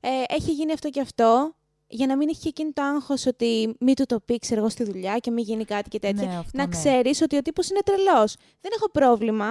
ε, 0.00 0.08
έχει 0.28 0.50
γίνει 0.52 0.72
αυτό 0.72 0.88
και 0.90 1.00
αυτό, 1.00 1.54
για 1.86 2.06
να 2.06 2.16
μην 2.16 2.28
έχει 2.28 2.40
και 2.40 2.48
εκείνη 2.48 2.72
το 2.72 2.82
άγχος 2.82 3.26
ότι 3.26 3.76
μη 3.80 3.94
του 3.94 4.04
το 4.06 4.20
πει, 4.20 4.38
ξέρω 4.38 4.60
εγώ, 4.60 4.68
στη 4.68 4.84
δουλειά 4.84 5.18
και 5.18 5.30
μην 5.30 5.44
γίνει 5.44 5.64
κάτι 5.64 5.88
και 5.88 5.98
τέτοια. 5.98 6.26
Ναι, 6.26 6.36
αυτό 6.36 6.58
να 6.58 6.64
ναι. 6.64 6.70
ξέρεις 6.70 7.20
ότι 7.22 7.36
ο 7.36 7.42
τύπος 7.42 7.70
είναι 7.70 7.80
τρελός. 7.84 8.36
Δεν 8.60 8.70
έχω 8.76 8.90
πρόβλημα. 8.90 9.46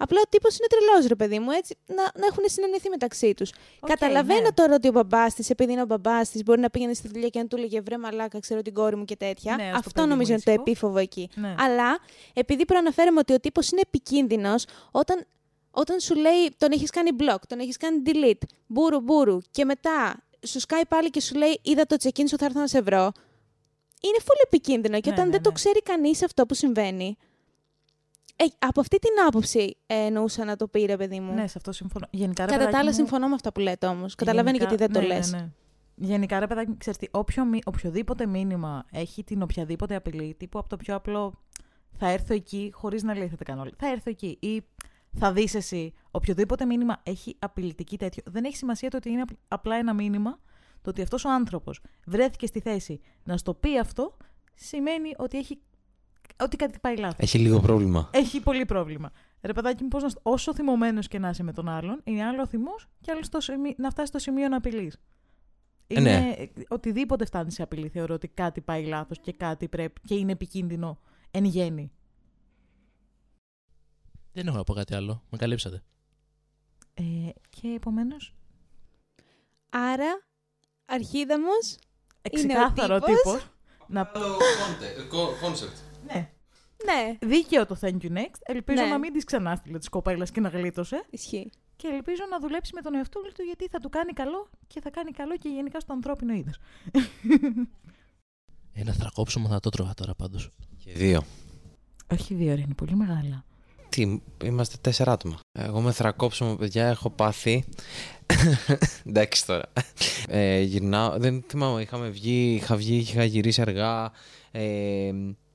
Απλά 0.00 0.20
ο 0.24 0.28
τύπος 0.28 0.58
είναι 0.58 0.66
τρελός, 0.68 1.06
ρε 1.06 1.14
παιδί 1.14 1.38
μου, 1.38 1.50
έτσι, 1.50 1.76
να, 1.86 2.02
να 2.02 2.26
έχουν 2.26 2.44
συνεννοηθεί 2.46 2.88
μεταξύ 2.88 3.34
τους. 3.34 3.52
Οκ, 3.80 3.88
Καταλαβαίνω 3.88 4.40
ναι. 4.40 4.52
τώρα 4.52 4.74
ότι 4.74 4.88
ο 4.88 4.90
μπαμπάς 4.92 5.34
της, 5.34 5.50
επειδή 5.50 5.72
είναι 5.72 5.82
ο 5.82 5.86
μπαμπάς 5.86 6.30
της, 6.30 6.42
μπορεί 6.42 6.60
να 6.60 6.70
πήγαινε 6.70 6.94
στη 6.94 7.08
δουλειά 7.08 7.28
και 7.28 7.38
να 7.38 7.46
του 7.46 7.56
έλεγε 7.56 7.80
βρε 7.80 7.98
μαλάκα, 7.98 8.38
ξέρω 8.38 8.62
την 8.62 8.74
κόρη 8.74 8.96
μου 8.96 9.04
και 9.04 9.16
τέτοια. 9.16 9.56
Ναι, 9.56 9.62
ας 9.62 9.70
το 9.70 9.76
Αυτό 9.76 9.90
παιδί 9.90 10.06
μου 10.06 10.12
νομίζω 10.12 10.32
είναι 10.32 10.40
το 10.44 10.50
ήσυχο. 10.50 10.64
επίφοβο 10.66 10.98
εκεί. 10.98 11.28
Ναι. 11.34 11.54
Αλλά 11.58 11.98
επειδή 12.32 12.64
προαναφέραμε 12.64 13.18
ότι 13.18 13.32
ο 13.32 13.40
τύπος 13.40 13.70
είναι 13.70 13.80
επικίνδυνος, 13.86 14.64
όταν, 14.90 15.26
όταν 15.70 16.00
σου 16.00 16.14
λέει 16.14 16.54
τον 16.58 16.72
έχεις 16.72 16.90
κάνει 16.90 17.10
block, 17.18 17.38
τον 17.46 17.58
έχεις 17.58 17.76
κάνει 17.76 18.02
delete, 18.06 18.46
μπούρου 18.66 19.00
μπούρου, 19.00 19.38
και 19.50 19.64
μετά 19.64 20.22
σου 20.48 20.60
σκάει 20.60 20.86
πάλι 20.86 21.10
και 21.10 21.20
σου 21.20 21.34
λέει 21.36 21.60
Είδα 21.62 21.86
το 21.86 21.96
check-in 22.02 22.24
σου, 22.28 22.36
θα 22.36 22.44
έρθω 22.44 22.60
να 22.60 22.66
σε 22.66 22.80
βρω. 22.82 23.12
Είναι 24.02 24.18
full 24.20 24.42
επικίνδυνο. 24.46 25.00
Και 25.00 25.08
Ναι, 25.08 25.14
όταν 25.14 25.26
ναι, 25.26 25.32
δεν 25.32 25.42
το 25.42 25.48
ναι. 25.48 25.54
ξέρει 25.54 25.82
κανείς 25.82 26.22
αυτό 26.22 26.46
που 26.46 26.54
συμβαίνει. 26.54 27.16
Ε, 28.36 28.44
από 28.58 28.80
αυτή 28.80 28.98
την 28.98 29.10
άποψη 29.26 29.76
ε, 29.86 29.94
εννοούσα 29.94 30.44
να 30.44 30.56
το 30.56 30.68
πει, 30.68 30.84
ρε 30.84 30.96
παιδί 30.96 31.20
μου. 31.20 31.32
Ναι, 31.34 31.46
σε 31.46 31.54
αυτό 31.56 31.72
συμφωνώ. 31.72 32.06
Γενικά, 32.10 32.44
ρε 32.44 32.50
Κατά 32.50 32.58
τα 32.64 32.64
παιδάκι 32.66 32.82
άλλα, 32.82 32.90
μου, 32.90 32.96
συμφωνώ 32.96 33.28
με 33.28 33.34
αυτά 33.34 33.52
που 33.52 33.60
λέτε 33.60 33.86
όμω. 33.86 34.06
Καταλαβαίνω 34.16 34.56
γενικά- 34.56 34.74
γιατί 34.76 34.92
δεν 34.92 35.02
το 35.02 35.08
ναι, 35.08 35.14
λες. 35.14 35.30
ναι, 35.32 35.38
ναι. 35.38 35.48
Γενικά, 35.94 36.38
ρε 36.38 36.46
παιδάκι, 36.46 36.76
ξέρεις 36.78 36.98
τι, 36.98 37.06
όποιο, 37.10 37.44
μη- 37.44 37.62
οποιοδήποτε 37.66 38.26
μήνυμα 38.26 38.84
έχει 38.90 39.24
την 39.24 39.42
οποιαδήποτε 39.42 39.94
απειλή, 39.94 40.34
τύπου 40.38 40.58
από 40.58 40.68
το 40.68 40.76
πιο 40.76 40.94
απλό 40.94 41.34
θα 41.98 42.08
έρθω 42.10 42.34
εκεί 42.34 42.70
χωρίς 42.74 43.02
να 43.02 43.14
λέει 43.16 43.28
θα 43.28 43.36
τα 43.36 43.44
κάνω 43.44 43.60
όλα. 43.62 43.70
Θα 43.78 43.88
έρθω 43.88 44.10
εκεί 44.10 44.36
ή 44.40 44.62
θα 45.18 45.32
δεις 45.32 45.54
εσύ. 45.54 45.92
Οποιοδήποτε 46.10 46.64
μήνυμα 46.64 47.00
έχει 47.02 47.36
απειλητική 47.38 47.96
τέτοιο. 47.98 48.22
Δεν 48.26 48.44
έχει 48.44 48.56
σημασία 48.56 48.90
το 48.90 48.96
ότι 48.96 49.10
είναι 49.10 49.20
απ- 49.22 49.38
απλά 49.48 49.76
ένα 49.76 49.94
μήνυμα. 49.94 50.38
Το 50.82 50.90
ότι 50.90 51.02
αυτός 51.02 51.24
ο 51.24 51.30
άνθρωπος 51.30 51.80
βρέθηκε 52.06 52.46
στη 52.46 52.60
θέση 52.60 53.00
να 53.24 53.36
στο 53.36 53.54
πει 53.54 53.78
αυτό, 53.78 54.16
σημαίνει 54.54 55.12
ότι 55.16 55.38
έχει 55.38 55.60
ότι 56.40 56.56
κάτι 56.56 56.78
πάει 56.78 56.96
λάθος. 56.96 57.18
Έχει 57.18 57.38
λίγο 57.38 57.60
πρόβλημα. 57.60 58.10
Έχει 58.12 58.40
πολύ 58.40 58.64
πρόβλημα. 58.64 59.10
Ρε 59.42 59.52
παιδάκι 59.52 59.82
μου, 59.82 59.88
πώς 59.88 60.02
να, 60.02 60.08
σ- 60.08 60.18
όσο 60.22 60.54
θυμωμένος 60.54 61.08
και 61.08 61.18
να 61.18 61.28
είσαι 61.28 61.42
με 61.42 61.52
τον 61.52 61.68
άλλον, 61.68 62.00
είναι 62.04 62.24
άλλο 62.24 62.42
ο 62.42 62.46
θυμός 62.46 62.86
και 63.00 63.10
άλλο 63.12 63.22
στο 63.22 63.40
σημεί- 63.40 63.78
να 63.78 63.90
φτάσει 63.90 64.08
στο 64.08 64.18
σημείο 64.18 64.48
να 64.48 64.56
απειλείς. 64.56 64.96
Ε, 65.86 66.00
ναι. 66.00 66.10
Είναι, 66.10 66.50
οτιδήποτε 66.68 67.24
φτάνει 67.24 67.52
σε 67.52 67.62
απειλή, 67.62 67.88
θεωρώ 67.88 68.14
ότι 68.14 68.28
κάτι 68.28 68.60
πάει 68.60 68.84
λάθος 68.84 69.20
και 69.20 69.32
κάτι 69.32 69.68
πρέπει 69.68 70.00
και 70.04 70.14
είναι 70.14 70.32
επικίνδυνο 70.32 70.98
εν 71.30 71.44
γέννη. 71.44 71.92
Δεν 74.38 74.46
έχω 74.46 74.56
να 74.56 74.64
πω 74.64 74.72
κάτι 74.74 74.94
άλλο. 74.94 75.22
Με 75.30 75.38
καλύψατε. 75.38 75.82
Ε, 76.94 77.02
και 77.48 77.68
επομένως; 77.68 78.34
Άρα, 79.70 80.26
αρχίδαμος, 80.84 81.78
Ξεκάθαρο 82.32 82.94
ο 82.94 82.98
τύπος. 82.98 83.20
τύπος. 83.22 83.46
Να... 83.86 84.10
Concept. 85.42 85.78
Ναι. 86.06 86.30
ναι, 86.84 87.18
Δίκαιο 87.20 87.66
το 87.66 87.76
thank 87.80 88.00
you 88.02 88.12
next. 88.12 88.38
Ελπίζω 88.42 88.82
Ναι. 88.82 88.88
να 88.88 88.98
μην 88.98 89.12
τη 89.12 89.24
ξανά 89.24 89.56
στείλε 89.56 89.78
τη 89.78 89.88
κοπέλα 89.88 90.24
και 90.26 90.40
να 90.40 90.48
γλίτωσε. 90.48 91.04
ισχύει. 91.10 91.50
Και 91.76 91.86
ελπίζω 91.88 92.22
να 92.30 92.38
δουλέψει 92.40 92.74
με 92.74 92.80
τον 92.80 92.94
εαυτό 92.94 93.20
του 93.20 93.42
γιατί 93.42 93.68
θα 93.68 93.78
του 93.78 93.88
κάνει 93.88 94.12
καλό 94.12 94.48
και 94.66 94.80
θα 94.80 94.90
κάνει 94.90 95.10
καλό 95.10 95.36
και 95.36 95.48
γενικά 95.48 95.80
στο 95.80 95.92
ανθρώπινο 95.92 96.32
είδος. 96.32 96.58
Ένα 98.72 98.92
θρακόψιμο 98.92 99.48
θα 99.48 99.60
το 99.60 99.68
τρώγα 99.70 99.94
τώρα 99.94 100.14
πάντως. 100.14 100.50
Και 100.84 100.92
δύο. 100.92 101.22
Όχι 102.12 102.34
δύο, 102.34 102.54
ρε, 102.54 102.60
είναι 102.60 102.74
πολύ 102.74 102.94
μεγάλα. 102.96 103.44
Τι, 103.88 104.20
είμαστε 104.44 104.76
τέσσερα 104.80 105.12
άτομα. 105.12 105.38
Εγώ 105.52 105.80
με 105.80 105.92
θρακόψιμο, 105.92 106.54
παιδιά, 106.56 106.86
έχω 106.86 107.10
πάθει. 107.10 107.64
Εντάξει 109.08 109.46
τώρα. 109.46 109.64
Ε, 110.28 110.60
γυρνάω, 110.60 111.18
δεν 111.18 111.44
θυμάμαι, 111.48 111.80
είχαμε 111.82 112.08
βγει, 112.08 112.54
είχα 112.54 112.76
βγει, 112.76 112.96
είχα 112.96 113.24
γυρίσει 113.24 113.60
αργά 113.60 114.12
ε, 114.50 115.12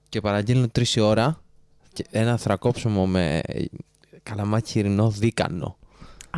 και 0.09 0.21
παραγγέλνω 0.21 0.67
τρεις 0.67 0.95
η 0.95 0.99
ώρα 0.99 1.41
και 1.93 2.05
ένα 2.11 2.37
θρακόψωμο 2.37 3.05
με 3.07 3.41
καλαμάκι 4.23 4.71
χοιρινό 4.71 5.09
δίκανο. 5.09 5.77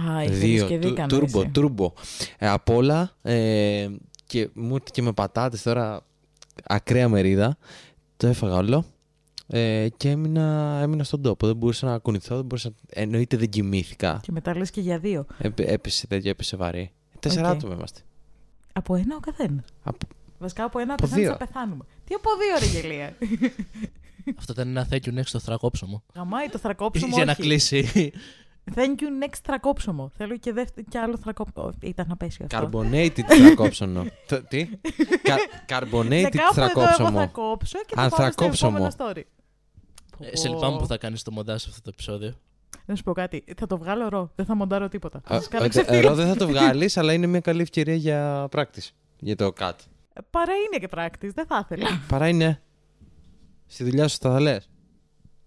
Α, 0.10 0.24
ήθελες 0.24 0.40
Δύο, 0.40 0.68
και 0.68 0.80
του- 0.80 0.88
δίκανο 0.88 1.08
τούρμπο, 1.08 1.42
εσύ. 1.42 1.50
τούρμπο. 1.50 1.94
Ε, 2.38 2.48
απ' 2.50 2.70
όλα 2.70 3.16
ε, 3.22 3.88
και 4.26 4.50
μου 4.54 4.74
ήρθε 4.74 4.90
και 4.92 5.02
με 5.02 5.12
πατάτες 5.14 5.62
τώρα 5.62 6.06
ακραία 6.64 7.10
μερίδα. 7.10 7.58
Το 8.18 8.28
έφαγα 8.28 8.56
όλο 8.56 8.86
ε, 9.48 9.88
και 9.98 10.10
έμεινα, 10.10 10.80
έμεινα 10.82 11.04
στον 11.04 11.22
τόπο. 11.22 11.48
Δεν 11.48 11.56
μπορούσα 11.56 11.86
να 11.88 11.98
κουνηθώ, 11.98 12.36
δεν 12.36 12.46
μπορούσα, 12.46 12.72
εννοείται 12.90 13.38
δεν 13.38 13.50
κοιμήθηκα. 13.50 14.20
Και 14.24 14.32
μετά 14.32 14.58
λες 14.58 14.70
και 14.70 14.82
για 14.82 15.00
δύο. 15.00 15.26
Έπε- 15.38 15.70
έπεσε 15.72 16.08
τέτοιο, 16.08 16.30
έπεσε 16.30 16.56
βαρύ. 16.58 16.92
Τέσσερα 17.20 17.50
Οκ. 17.50 17.56
άτομα 17.56 17.74
είμαστε. 17.76 18.00
Από 18.74 18.96
ένα 18.96 19.16
ο 19.16 19.20
καθένα; 19.20 19.64
Από- 19.84 20.08
Βασικά 20.40 20.64
από 20.64 20.80
ένα 20.80 20.92
ο 20.92 20.94
Από 20.94 21.02
καθένα 21.02 21.22
δύο. 21.22 21.32
θα 21.32 21.38
πεθάνουμε. 21.38 21.84
Τι 22.06 22.14
από 22.14 22.30
δύο, 22.40 22.60
ρε 22.60 22.80
γελία; 22.80 23.16
Αυτό 24.40 24.52
ήταν 24.54 24.68
ένα 24.68 24.88
thank 24.92 25.00
you 25.08 25.14
next 25.20 25.26
στο 25.26 25.40
θρακόψιμο. 25.40 26.04
Γαμάει 26.16 26.48
το 26.50 26.58
θρακόψωμο. 26.58 27.16
Για 27.16 27.26
να 27.26 27.32
όχι. 27.32 27.42
κλείσει. 27.42 28.12
Thank 28.76 28.80
you 29.02 29.24
next 29.26 29.38
θρακόψωμο. 29.44 30.12
Θέλω 30.18 30.38
και, 30.38 30.54
δεύτε, 30.54 30.82
και 30.90 30.98
άλλο 31.00 31.18
θρακόψωμο. 31.18 31.70
Ήταν 31.82 32.08
απέσιο 32.12 32.46
αυτό. 32.52 32.70
Carbonated 32.72 33.20
θρακόψωνο. 33.28 34.06
Το- 34.28 34.44
Τι; 34.44 34.66
Κα- 34.66 35.36
Και 35.36 35.40
Carbonated 35.68 36.30
κάπου 36.32 36.60
εδώ 36.60 36.64
εγώ 36.64 36.82
θα 36.82 36.94
θρακόψωμο. 36.94 37.30
κόψω 37.30 37.80
και 37.86 37.96
θα 37.96 38.02
Αν 38.02 38.10
πάμε 38.10 38.32
στο 38.32 38.42
θρακόψωμο. 38.42 38.78
επόμενο 38.78 38.94
story. 38.98 39.22
Ε, 40.20 40.36
σε 40.36 40.50
λυπάμαι 40.50 40.78
που 40.78 40.86
θα 40.88 40.98
κάνεις 40.98 41.24
το 41.24 41.32
μοντάζ 41.32 41.62
σε 41.62 41.68
αυτό 41.70 41.82
το 41.82 41.90
επεισόδιο. 41.94 42.34
Να 42.86 42.96
σου 42.96 43.04
πω 43.04 43.14
κάτι. 43.14 43.44
Θα 43.58 43.68
το 43.68 43.78
βγάλω 43.78 44.08
ρο. 44.10 44.32
Δεν 44.36 44.46
θα 44.46 44.56
μοντάρω 44.56 44.88
τίποτα. 44.88 45.22
Θα 45.26 45.36
Α, 45.36 45.38
σας 45.38 45.48
κάνω 45.48 45.66
ε, 45.66 45.68
ξεφύγει. 45.68 45.98
Εδώ 45.98 46.14
δεν 46.16 46.28
θα 46.28 46.36
το 46.36 46.48
βγάλεις, 46.48 46.98
αλλά 46.98 47.14
είναι 47.14 47.28
μια 47.28 47.40
καλή 47.40 47.62
ευκαιρία 47.62 47.96
για 47.96 48.48
πράκτης. 48.52 48.96
Για 49.20 49.36
το 49.36 49.52
cut. 49.60 49.72
Ε, 50.14 50.22
Παρά 50.30 50.54
είναι 50.54 50.78
και 50.80 50.88
πράκτης. 50.88 51.34
Δεν 51.34 51.46
θα 51.46 51.68
ήθελα. 51.70 51.88
Παρά 52.08 52.28
είναι. 52.28 52.62
Στη 53.66 53.84
δουλειά 53.84 54.08
σου 54.08 54.18
θα 54.22 54.30
τα 54.30 54.40
λες. 54.40 54.70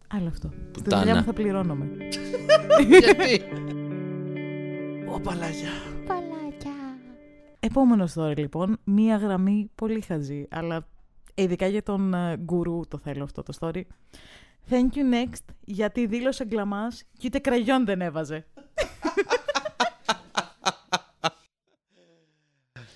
Άλλο 0.08 0.28
αυτό. 0.28 0.48
Στη 0.70 0.82
Πουτάνα. 0.82 1.02
δουλειά 1.02 1.16
μου 1.18 1.24
θα 1.24 1.32
πληρώνομαι. 1.32 1.86
Γιατί; 2.88 3.42
Ω 5.14 5.20
παλάγια. 5.20 5.70
Παλάκια. 6.06 6.72
Επόμενος 7.60 8.14
story 8.16 8.36
λοιπόν. 8.36 8.78
Μία 8.84 9.16
γραμμή 9.16 9.70
πολύ 9.74 10.00
χαζή. 10.00 10.46
Αλλά 10.50 10.86
ειδικά 11.34 11.66
για 11.66 11.82
τον 11.82 12.14
ε, 12.14 12.36
γκουρού 12.36 12.80
το 12.88 12.98
θέλω 12.98 13.24
αυτό 13.24 13.42
το 13.42 13.52
story. 13.60 13.82
Thank 14.70 14.88
you 14.94 15.14
next 15.14 15.44
γιατί 15.64 16.06
δήλωσε 16.06 16.44
γκλαμάς 16.44 17.02
και 17.18 17.26
ούτε 17.26 17.38
κραγιόν 17.38 17.84
δεν 17.84 18.00
έβαζε. 18.00 18.46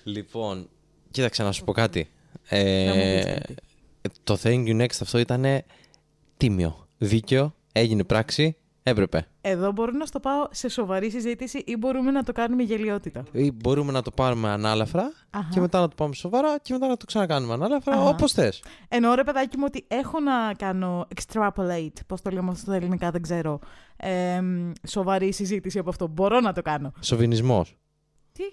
Λοιπόν, 0.03 0.69
κοίταξε 1.11 1.43
να 1.43 1.51
σου 1.51 1.63
πω 1.63 1.71
κάτι. 1.71 2.09
Ε, 2.49 2.85
Να 2.85 2.95
μου 2.95 3.13
πεις 3.15 3.25
κάτι. 3.25 3.55
το 4.23 4.37
Thank 4.43 4.67
You 4.67 4.81
Next 4.81 4.97
αυτό 5.01 5.17
ήταν 5.17 5.45
τίμιο. 6.37 6.87
Δίκαιο. 6.97 7.55
Έγινε 7.71 8.03
πράξη. 8.03 8.57
Έπρεπε. 8.85 9.27
Εδώ 9.41 9.71
μπορώ 9.71 9.91
να 9.91 10.05
στο 10.05 10.19
πάω 10.19 10.47
σε 10.51 10.69
σοβαρή 10.69 11.09
συζήτηση 11.11 11.63
ή 11.65 11.75
μπορούμε 11.77 12.11
να 12.11 12.23
το 12.23 12.31
κάνουμε 12.31 12.63
γελιότητα; 12.63 13.23
Ή 13.31 13.51
μπορούμε 13.51 13.91
να 13.91 14.01
το 14.01 14.11
πάρουμε 14.11 14.49
ανάλαφρα 14.49 15.11
Αχα. 15.29 15.47
και 15.51 15.59
μετά 15.59 15.79
να 15.79 15.87
το 15.87 15.95
πάμε 15.95 16.13
σοβαρά 16.13 16.57
και 16.61 16.73
μετά 16.73 16.87
να 16.87 16.97
το 16.97 17.05
ξανακάνουμε 17.05 17.53
ανάλαφρα 17.53 17.93
Αχα. 17.93 18.07
όπως 18.09 18.31
θες. 18.31 18.63
Εννοώ 18.87 19.13
ρε 19.13 19.23
παιδάκι 19.23 19.57
μου 19.57 19.63
ότι 19.67 19.85
έχω 19.87 20.19
να 20.19 20.53
κάνω 20.53 21.07
extrapolate, 21.15 21.93
πώς 22.07 22.21
το 22.21 22.29
λέμε 22.29 22.49
αυτό 22.49 22.61
στα 22.61 22.75
ελληνικά 22.75 23.11
δεν 23.11 23.21
ξέρω, 23.21 23.59
ε, 23.97 24.41
μ, 24.41 24.71
σοβαρή 24.87 25.33
συζήτηση 25.33 25.79
από 25.79 25.89
αυτό. 25.89 26.07
Μπορώ 26.07 26.39
να 26.39 26.53
το 26.53 26.61
κάνω. 26.61 26.91
Σοβινισμός. 26.99 27.77
Τι; 28.31 28.43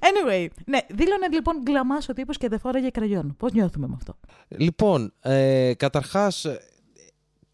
anyway, 0.00 0.46
ναι, 0.66 0.78
δήλωνε 0.88 1.28
λοιπόν 1.32 1.56
γκλαμάς 1.62 2.08
ο 2.08 2.12
τύπος 2.12 2.36
και 2.36 2.48
δεν 2.48 2.58
φόραγε 2.58 2.88
κραγιόν. 2.88 3.34
Πώς 3.38 3.52
νιώθουμε 3.52 3.86
με 3.86 3.94
αυτό; 3.96 4.18
Λοιπόν, 4.48 5.12
ε, 5.20 5.72
καταρχάς, 5.76 6.44
ε, 6.44 6.60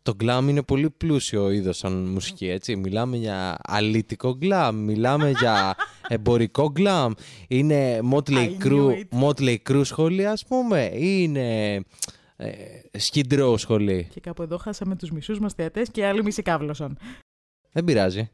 το 0.02 0.16
glam 0.24 0.44
είναι 0.48 0.62
πολύ 0.62 0.90
πλούσιο 0.90 1.50
είδος 1.50 1.76
σαν 1.76 1.92
μουσική, 2.04 2.48
έτσι. 2.48 2.76
Μιλάμε 2.76 3.16
για 3.16 3.56
αλήτικο 3.62 4.38
glam, 4.42 4.70
μιλάμε 4.74 5.30
για 5.30 5.74
εμπορικό 6.08 6.72
glam. 6.76 7.10
Είναι 7.48 8.00
Motley 8.12 8.32
I 8.32 8.48
knew 8.48 8.66
Crue, 8.66 8.88
it. 8.90 9.22
Motley 9.22 9.56
Crue 9.70 9.80
σχολή, 9.84 10.26
ας 10.26 10.44
πούμε, 10.46 10.90
ή 10.94 11.16
είναι 11.20 11.74
ε, 12.36 12.50
Skid 13.10 13.32
Row 13.40 13.54
σχολή; 13.58 14.08
Και 14.10 14.20
κάπου 14.20 14.42
εδώ 14.42 14.56
χάσαμε 14.58 14.96
τους 14.96 15.10
μισούς 15.10 15.38
μας 15.38 15.52
θεατές 15.52 15.88
και 15.90 16.06
άλλοι 16.06 16.22
μισοί 16.22 16.42
κάβλωσαν. 16.42 16.98
Δεν 17.72 17.84
πειράζει. 17.84 18.30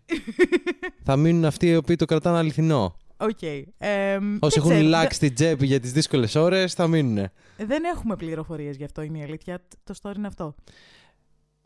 Θα 1.04 1.16
μείνουν 1.16 1.44
αυτοί 1.44 1.66
οι 1.66 1.76
οποίοι 1.76 1.96
το 1.96 2.04
κρατάνε 2.04 2.38
αληθινό. 2.38 2.96
Οκ. 3.16 3.42
Ε, 3.78 4.18
μ, 4.20 4.36
Όσοι 4.40 4.60
δεν 4.60 4.68
έχουν 4.70 4.70
ξέρω, 4.70 4.88
λάξεις 4.88 5.18
την 5.18 5.34
τσέπη 5.34 5.66
για 5.66 5.80
τις 5.80 5.92
δύσκολες 5.92 6.34
ώρες, 6.34 6.74
θα 6.74 6.86
μείνουν. 6.86 7.14
δε- 7.56 7.64
Δεν 7.66 7.84
έχουμε 7.84 8.16
πληροφορίες 8.16 8.76
γι' 8.76 8.84
αυτό, 8.84 9.02
είναι 9.02 9.18
η 9.18 9.22
αλήθεια. 9.22 9.62
Το 9.84 9.94
story 10.02 10.16
είναι 10.16 10.26
αυτό. 10.26 10.54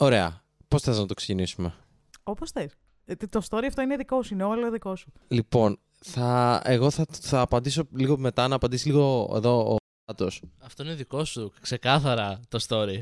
Ωραία. 0.02 0.42
Πώς 0.68 0.82
θες 0.82 0.98
να 0.98 1.06
το 1.06 1.14
ξεκινήσουμε; 1.14 1.74
Όπως 2.22 2.50
θες. 2.50 2.72
Ε, 3.04 3.14
Το 3.14 3.42
story 3.50 3.64
αυτό 3.66 3.82
είναι 3.82 3.96
δικό 3.96 4.22
σου, 4.22 4.34
είναι 4.34 4.44
όλο 4.44 4.70
δικό 4.70 4.96
σου. 4.96 5.12
Λοιπόν, 5.28 5.78
θα, 6.04 6.60
εγώ 6.64 6.90
θα, 6.90 7.04
θα 7.10 7.40
απαντήσω 7.40 7.82
λίγο 7.96 8.18
μετά, 8.18 8.48
να 8.48 8.54
απαντήσει 8.54 8.86
λίγο 8.88 9.32
εδώ 9.34 9.72
ο 9.72 9.76
Άτος. 10.04 10.42
Αυτό 10.62 10.82
είναι 10.82 10.94
δικό 10.94 11.24
σου. 11.24 11.52
Ξεκάθαρα 11.60 12.40
το 12.48 12.64
story. 12.68 12.98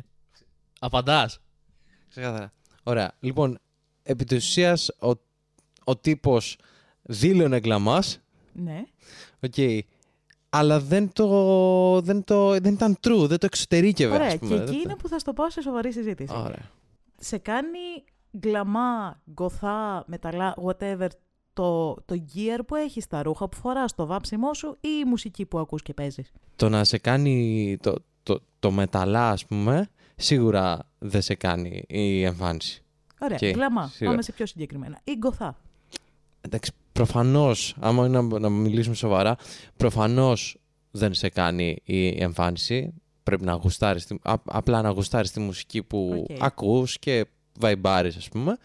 Απαντάς. 0.81 1.39
Ξεκάθαρα. 2.09 2.53
Ωραία. 2.83 3.13
Λοιπόν, 3.21 3.59
επί 4.03 4.25
της 4.25 4.47
ουσίας, 4.47 4.89
ο, 5.01 5.11
ο 5.85 5.97
τύπος 5.97 6.57
δήλωνε 7.03 7.59
γκλαμάς, 7.61 8.21
Ναι. 8.53 8.85
οκ, 9.41 9.55
αλλά 10.49 10.81
δεν 10.81 11.13
το, 11.13 12.01
δεν 12.01 12.25
το, 12.25 12.51
δεν 12.51 12.73
ήταν 12.73 12.99
true, 13.03 13.25
δεν 13.29 13.39
το 13.39 13.47
εξωτερήκευε, 13.47 14.15
Ωραία, 14.15 14.27
ας 14.27 14.33
και 14.33 14.39
πούμε. 14.39 14.55
εκεί 14.55 14.65
Δεν 14.65 14.75
είναι 14.81 14.97
που 14.97 15.09
θα 15.09 15.19
στο 15.19 15.33
πάω 15.33 15.51
σε 15.51 15.61
σοβαρή 15.63 15.93
συζήτηση. 15.93 16.33
το- 16.33 16.41
Ωραία. 16.41 16.71
Σε 17.23 17.39
κάνει 17.39 17.79
γκλαμά, 18.39 19.23
γκοθά, 19.33 20.05
μεταλλά, 20.07 20.55
whatever, 20.65 21.09
το, 21.53 21.95
το 21.95 22.25
gear 22.35 22.61
που 22.67 22.75
έχεις, 22.75 23.07
τα 23.07 23.23
ρούχα 23.23 23.49
που 23.49 23.57
φοράς, 23.57 23.95
το 23.95 24.07
βάψιμό 24.07 24.55
σου 24.55 24.77
ή 24.81 24.89
η 25.01 25.09
μουσική 25.09 25.47
που 25.47 25.59
ακούς 25.59 25.83
και 25.83 25.95
παίζεις. 25.95 26.33
Το 26.57 26.69
να 26.69 26.85
σε 26.85 26.99
κάνει 26.99 27.77
το, 27.81 27.95
το, 28.23 28.41
το 28.59 28.71
μεταλλά, 28.71 29.31
ας 29.31 29.47
πούμε, 29.47 29.89
σίγουρα 30.17 30.79
δεν 30.99 31.23
σε 31.23 31.35
κάνει 31.35 31.85
η 31.89 32.23
εμφάνιση. 32.23 32.85
Ωραία, 33.21 33.39
Οκ, 33.43 33.49
γκλαμά. 33.55 33.87
σίγουρα. 33.89 34.11
Πάμε 34.11 34.23
σε 34.23 34.33
πιο 34.33 34.47
συγκεκριμένα. 34.47 35.01
Ή 35.05 35.15
γκοθά. 35.19 35.57
Εντάξει, 36.41 36.73
προφανώς, 36.93 37.77
άμα 37.81 38.07
είναι 38.07 38.21
να, 38.21 38.39
να 38.39 38.49
μιλήσουμε 38.49 38.95
σοβαρά, 38.95 39.37
προφανώς 39.77 40.57
δεν 40.91 41.15
σε 41.15 41.29
κάνει 41.29 41.79
η 41.85 42.23
εμφάνιση. 42.23 42.95
Πρέπει 43.31 43.45
να 43.45 43.53
γουστάρεις, 43.53 44.07
τη- 44.07 44.17
α- 44.23 44.35
απλά 44.45 44.83
να 44.83 44.89
γουστάρεις 44.91 45.31
τη 45.31 45.41
μουσική 45.41 45.83
που 45.83 46.27
Οκ. 46.31 46.43
ακούς 46.43 46.99
και 46.99 47.27
βαϊμπάρεις, 47.59 48.17
ας 48.17 48.29
πούμε. 48.29 48.57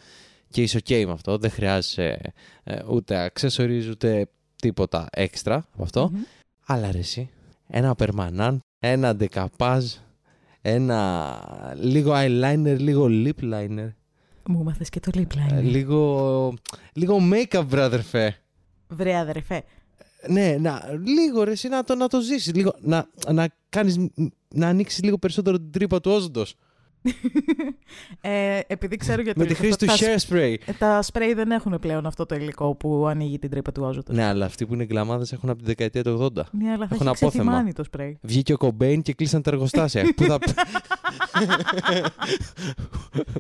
Και 0.50 0.62
είσαι 0.62 0.80
ok 0.86 1.04
με 1.06 1.12
αυτό, 1.12 1.38
δεν 1.38 1.50
χρειάζεσαι 1.52 2.20
ε, 2.64 2.80
ούτε 2.90 3.32
accessories, 3.34 3.88
ούτε 3.90 4.28
τίποτα 4.56 5.08
έξτρα 5.12 5.56
από 5.74 5.84
αυτό. 5.84 6.10
Μμμ. 6.14 6.22
Αλλά 6.66 6.92
ρε 6.92 6.98
εσύ, 6.98 7.30
ένα 7.68 7.96
περμανάν, 7.96 8.60
ένα 8.80 9.16
ντεκαπάζ, 9.16 9.86
ένα 10.62 11.74
λίγο 11.82 12.14
eyeliner, 12.16 12.76
λίγο 12.80 13.06
lip 13.10 13.54
liner, 13.54 13.90
Μου 14.48 14.64
μάθες 14.64 14.90
και 14.90 15.00
το 15.00 15.12
lip 15.16 15.36
ε, 15.38 15.60
liner. 15.60 15.64
λίγο, 15.64 16.54
λίγο 16.94 17.18
make-up, 17.34 17.70
brother 17.72 18.00
Βρε 18.88 19.16
αδερφέ. 19.18 19.64
Ναι, 20.30 20.58
να, 20.60 21.00
λίγο 21.04 21.44
ρε, 21.44 21.52
εσύ 21.52 21.68
να 21.68 21.84
το, 21.84 21.96
να 21.96 22.08
το 22.08 22.20
ζήσεις, 22.22 22.56
λίγο, 22.56 22.76
να, 22.82 23.10
να 23.32 23.48
κάνεις, 23.70 23.98
να 24.54 24.68
ανοίξεις 24.68 25.04
λίγο 25.04 25.18
περισσότερο 25.18 25.58
την 25.58 25.72
τρύπα 25.72 26.02
του 26.02 26.12
όζοντος. 26.12 26.56
Ε, 28.22 28.60
επειδή 28.68 28.98
ξέρω 28.98 29.22
γιατί. 29.22 29.40
Με 29.40 29.46
τη 29.46 29.54
χρήση 29.54 29.78
του 29.78 29.86
τα, 29.86 29.94
hairspray. 29.98 30.56
ε, 30.66 30.72
τα 30.74 31.02
σπρέι 31.02 31.34
δεν 31.34 31.52
έχουν 31.52 31.78
πλέον 31.82 32.06
αυτό 32.06 32.26
το 32.26 32.36
υλικό 32.36 32.76
που 32.76 33.06
ανοίγει 33.08 33.40
την 33.40 33.50
τρύπα 33.50 33.72
του 33.72 33.84
όζοντος. 33.84 34.16
Ναι, 34.16 34.24
αλλά 34.26 34.46
αυτοί 34.46 34.66
που 34.66 34.74
είναι 34.74 34.86
γκλαμάδες 34.86 35.32
έχουν 35.32 35.50
από 35.50 35.60
τη 35.60 35.66
δεκαετία 35.66 36.04
του 36.04 36.30
80. 36.36 36.42
Ναι, 36.52 36.72
αλλά 36.72 36.88
θα 36.88 36.96
Έχουν 36.96 37.08
έχει 37.08 37.16
απόθεμα. 37.24 37.30
ξεθυμάνει 37.30 37.74
το 37.74 37.84
σπρέι. 37.84 38.18
Βγήκε 38.22 38.54
ο 38.54 38.58
Κομπέιν 38.58 39.02
και 39.02 39.14
κλείσαν 39.14 39.42
τα 39.42 39.50
εργοστάσια. 39.52 40.04
Πού 40.16 40.24
θα... 40.24 40.38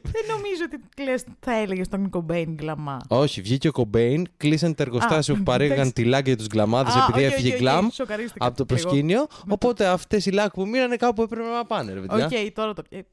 Δεν 0.01 0.24
νομίζω 0.30 0.63
ότι 0.66 1.03
λες, 1.03 1.24
θα 1.39 1.55
έλεγε 1.59 1.82
τον 1.88 2.09
Κομπέιν 2.09 2.53
γκλαμά. 2.55 2.97
Όχι, 3.07 3.41
βγήκε 3.41 3.68
ο 3.68 3.72
Κομπέιν, 3.72 4.26
κλείσαν 4.38 4.76
τα 4.76 4.84
εργοστάσια 4.84 5.34
Α, 5.34 5.38
που 5.38 5.43
παρήγαν 5.43 5.74
εντάξει. 5.74 5.93
τη 5.93 6.03
λάκ 6.03 6.26
για 6.26 6.38
τους 6.38 6.47
γκλαμάδες 6.47 6.95
Α, 6.95 7.05
επειδή 7.09 7.26
οκ, 7.26 7.32
έφυγε 7.32 7.47
οκ, 7.49 7.53
οκ, 7.53 7.59
γκλαμ 7.61 7.88
σοκαρίστηκα 7.91 8.45
από 8.45 8.57
το 8.57 8.66
λίγο. 8.70 8.82
προσκήνιο. 8.84 9.26
Οπότε 9.49 9.86
αυτές 9.88 10.26
οι 10.26 10.32
λάκ 10.32 10.51
που 10.51 10.68
μείνανε 10.68 10.95
κάπου 10.95 11.22
έπρεπε 11.22 11.47
να 11.49 11.66
πάνε, 11.66 11.93
ρε 11.93 11.99
παιδιά. 11.99 12.26
Οκ, 12.26 12.53
τώρα 12.53 12.74
το 12.74 12.82
πιάσα. 12.89 13.05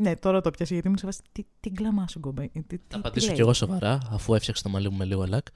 Ναι, 0.00 0.16
τώρα 0.16 0.40
το 0.40 0.50
πιάσα 0.50 0.74
γιατί 0.74 0.88
μου 0.88 0.96
σε 0.98 1.06
βάση. 1.06 1.20
Τι, 1.32 1.44
τι 1.60 1.70
γκλαμά 1.70 2.08
σου, 2.08 2.20
Κομπέιν. 2.20 2.50
Τι, 2.52 2.62
τι, 2.62 2.76
Θα 2.76 2.82
τι 2.88 2.96
απαντήσω 2.96 3.26
λέει; 3.26 3.34
κι 3.34 3.40
εγώ 3.40 3.52
σοβαρά, 3.52 3.98
αφού 4.10 4.34
έφτιαξα 4.34 4.62
το 4.62 4.68
μαλλί 4.68 4.90
μου 4.90 4.96
με 4.96 5.04
λίγο 5.04 5.26
λακ. 5.26 5.46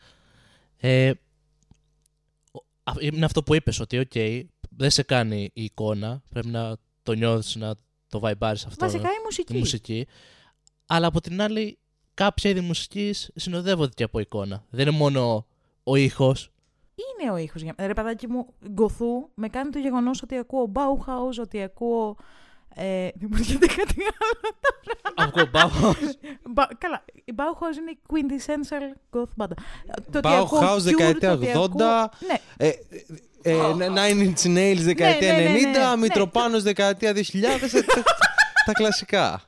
Ε, 0.77 1.13
ο- 2.53 2.65
α- 2.83 2.93
είναι 3.01 3.25
αυτό 3.25 3.43
που 3.43 3.55
είπες, 3.55 3.81
ότι 3.81 3.99
οκ, 3.99 4.13
δεν 4.71 4.91
σε 4.91 5.03
κάνει 5.03 5.51
η 5.53 5.65
εικόνα, 5.65 6.23
πρέπει 6.29 6.47
να 6.49 6.77
το 7.03 7.13
νιώθεις, 7.13 7.57
να 7.57 7.75
το 8.09 8.19
βαϊμπάρεις 8.19 8.67
αυτό, 8.67 8.85
Βασικά 8.87 9.09
η 9.09 9.15
η 9.19 9.23
μουσική. 9.25 9.59
μουσική. 9.59 10.07
Αλλά 10.87 11.07
από 11.07 11.21
την 11.21 11.43
άλλη, 11.43 11.79
κάποια 12.15 12.51
είδη 12.51 12.61
μουσικής 12.61 13.31
συνοδεύονται 13.35 13.93
και 13.95 14.03
από 14.05 14.19
εικόνα. 14.19 14.65
Δεν 14.71 14.87
είναι 14.89 14.97
μόνο 14.97 15.47
ο 15.83 15.97
ήχος. 15.97 16.51
Είναι 16.95 17.31
ο 17.33 17.37
ήχος. 17.37 17.63
Ρε 17.79 17.93
παιδάκι 17.95 18.27
μου, 18.27 18.47
γκοθού 18.69 19.29
με 19.35 19.49
κάνει 19.49 19.71
το 19.71 19.79
γεγονός 19.79 20.23
ότι 20.23 20.37
ακούω 20.37 20.73
Bauhaus, 20.75 21.41
ότι 21.41 21.63
ακούω. 21.63 22.17
Ε, 22.75 23.09
δεν 23.15 23.29
μου 23.31 23.37
έρχεται 23.39 23.67
κάτι 23.67 23.95
άλλο. 24.03 24.55
Ακούω 25.15 25.51
Bauhaus. 25.53 26.15
Μπα- 26.51 26.69
Καλά, 26.79 27.05
η 27.25 27.33
Bauhaus 27.37 27.77
είναι 27.77 27.91
η 27.91 27.99
quintessential 28.09 29.17
goth 29.19 29.29
μπάντα. 29.37 29.55
Το 30.11 30.19
ότι 30.19 30.29
ακούω 30.29 30.61
Bauhaus 30.61 30.77
Cure, 30.77 30.81
δεκαετία 30.83 31.29
το 31.29 31.33
ότι 31.33 31.47
80, 31.47 31.59
ακούω- 31.59 32.11
Ναι, 32.29 32.37
Ε, 32.57 32.69
ε, 33.43 33.75
Nine 33.95 34.33
Inch 34.35 34.47
Nails 34.57 34.79
δεκαετία 34.81 35.33
ναι, 35.33 35.43
ναι, 35.43 35.49
ναι, 35.49 35.59
90, 35.73 35.95
ναι. 35.95 35.97
Μητροπάνος 36.01 36.63
δεκαετία 36.63 37.13
2000, 37.13 37.75
ε, 37.75 37.83
τα- 37.83 38.03
τα 38.67 38.73
κλασικά. 38.73 39.43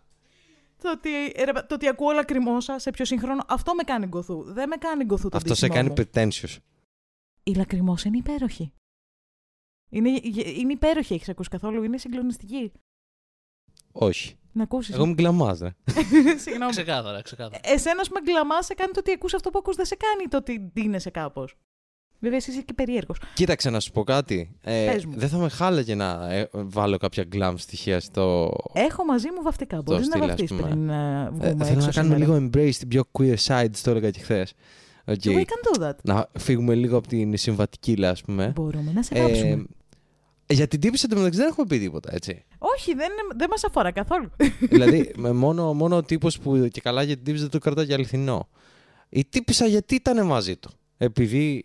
το 0.82 0.90
ότι, 0.90 1.08
ρε, 1.44 1.52
παι- 1.52 1.66
το 1.66 1.74
ότι 1.74 1.88
ακούω 1.88 2.12
λακριμόσα 2.12 2.78
σε 2.78 2.90
πιο 2.90 3.04
σύγχρονο, 3.04 3.44
αυτό 3.48 3.74
με 3.74 3.82
κάνει 3.82 4.06
γκοθού. 4.06 4.42
Δεν 4.52 4.68
με 4.68 4.76
κάνει 4.76 5.04
γκοθού 5.04 5.28
το 5.28 5.36
Αυτό 5.36 5.54
σε 5.54 5.66
ντύσιμό 5.66 5.88
κάνει 5.88 5.88
μου. 5.88 5.94
pretentious. 6.30 6.56
Η 7.42 7.54
λακριμόσα 7.54 8.08
είναι 8.08 8.16
υπέροχη. 8.16 8.72
Είναι, 9.90 10.08
είναι 10.56 10.72
υπέροχη, 10.72 11.14
έχεις 11.14 11.28
ακούσει 11.28 11.48
καθόλου, 11.48 11.82
είναι 11.82 11.98
συγκλονιστική. 11.98 12.72
Όχι. 13.96 14.34
Να 14.52 14.62
ακούσεις. 14.62 14.94
Εγώ 14.94 15.04
είμαι 15.04 15.12
γκλαμάς, 15.12 15.58
ρε. 15.58 15.68
Συγγνώμη. 16.44 16.70
ξεκάθαρα, 16.70 17.22
ξεκάθαρα. 17.22 17.58
Εσένα, 17.62 18.00
α 18.00 18.08
πούμε, 18.08 18.20
γκλαμάς 18.20 18.64
σε 18.64 18.74
κάνει 18.74 18.92
το 18.92 18.98
ότι 19.00 19.12
ακούς 19.12 19.34
αυτό 19.34 19.50
που 19.50 19.58
ακούς, 19.58 19.76
δεν 19.76 19.84
σε 19.84 19.96
κάνει 19.96 20.28
το 20.28 20.36
ότι 20.36 20.70
ντύνεσαι 20.72 21.10
κάπως. 21.10 21.56
Βέβαια, 22.20 22.38
εσύ 22.38 22.50
είσαι 22.50 22.60
και 22.60 22.72
περίεργος. 22.72 23.18
Κοίταξε 23.34 23.70
να 23.70 23.80
σου 23.80 23.90
πω 23.92 24.04
κάτι. 24.04 24.56
Ε, 24.62 24.90
Πες 24.92 25.04
μου. 25.04 25.12
δεν 25.16 25.28
θα 25.28 25.36
με 25.36 25.48
χάλαγε 25.48 25.94
να 25.94 26.32
ε, 26.32 26.48
βάλω 26.52 26.96
κάποια 26.96 27.24
glam 27.32 27.54
στοιχεία 27.56 28.00
στο... 28.00 28.50
Έχω 28.72 29.04
μαζί 29.04 29.26
μου 29.36 29.42
βαφτικά. 29.42 29.82
Μπορείς 29.82 30.06
να 30.08 30.16
στυλ, 30.16 30.22
ας 30.22 30.28
βαφτεί 30.28 30.44
πούμε. 30.54 30.62
πριν 30.62 30.88
ε, 30.88 31.28
βγούμε 31.30 31.46
Ε, 31.46 31.50
έξω. 31.50 31.64
θέλω 31.64 31.80
να 31.80 31.90
κάνουμε 31.90 32.16
σήμερα. 32.16 32.18
λίγο 32.18 32.34
embrace 32.50 32.74
την 32.78 32.88
πιο 32.88 33.02
queer 33.18 33.34
side, 33.46 33.70
το 33.82 33.90
έλεγα 33.90 34.10
και 34.10 34.20
χθες. 34.20 34.52
We 35.06 35.14
can 35.34 35.78
do 35.78 35.82
that. 35.88 35.94
Να 36.02 36.28
φύγουμε 36.38 36.74
λίγο 36.74 36.96
από 36.96 37.08
την 37.08 37.36
συμβατική, 37.36 38.04
ας 38.04 38.22
πούμε. 38.22 38.52
Μπορούμε 38.54 38.92
να 38.94 39.02
σε 39.02 39.14
Ε, 39.14 39.22
βάψουμε. 39.22 39.64
Για 40.46 40.68
την 40.68 40.80
τύπη 40.80 40.98
εντωμεταξύ 41.04 41.38
δεν 41.38 41.48
έχουμε 41.48 41.66
πει 41.66 41.78
τίποτα, 41.78 42.14
έτσι. 42.14 42.44
Όχι, 42.58 42.94
δεν, 42.94 43.10
είναι- 43.12 43.34
δεν 43.36 43.48
μας 43.50 43.64
αφορά 43.64 43.90
καθόλου. 43.92 44.30
δηλαδή, 44.60 45.12
με 45.16 45.32
μόνο, 45.32 45.74
μόνο 45.74 45.96
ο 45.96 46.02
τύπος 46.02 46.38
που 46.38 46.68
και 46.72 46.80
καλά 46.80 47.02
για 47.02 47.14
την 47.14 47.24
τύπη 47.24 47.38
δεν 47.38 47.48
το 47.50 47.58
κρατά 47.58 47.82
για 47.82 47.94
αληθινό. 47.94 48.48
Η 49.08 49.24
τύπησα 49.24 49.66
γιατί 49.66 49.94
ήταν 49.94 50.26
μαζί 50.26 50.56
του; 50.56 50.70
Επειδή. 50.96 51.64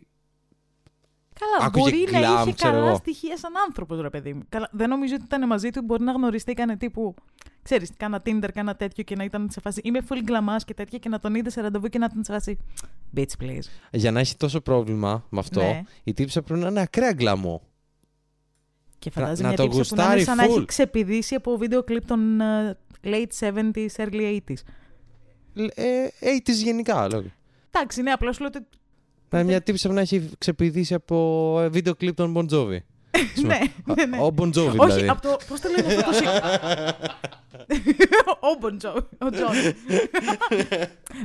Καλά, 1.39 1.67
Άκουγε 1.67 1.83
μπορεί 1.89 2.07
να 2.11 2.19
glam, 2.19 2.41
είχε 2.41 2.53
ξέρω 2.55 2.73
καλά 2.73 2.87
εγώ. 2.87 2.95
στοιχεία 2.97 3.37
σαν 3.37 3.51
άνθρωπος, 3.67 4.01
ρε 4.01 4.09
παιδί 4.09 4.33
μου. 4.33 4.41
Καλά, 4.49 4.69
δεν 4.71 4.89
νομίζω 4.89 5.15
ότι 5.15 5.23
ήταν 5.23 5.47
μαζί 5.47 5.69
του. 5.69 5.81
Μπορεί 5.81 6.03
να 6.03 6.11
γνωριστήκανε 6.11 6.77
τύπου. 6.77 7.13
Ξέρεις, 7.61 7.89
κάνα 7.97 8.21
Tinder, 8.25 8.49
κάνα 8.53 8.75
τέτοιο 8.75 9.03
και 9.03 9.15
να 9.15 9.23
ήταν 9.23 9.47
σε 9.51 9.59
φάση. 9.59 9.81
Είμαι 9.83 9.99
full 10.09 10.17
γκλαμά 10.23 10.55
και 10.57 10.73
τέτοια 10.73 10.97
και 10.97 11.09
να 11.09 11.19
τον 11.19 11.35
είδε 11.35 11.49
σε 11.49 11.61
ραντεβού 11.61 11.87
και 11.87 11.97
να 11.97 12.05
ήταν 12.11 12.23
σε 12.23 12.31
φάση. 12.31 12.57
Bitch, 13.15 13.43
please. 13.43 13.63
Για 13.91 14.11
να 14.11 14.19
έχει 14.19 14.35
τόσο 14.35 14.61
πρόβλημα 14.61 15.25
με 15.29 15.39
αυτό, 15.39 15.59
Ναι. 15.61 15.81
η 16.03 16.13
τύπισσα 16.13 16.41
πρέπει 16.41 16.59
να 16.61 16.67
είναι 16.67 16.81
ακραία 16.81 17.13
γκλαμού. 17.13 17.61
Και 18.99 19.09
φαντάζει 19.11 19.41
να 19.41 19.47
μια 19.47 19.57
το 19.57 19.63
τύπισσα 19.67 19.89
που 19.89 19.95
να 19.95 20.03
είναι 20.03 20.13
γουστάρει 20.13 20.23
σαν 20.23 20.37
να 20.37 20.43
έχει 20.43 20.61
full. 20.61 20.67
ξεπηδήσει 20.67 21.35
από 21.35 21.57
βίντεο 21.57 21.83
κλιπ 21.83 22.05
των 22.05 22.41
ε, 22.41 22.77
late 23.03 23.27
70s, 23.39 23.87
early 23.95 24.39
80s. 24.47 24.53
Ε, 25.75 26.07
80s 26.21 26.53
γενικά. 26.63 27.07
Λόγω. 27.11 27.25
Εντάξει, 27.71 28.01
ναι, 28.01 28.11
απλώς 28.11 28.39
λέω 28.39 28.49
ότι. 28.55 28.65
Να 29.29 29.43
μια 29.43 29.61
τύπισσα 29.61 29.87
που 29.87 29.93
να 29.93 30.01
έχει 30.01 30.29
ξεπηδήσει 30.37 30.93
από 30.93 31.57
ε, 31.61 31.67
βίντεο 31.69 31.95
κλιπ 31.95 32.15
των 32.15 32.33
Bon 32.37 32.53
Jovi. 32.53 32.77
ναι, 33.45 33.59
ναι, 33.95 34.05
ναι. 34.05 34.17
Ο 34.21 34.33
Bon 34.37 34.47
Jovi 34.47 34.77
Όχι, 34.77 34.91
δηλαδή. 34.91 35.09
από 35.09 35.21
το. 35.21 35.37
Πώς 35.47 35.59
το 35.59 35.69
λένε 35.69 35.93
αυτό 35.93 36.09
το 36.09 36.13
σι- 36.13 36.25
Ο 38.49 38.57
Bon 38.61 38.77
Jovi. 38.87 39.03
Ο 39.19 39.29
Τζον. 39.29 39.49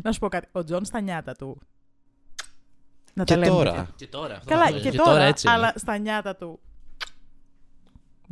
να 0.02 0.12
σου 0.12 0.18
πω 0.18 0.28
κάτι. 0.28 0.48
Ο 0.52 0.64
Τζον 0.64 0.84
στα 0.84 1.00
νιάτα 1.00 1.32
του. 1.32 1.58
Να 3.14 3.24
τα 3.24 3.34
Και 3.34 3.40
λέμε. 3.40 3.52
τώρα. 3.54 3.88
Και 3.96 4.06
τώρα. 4.06 4.34
αυτό 4.34 4.48
Καλά, 4.50 4.64
θα 4.66 4.72
πω. 4.72 4.78
και, 4.78 4.92
τώρα, 4.92 5.22
έτσι 5.22 5.46
είναι. 5.46 5.56
αλλά 5.56 5.72
στα 5.76 5.98
νιάτα 5.98 6.36
του. 6.36 6.60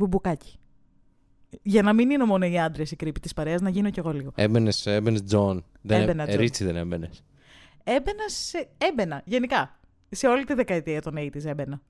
Μπουμπουκάκι. 0.03 0.57
Για 1.61 1.81
να 1.81 1.93
μην 1.93 2.09
είναι 2.09 2.25
μόνο 2.25 2.45
οι 2.45 2.59
άντρες 2.59 2.91
οι 2.91 2.95
creepy 2.95 3.19
της 3.19 3.33
παρέας, 3.33 3.61
να 3.61 3.69
γίνω 3.69 3.89
κι 3.89 3.99
εγώ 3.99 4.11
λίγο. 4.11 4.31
Έμπαινες, 4.35 4.85
έμπαινες 4.85 5.23
Τζον. 5.23 5.65
Δεν 5.81 6.01
Έμπαινα, 6.01 6.23
ε, 6.23 6.27
Τζον. 6.27 6.39
Ρίτσι 6.39 6.63
δεν 6.63 6.75
έμπαινες. 6.75 7.23
Έμπαινα 7.83 8.27
σε. 8.27 8.69
Έμπαινα, 8.77 9.21
γενικά. 9.25 9.79
Σε 10.09 10.27
όλη 10.27 10.43
τη 10.43 10.53
δεκαετία 10.53 11.01
των 11.01 11.15
80s 11.17 11.45
έμπαινα. 11.45 11.81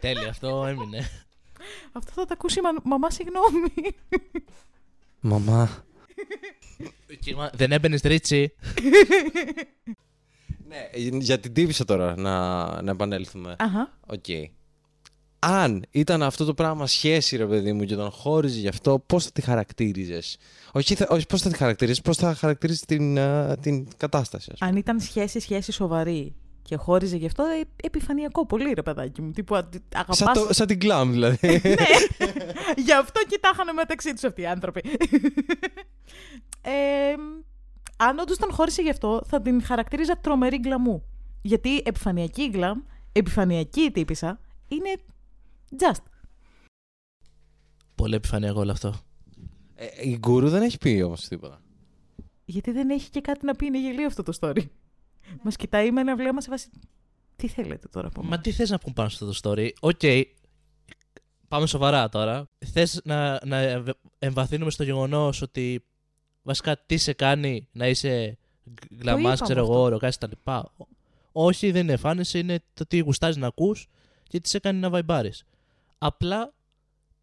Τέλεια, 0.00 0.28
αυτό 0.28 0.64
έμεινε. 0.66 1.08
Αυτό 1.92 2.12
θα 2.12 2.24
το 2.24 2.30
ακούσει 2.32 2.58
η 2.58 2.62
μα... 2.62 2.70
μαμά, 2.84 3.10
συγγνώμη. 3.10 3.96
Μαμά. 5.20 5.84
Κύμα, 7.20 7.50
Δεν 7.54 7.72
έμπαινες 7.72 8.00
Ρίτσι. 8.00 8.52
Ναι, 10.68 10.88
για 11.18 11.40
την 11.40 11.52
τύπισσα 11.52 11.84
τώρα 11.84 12.16
να, 12.16 12.82
να 12.82 12.90
επανέλθουμε. 12.90 13.56
Αχα. 13.58 13.98
Οκ. 14.06 14.24
Αν 15.44 15.84
ήταν 15.90 16.22
αυτό 16.22 16.44
το 16.44 16.54
πράγμα 16.54 16.86
σχέση, 16.86 17.36
ρε 17.36 17.46
παιδί 17.46 17.72
μου, 17.72 17.84
και 17.84 17.94
τον 17.94 18.10
χώριζε 18.10 18.58
γι' 18.60 18.68
αυτό, 18.68 19.02
πώς 19.06 19.24
θα 19.24 19.30
τη 19.32 19.40
χαρακτήριζες; 19.40 20.36
Όχι, 20.72 20.94
θα- 20.94 21.06
όχι 21.10 21.26
πώς 21.26 21.42
θα 21.42 21.50
τη 21.50 21.56
χαρακτήριζες, 21.56 22.00
πώς 22.00 22.16
θα 22.16 22.34
χαρακτήριζες 22.34 22.84
την, 22.84 23.18
α, 23.18 23.56
την 23.60 23.86
κατάσταση. 23.96 24.48
ας 24.52 24.58
πούμε; 24.58 24.70
Αν 24.70 24.76
ήταν 24.76 25.00
σχέση, 25.00 25.40
σχέση 25.40 25.72
σοβαρή 25.72 26.34
και 26.62 26.76
χώριζε 26.76 27.16
γι' 27.16 27.26
αυτό, 27.26 27.44
ε, 27.44 27.60
επιφανειακό 27.86 28.46
πολύ, 28.46 28.72
ρε 28.72 28.82
παιδάκι 28.82 29.22
μου. 29.22 29.30
Τύπου 29.30 29.54
α- 29.56 29.68
αγαπάς... 29.94 30.16
Σαν, 30.16 30.32
το, 30.32 30.48
σαν 30.50 30.66
την 30.66 30.78
κλάμ, 30.78 31.10
δηλαδή. 31.10 31.48
ναι, 31.64 31.74
γι' 32.76 32.92
αυτό 32.92 33.20
κοιτάχανε 33.28 33.72
μεταξύ 33.72 34.12
τους 34.12 34.24
αυτοί 34.24 34.40
οι 34.40 34.46
άνθρωποι. 34.46 34.82
ε, 36.62 37.14
αν 37.96 38.18
όντως 38.18 38.36
τον 38.38 38.52
χώρισε 38.52 38.82
γι' 38.82 38.90
αυτό, 38.90 39.22
θα 39.26 39.42
την 39.42 39.62
χαρακτήριζα 39.64 40.16
τρομερή 40.20 40.58
γκλαμού. 40.58 41.02
Γιατί 41.42 41.76
επιφανειακή 41.84 42.48
γκλαμ, 42.50 42.78
επιφανειακή 43.12 43.90
τύπησα, 43.92 44.40
είναι 44.68 44.92
just. 45.78 46.02
Πολύ 47.94 48.14
επιφανειακό 48.14 48.60
όλο 48.60 48.70
αυτό. 48.70 48.94
Ε, 49.74 49.86
η 50.08 50.16
γκουρού 50.18 50.48
δεν 50.48 50.62
έχει 50.62 50.78
πει 50.78 51.02
όμως 51.02 51.28
τίποτα. 51.28 51.60
Γιατί 52.44 52.70
δεν 52.70 52.90
έχει 52.90 53.10
και 53.10 53.20
κάτι 53.20 53.46
να 53.46 53.54
πει, 53.54 53.66
είναι 53.66 53.80
γελίο 53.80 54.06
αυτό 54.06 54.22
το 54.22 54.32
story. 54.40 54.64
Μας 55.42 55.56
κοιτάει 55.56 55.90
με 55.90 56.00
ένα 56.00 56.16
βλέμμα 56.16 56.40
σε 56.40 56.50
βάση. 56.50 56.70
Τι 57.36 57.48
θέλετε 57.48 57.88
τώρα 57.88 58.06
από 58.06 58.22
Μα 58.22 58.28
μένα; 58.28 58.42
τι 58.42 58.50
θες 58.52 58.70
να 58.70 58.78
πούμε 58.78 58.94
πάνω 58.94 59.08
στο 59.08 59.28
αυτό 59.28 59.50
το 59.50 59.54
story; 59.60 59.70
OK, 59.80 60.00
πάμε 61.48 61.66
σοβαρά 61.66 62.08
τώρα. 62.08 62.48
Θες 62.58 63.00
να, 63.04 63.46
να 63.46 63.56
ευ- 63.56 63.98
εμβαθύνουμε 64.18 64.70
στο 64.70 64.82
γεγονός 64.82 65.42
ότι 65.42 65.84
βασικά 66.42 66.78
τι 66.86 66.96
σε 66.96 67.12
κάνει 67.12 67.68
να 67.72 67.88
είσαι 67.88 68.38
γκλαμάς, 68.94 69.20
είπαμε 69.20 69.34
ξέρω 69.42 69.60
αυτό. 69.62 69.72
εγώ, 69.72 69.88
ροκάς 69.88 70.18
τα 70.18 70.26
λοιπά. 70.26 70.72
Όχι, 71.32 71.70
δεν 71.70 71.82
είναι 71.82 71.92
εμφάνιση, 71.92 72.38
είναι 72.38 72.62
το 72.74 72.86
τι 72.86 72.98
γουστάρει 72.98 73.38
να 73.38 73.46
ακούς 73.46 73.88
και 74.22 74.40
τι 74.40 74.48
σε 74.48 74.58
κάνει 74.58 74.78
να 74.78 74.90
βαϊμπάρεις. 74.90 75.44
Απλά 76.04 76.54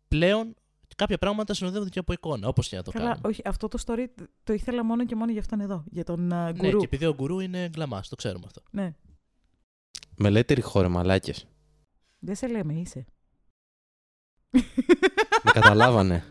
πλέον 0.08 0.56
κάποια 0.96 1.18
πράγματα 1.18 1.54
συνοδεύονται 1.54 1.90
και 1.90 2.00
από 2.00 2.14
εικόνα, 2.14 2.48
όπως 2.48 2.68
και 2.68 2.76
να 2.76 2.84
το 2.84 2.92
Καλά, 2.92 3.06
κάνουμε. 3.08 3.28
όχι, 3.28 3.42
αυτό 3.46 3.68
το 3.68 3.78
story 3.86 4.06
το 4.44 4.54
ήθελα 4.54 4.84
μόνο 4.84 5.06
και 5.06 5.16
μόνο 5.16 5.32
για 5.32 5.40
αυτόν 5.40 5.60
εδώ. 5.60 5.84
Για 5.92 6.04
τον 6.04 6.20
uh, 6.20 6.24
Ναι, 6.28 6.52
γκουρού. 6.54 6.78
και 6.80 6.86
επειδή 6.86 7.06
ο 7.06 7.14
γκουρού 7.14 7.40
είναι 7.40 7.70
γκλαμάς, 7.70 8.10
το 8.10 8.16
ξέρουμε 8.16 8.44
αυτό. 8.46 8.62
ναι. 8.72 8.94
Μελέτερη 10.16 10.62
χώρα, 10.62 10.90
μαλάκες. 10.90 11.46
Δεν 12.20 12.36
σε 12.36 12.48
λέμε, 12.48 12.74
είσαι. 12.74 13.06
Με 15.44 15.52
καταλάβανε. 15.54 16.24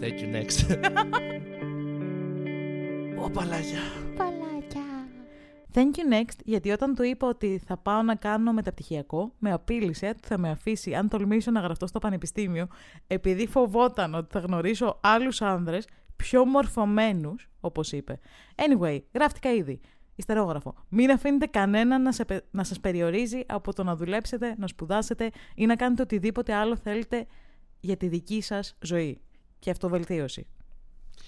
Thank 0.00 0.20
you 0.20 0.34
next. 0.34 0.56
Ω, 3.24 3.30
παλάκια. 3.30 3.80
Thank 5.78 5.96
you 5.96 6.20
next, 6.20 6.38
γιατί 6.44 6.70
όταν 6.70 6.94
του 6.94 7.02
είπα 7.02 7.28
ότι 7.28 7.60
θα 7.66 7.76
πάω 7.76 8.02
να 8.02 8.14
κάνω 8.14 8.52
μεταπτυχιακό, 8.52 9.32
με 9.38 9.52
απείλησε 9.52 10.06
ότι 10.06 10.28
θα 10.28 10.38
με 10.38 10.50
αφήσει 10.50 10.94
αν 10.94 11.08
τολμήσω 11.08 11.50
να 11.50 11.60
γραφτώ 11.60 11.86
στο 11.86 11.98
πανεπιστήμιο, 11.98 12.68
επειδή 13.06 13.46
φοβόταν 13.46 14.14
ότι 14.14 14.26
θα 14.30 14.38
γνωρίσω 14.38 14.98
άλλους 15.02 15.42
άνδρες 15.42 15.86
πιο 16.16 16.44
μορφωμένους, 16.44 17.48
όπως 17.60 17.92
είπε. 17.92 18.18
Anyway, 18.54 18.98
γράφτηκα 19.14 19.52
ήδη. 19.52 19.80
Ιστερόγραφο. 20.14 20.74
Μην 20.88 21.10
αφήνετε 21.10 21.46
κανένα 21.46 21.98
να, 21.98 22.12
σε, 22.12 22.24
πε- 22.24 22.44
να 22.50 22.64
σας 22.64 22.80
περιορίζει 22.80 23.40
από 23.46 23.74
το 23.74 23.82
να 23.82 23.96
δουλέψετε, 23.96 24.54
να 24.58 24.66
σπουδάσετε 24.66 25.30
ή 25.54 25.66
να 25.66 25.76
κάνετε 25.76 26.02
οτιδήποτε 26.02 26.54
άλλο 26.54 26.76
θέλετε 26.76 27.26
για 27.80 27.96
τη 27.96 28.08
δική 28.08 28.40
σας 28.40 28.76
ζωή. 28.80 29.20
Και 29.58 29.70
αυτοβελτίωση. 29.70 30.46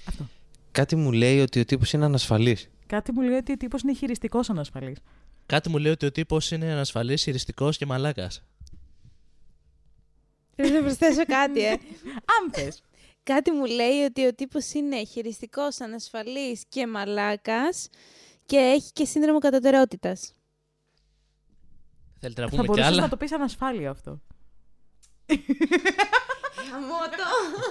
Αυτό. 0.09 0.25
Κάτι 0.71 0.97
μου 0.97 1.13
λέει 1.13 1.41
ότι 1.41 1.61
ο 1.61 1.65
τύπος 1.65 1.93
είναι 1.93 2.05
ανασφαλής. 2.05 2.71
Κάτι 2.91 3.13
μου 3.13 3.21
λέει 3.21 3.37
ότι 3.37 3.53
ο 3.53 3.57
τύπος 3.57 3.83
είναι 3.83 3.95
χειριστικός 3.95 4.51
ανασφαλής. 4.51 4.99
Κάτι 5.47 5.69
μου 5.69 5.79
λέει 5.79 5.93
ότι 5.93 6.07
ο 6.07 6.11
τύπος 6.11 6.51
είναι 6.51 6.73
ανασφαλής, 6.73 7.23
χειριστικός 7.23 7.77
και 7.77 7.87
μαλάκας. 7.87 8.43
Πρέπει 10.55 10.73
να 10.73 10.81
προσθέσω 10.81 11.25
κάτι, 11.27 11.65
ε. 11.65 11.71
Αν 12.35 12.53
θες. 12.53 12.83
Κάτι 13.23 13.51
μου 13.51 13.65
λέει 13.65 14.05
ότι 14.05 14.27
ο 14.27 14.35
τύπος 14.35 14.73
είναι 14.73 15.05
χειριστικός, 15.05 15.81
ανασφαλής 15.81 16.63
και 16.69 16.87
μαλάκας 16.87 17.89
και 18.47 18.57
έχει 18.57 18.93
και 18.93 19.05
σύνδρομο 19.05 19.39
κατωτερότητας. 19.39 20.33
Θέλετε 22.21 22.41
να 22.41 22.47
Θα 22.47 22.51
πούμε 22.51 22.63
κι 22.63 22.69
μπορούσες 22.69 22.93
άλλα; 22.93 23.03
να 23.03 23.09
το 23.09 23.17
πεις 23.17 23.33
ανασφάλεια 23.33 23.91
αυτό. 23.91 24.21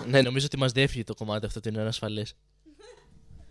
ναι, 0.07 0.21
νομίζω 0.21 0.45
ότι 0.45 0.57
μας 0.57 0.71
διέφυγε 0.71 1.03
το 1.03 1.13
κομμάτι 1.13 1.45
αυτό 1.45 1.59
ότι 1.59 1.69
είναι 1.69 1.81
ανασφαλής. 1.81 2.35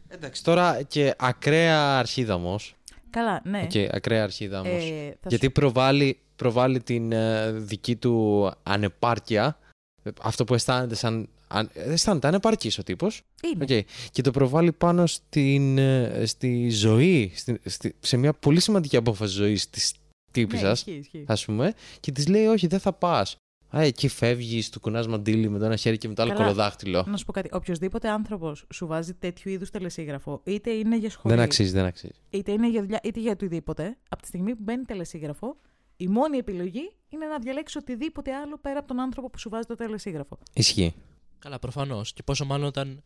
Εντάξει, 0.08 0.44
τώρα 0.44 0.82
και 0.82 1.14
ακραία 1.18 1.98
αρχίδαμος. 1.98 2.74
Καλά, 3.10 3.40
ναι. 3.44 3.66
Okay, 3.70 3.86
ακραία 3.90 4.22
αρχίδαμος. 4.22 4.84
Ε, 4.84 5.16
θα 5.20 5.28
Γιατί 5.28 5.50
προβάλλει, 5.50 6.18
προβάλλει 6.36 6.80
την 6.82 7.12
ε, 7.12 7.50
δική 7.52 7.96
του 7.96 8.50
ανεπάρκεια. 8.62 9.58
ε, 10.02 10.10
Αυτό 10.22 10.44
που 10.44 10.54
αισθάνεται 10.54 10.94
σαν. 10.94 11.28
Αν, 11.48 11.70
ε, 11.72 11.92
αισθάνεται 11.92 12.26
ανεπαρκής 12.26 12.78
ο 12.78 12.82
τύπος. 12.82 13.14
σου... 13.14 13.22
Είναι. 13.54 13.64
Okay. 13.68 13.82
Και 14.10 14.22
το 14.22 14.30
προβάλλει 14.30 14.72
πάνω 14.72 15.06
στην, 15.06 15.78
ε, 15.78 16.22
στη 16.26 16.70
ζωή. 16.70 17.32
Στη, 17.34 17.60
στη- 17.64 17.94
σε 18.00 18.16
μια 18.16 18.32
πολύ 18.32 18.60
σημαντική 18.60 18.96
απόφαση 18.96 19.32
ζωής 19.34 19.70
της 19.70 19.92
ναι, 19.92 19.98
τύπησας, 20.32 20.78
ισχύει, 20.80 20.98
ισχύει. 20.98 21.24
ας 21.26 21.44
πούμε. 21.44 21.74
Και 22.00 22.12
της 22.12 22.26
λέει 22.28 22.46
όχι 22.46 22.66
δεν 22.66 22.80
θα 22.80 22.92
πας. 22.92 23.36
Α, 23.76 23.80
εκεί 23.82 24.08
φεύγεις, 24.08 24.70
του 24.70 24.80
κουνάς 24.80 25.06
μαντίλι 25.06 25.48
με 25.48 25.58
το 25.58 25.64
ένα 25.64 25.76
χέρι 25.76 25.98
και 25.98 26.08
με 26.08 26.14
το 26.14 26.22
άλλο 26.22 26.30
Καλά. 26.32 26.42
κολοδάχτυλο. 26.44 27.04
Να 27.06 27.16
σου 27.16 27.24
πω 27.24 27.32
κάτι. 27.32 27.48
Οποιοδήποτε 27.52 28.08
άνθρωπος 28.08 28.64
σου 28.74 28.86
βάζει 28.86 29.14
τέτοιου 29.14 29.50
είδους 29.50 29.70
τελεσίγραφο, 29.70 30.40
είτε 30.44 30.70
είναι 30.70 30.96
για 30.96 31.10
σχολείο, 31.10 31.36
Δεν 31.36 31.44
αξίζει, 31.46 31.70
δεν 31.70 31.84
αξίζει. 31.84 32.12
είτε 32.30 32.52
είναι 32.52 32.70
για 32.70 32.80
δουλειά, 32.80 33.00
είτε 33.02 33.20
για 33.20 33.30
οτιδήποτε, 33.32 33.96
από 34.08 34.22
τη 34.22 34.28
στιγμή 34.28 34.54
που 34.54 34.62
μπαίνει 34.62 34.84
τελεσίγραφο, 34.84 35.56
η 35.96 36.06
μόνη 36.08 36.36
επιλογή 36.36 36.92
είναι 37.08 37.26
να 37.26 37.38
διαλέξει 37.38 37.78
οτιδήποτε 37.78 38.34
άλλο 38.34 38.58
πέρα 38.58 38.78
από 38.78 38.88
τον 38.88 39.00
άνθρωπο 39.00 39.30
που 39.30 39.38
σου 39.38 39.48
βάζει 39.48 39.66
το 39.66 39.74
τελεσίγραφο. 39.74 40.38
Ισχύει. 40.52 40.94
Καλά, 41.38 41.58
προφανώς. 41.58 42.12
Και 42.12 42.22
πόσο 42.22 42.44
μάλλον 42.44 42.66
όταν 42.66 43.02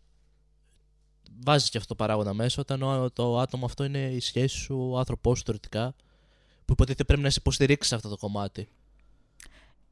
βάζεις 1.45 1.71
και 1.71 1.77
αυτό 1.77 1.89
το 1.89 1.95
παράγοντα 1.95 2.35
μέσα, 2.35 2.61
όταν 2.61 2.83
ο- 2.83 3.11
το 3.11 3.39
άτομο 3.39 3.65
αυτό 3.65 3.85
είναι 3.85 3.99
η 4.13 4.21
σχέση 4.21 4.57
σου, 4.57 4.89
ο 4.93 4.99
άνθρωπός 4.99 5.39
σου 5.39 5.45
θεωρητικά, 5.45 5.95
που 6.65 6.73
υποτίθεται 6.73 7.05
πρέπει 7.05 7.23
να 7.23 7.31
σε 7.31 7.37
υποστηρίξει 7.41 7.89
σε 7.89 7.95
αυτό 7.95 8.09
το 8.09 8.17
κομμάτι. 8.17 8.69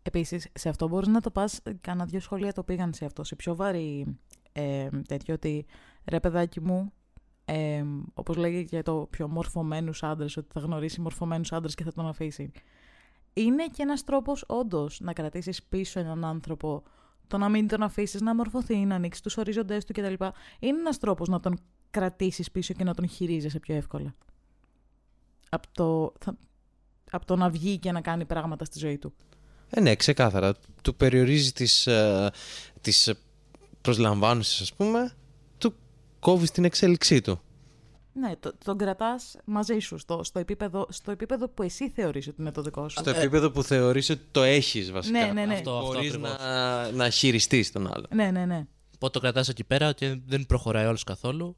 Επίσης, 0.02 0.48
σε 0.54 0.68
αυτό 0.68 0.88
μπορείς 0.88 1.08
να 1.08 1.20
το 1.20 1.30
πας. 1.30 1.60
Κάνα 1.80 2.04
δύο 2.04 2.20
σχόλια 2.20 2.52
το 2.52 2.62
πήγαν 2.62 2.92
σε 2.92 3.04
αυτό. 3.04 3.24
Σε 3.24 3.36
πιο 3.36 3.56
βαρύ 3.56 4.18
ε, 4.52 4.88
τέτοιο 5.08 5.34
ότι 5.34 5.66
ρε 6.04 6.20
παιδάκι 6.20 6.60
μου, 6.60 6.92
ε, 7.44 7.84
όπως 8.14 8.36
λέγει 8.36 8.60
για 8.60 8.82
το 8.82 9.06
πιο 9.10 9.28
μορφωμένους 9.28 10.02
άντρες, 10.02 10.36
ότι 10.36 10.48
θα 10.52 10.60
γνωρίσει 10.60 11.00
μορφωμένους 11.00 11.52
άντρες 11.52 11.74
και 11.74 11.84
θα 11.84 11.92
τον 11.92 12.06
αφήσει. 12.06 12.50
Είναι 13.32 13.66
και 13.66 13.82
ένας 13.82 14.04
τρόπος 14.04 14.44
όντως 14.46 15.00
να 15.00 15.12
κρατήσεις 15.12 15.62
πίσω 15.62 16.00
έναν 16.00 16.24
άνθρωπο, 16.24 16.82
το 17.26 17.38
να 17.38 17.48
μην 17.48 17.68
τον 17.68 17.82
αφήσεις 17.82 18.20
να 18.20 18.34
μορφωθεί, 18.34 18.76
να 18.76 18.94
ανοίξει 18.94 19.22
τους 19.22 19.36
ορίζοντέ 19.36 19.78
του 19.78 19.92
κτλ. 19.92 20.24
Είναι 20.58 20.78
ένας 20.78 20.98
τρόπος 20.98 21.28
να 21.28 21.40
τον 21.40 21.58
κρατήσεις 21.90 22.50
πίσω 22.50 22.74
και 22.74 22.84
να 22.84 22.94
τον 22.94 23.08
χειρίζεσαι 23.08 23.58
πιο 23.58 23.74
εύκολα. 23.74 24.14
Από 25.48 25.66
το, 25.72 26.12
θα, 26.18 26.36
από 27.10 27.26
το 27.26 27.36
να 27.36 27.50
βγει 27.50 27.78
και 27.78 27.92
να 27.92 28.00
κάνει 28.00 28.24
πράγματα 28.24 28.64
στη 28.64 28.78
ζωή 28.78 28.98
του. 28.98 29.14
Ε, 29.70 29.80
ναι, 29.80 29.94
ξεκάθαρα. 29.94 30.54
Του 30.82 30.94
περιορίζει 30.94 31.52
τις, 31.52 31.86
ε, 31.86 32.30
τις 32.80 33.08
ε, 33.08 33.16
προσλαμβάνωσες, 33.80 34.60
ας 34.60 34.74
πούμε, 34.74 35.12
του 35.58 35.74
κόβει 36.18 36.50
την 36.50 36.64
εξέλιξή 36.64 37.20
του. 37.20 37.40
Ναι, 38.12 38.36
το, 38.36 38.52
τον 38.64 38.78
κρατάς 38.78 39.36
μαζί 39.44 39.78
σου 39.78 39.98
στο, 39.98 40.24
στο, 40.24 40.38
επίπεδο, 40.38 40.86
στο 40.90 41.10
επίπεδο 41.10 41.48
που 41.48 41.62
εσύ 41.62 41.90
θεωρείς 41.90 42.28
ότι 42.28 42.40
είναι 42.40 42.52
το 42.52 42.62
δικό 42.62 42.88
σου. 42.88 42.98
Στο 43.00 43.10
επίπεδο 43.10 43.50
που 43.50 43.62
θεωρείς 43.62 44.10
ότι 44.10 44.22
το 44.30 44.42
έχεις 44.42 44.92
βασικά. 44.92 45.26
Ναι, 45.26 45.32
ναι, 45.32 45.46
ναι. 45.46 45.54
Αυτό, 45.54 45.76
αυτό 45.76 45.86
Μπορείς 45.86 46.08
ακριβώς. 46.08 46.38
να, 46.38 46.90
να 46.90 47.10
χειριστείς 47.10 47.72
τον 47.72 47.94
άλλο. 47.94 48.06
Ναι, 48.14 48.30
ναι, 48.30 48.44
ναι. 48.44 48.66
Οπότε 48.94 49.12
το 49.12 49.20
κρατάς 49.20 49.48
εκεί 49.48 49.64
πέρα 49.64 49.92
και 49.92 50.20
δεν 50.26 50.46
προχωράει 50.46 50.86
όλος 50.86 51.04
καθόλου 51.04 51.56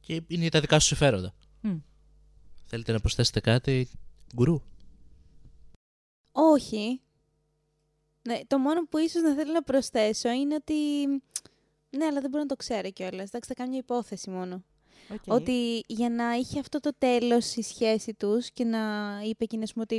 και 0.00 0.22
είναι 0.26 0.48
τα 0.48 0.60
δικά 0.60 0.78
σου 0.78 0.86
συμφέροντα. 0.86 1.34
Μμ. 1.60 1.76
Θέλετε 2.64 2.92
να 2.92 3.00
προσθέσετε 3.00 3.40
κάτι, 3.40 3.88
γκουρού; 4.34 4.62
Όχι. 6.32 7.00
Ναι, 8.28 8.40
το 8.46 8.58
μόνο 8.58 8.86
που 8.86 8.98
ίσως 8.98 9.22
να 9.22 9.34
θέλω 9.34 9.52
να 9.52 9.62
προσθέσω 9.62 10.30
είναι 10.30 10.54
ότι... 10.54 11.06
Ναι, 11.90 12.04
αλλά 12.04 12.20
δεν 12.20 12.30
μπορώ 12.30 12.42
να 12.42 12.48
το 12.48 12.56
ξέρω 12.56 12.90
κιόλας. 12.90 13.28
Εντάξει, 13.28 13.48
θα 13.48 13.54
κάνω 13.54 13.68
μια 13.68 13.78
υπόθεση 13.78 14.30
μόνο. 14.30 14.62
Οκ. 15.12 15.22
Ότι 15.26 15.84
για 15.86 16.10
να 16.10 16.32
είχε 16.34 16.60
αυτό 16.60 16.80
το 16.80 16.90
τέλος 16.98 17.56
η 17.56 17.62
σχέση 17.62 18.14
τους 18.14 18.50
και 18.50 18.64
να 18.64 18.78
είπε 19.24 19.44
εκείνη 19.44 19.62
ας 19.62 19.72
πούμε, 19.72 19.84
ότι 19.90 19.96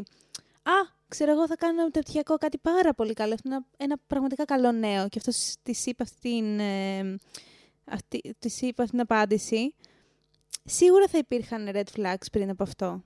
«Α, 0.63 0.93
ξέρω 1.07 1.31
εγώ 1.31 1.47
θα 1.47 1.55
κάνω 1.55 1.73
ένα 1.73 1.83
μεταπτυχιακό 1.83 2.35
κάτι 2.37 2.57
πάρα 2.57 2.93
πολύ 2.93 3.13
καλό, 3.13 3.33
αυτό 3.33 3.49
είναι 3.49 3.55
ένα, 3.55 3.65
ένα 3.77 3.97
πραγματικά 4.07 4.45
καλό 4.45 4.71
νέο». 4.71 5.09
Και 5.09 5.17
αυτός 5.17 5.55
της 5.63 5.85
είπε 5.85 6.03
αυτή 6.03 6.19
την, 6.19 6.59
ε, 6.59 7.15
αυτή, 7.85 8.35
της 8.39 8.61
είπε 8.61 8.81
αυτή 8.81 8.91
την 8.91 9.01
απάντηση. 9.01 9.75
Σίγουρα 10.65 11.07
θα 11.07 11.17
υπήρχαν 11.17 11.69
red 11.73 11.83
flags 11.95 12.25
πριν 12.31 12.49
από 12.49 12.63
αυτό. 12.63 13.03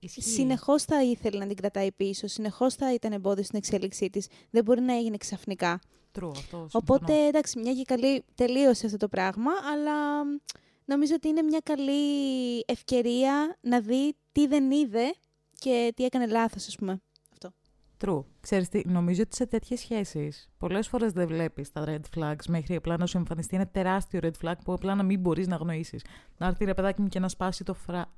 Ισχύει. 0.00 0.22
Συνεχώς 0.22 0.82
θα 0.82 1.02
ήθελε 1.02 1.38
να 1.38 1.46
την 1.46 1.56
κρατάει 1.56 1.92
πίσω, 1.92 2.26
συνεχώς 2.26 2.74
θα 2.74 2.94
ήταν 2.94 3.12
εμπόδιο 3.12 3.44
στην 3.44 3.58
εξέλιξή 3.58 4.10
της. 4.10 4.28
Δεν 4.50 4.64
μπορεί 4.64 4.80
να 4.80 4.96
έγινε 4.96 5.16
ξαφνικά. 5.16 5.80
True, 6.18 6.28
αυτό 6.30 6.40
συμφωνώ. 6.40 6.68
Οπότε, 6.72 7.26
εντάξει, 7.26 7.58
μια 7.58 7.72
και 7.72 7.82
καλή 7.82 8.24
τελείωσε 8.34 8.86
αυτό 8.86 8.98
το 8.98 9.08
πράγμα, 9.08 9.50
αλλά 9.72 10.24
μ, 10.24 10.28
νομίζω 10.84 11.14
ότι 11.14 11.28
είναι 11.28 11.42
μια 11.42 11.60
καλή 11.64 12.64
ευκαιρία 12.66 13.56
να 13.60 13.80
δει 13.80 14.14
τι 14.32 14.46
δεν 14.46 14.70
είδε 14.70 15.14
και 15.58 15.92
τι 15.96 16.04
έκανε 16.04 16.26
λάθος, 16.26 16.66
ας 16.66 16.76
πούμε. 16.76 17.00
Αυτό. 17.32 17.52
True. 18.04 18.24
Ξέρεις 18.40 18.68
τι, 18.68 18.82
νομίζω 18.86 19.22
ότι 19.22 19.36
σε 19.36 19.46
τέτοιες 19.46 19.80
σχέσεις 19.80 20.48
πολλές 20.58 20.88
φορές 20.88 21.12
δεν 21.12 21.26
βλέπεις 21.26 21.72
τα 21.72 21.84
red 21.86 22.18
flags 22.18 22.46
μέχρι 22.48 22.74
απλά 22.74 22.96
να 22.96 23.06
σου 23.06 23.16
εμφανιστεί 23.16 23.56
ένα 23.56 23.66
τεράστιο 23.66 24.20
red 24.22 24.44
flag 24.44 24.54
που 24.64 24.72
απλά 24.72 24.94
να 24.94 25.02
μην 25.02 25.20
μπορείς 25.20 25.46
να 25.46 25.54
αγνοήσεις. 25.54 26.04
Να 26.36 26.46
έρθει 26.46 26.64
ρε 26.64 26.74
παιδάκι 26.74 27.00
μου 27.00 27.08
και 27.08 27.18
να 27.18 27.28
σπάσει 27.28 27.64
το 27.64 27.74
φρά... 27.74 28.14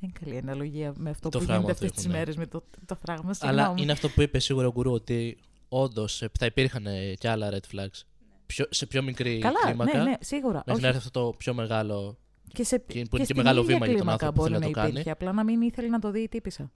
Δεν 0.00 0.08
είναι 0.08 0.12
καλή 0.24 0.38
αναλογία 0.38 0.92
με 0.96 1.10
αυτό 1.10 1.28
Το 1.28 1.38
που 1.38 1.44
φράγμα 1.44 1.60
γίνεται 1.62 1.78
του 1.78 1.84
αυτές 1.86 1.90
τις 1.96 2.00
έχουν, 2.04 2.12
ναι. 2.12 2.18
μέρες 2.18 2.36
με 2.36 2.46
το, 2.46 2.62
το 2.86 2.94
φράγμα. 3.06 3.34
Αλλά 3.40 3.54
Συγγνώμη. 3.56 3.82
είναι 3.82 3.92
αυτό 3.92 4.08
που 4.08 4.22
είπε 4.22 4.38
σίγουρα 4.38 4.66
ο 4.66 4.72
γκουρού 4.72 4.92
ότι 4.92 5.38
όντως 5.68 6.22
θα 6.38 6.46
υπήρχαν 6.46 6.86
ε, 6.86 7.14
και 7.14 7.28
άλλα 7.28 7.50
red 7.52 7.76
flags. 7.76 8.00
Πιο, 8.46 8.66
σε 8.70 8.86
πιο 8.86 9.02
μικρή 9.02 9.38
Καλά, 9.38 9.58
κλίμακα. 9.66 9.98
ναι, 9.98 10.04
ναι, 10.04 10.14
σίγουρα. 10.20 10.54
Μέχρι 10.56 10.72
Όχι. 10.72 10.80
να 10.80 10.86
έρθει 10.86 10.98
αυτό 10.98 11.10
το 11.20 11.32
πιο 11.36 11.54
μεγάλο. 11.54 12.16
Και 12.52 12.64
σε, 12.64 12.76
και 12.78 12.84
που 12.86 12.92
είναι 12.96 13.06
και 13.10 13.16
και 13.16 13.24
στην 13.24 13.36
μεγάλο 13.36 13.60
ίδια 13.62 13.74
βήμα 13.74 13.86
για 13.86 13.94
τον 13.96 14.04
κλίμακα 14.04 14.26
άνθρωπο 14.26 14.42
που 14.42 14.48
μπορεί 14.48 14.52
θέλει 14.62 14.72
να 14.72 14.76
να 14.76 14.82
το 14.82 14.88
υπήρχε, 14.88 15.04
κάνει. 15.10 15.10
απλά 15.28 15.32
να 15.32 15.44
μην 15.44 15.60
ήθελε 15.62 15.88
να 15.88 15.98
το 15.98 16.10
δει 16.10 16.20
η 16.20 16.28
τύπησα. 16.28 16.70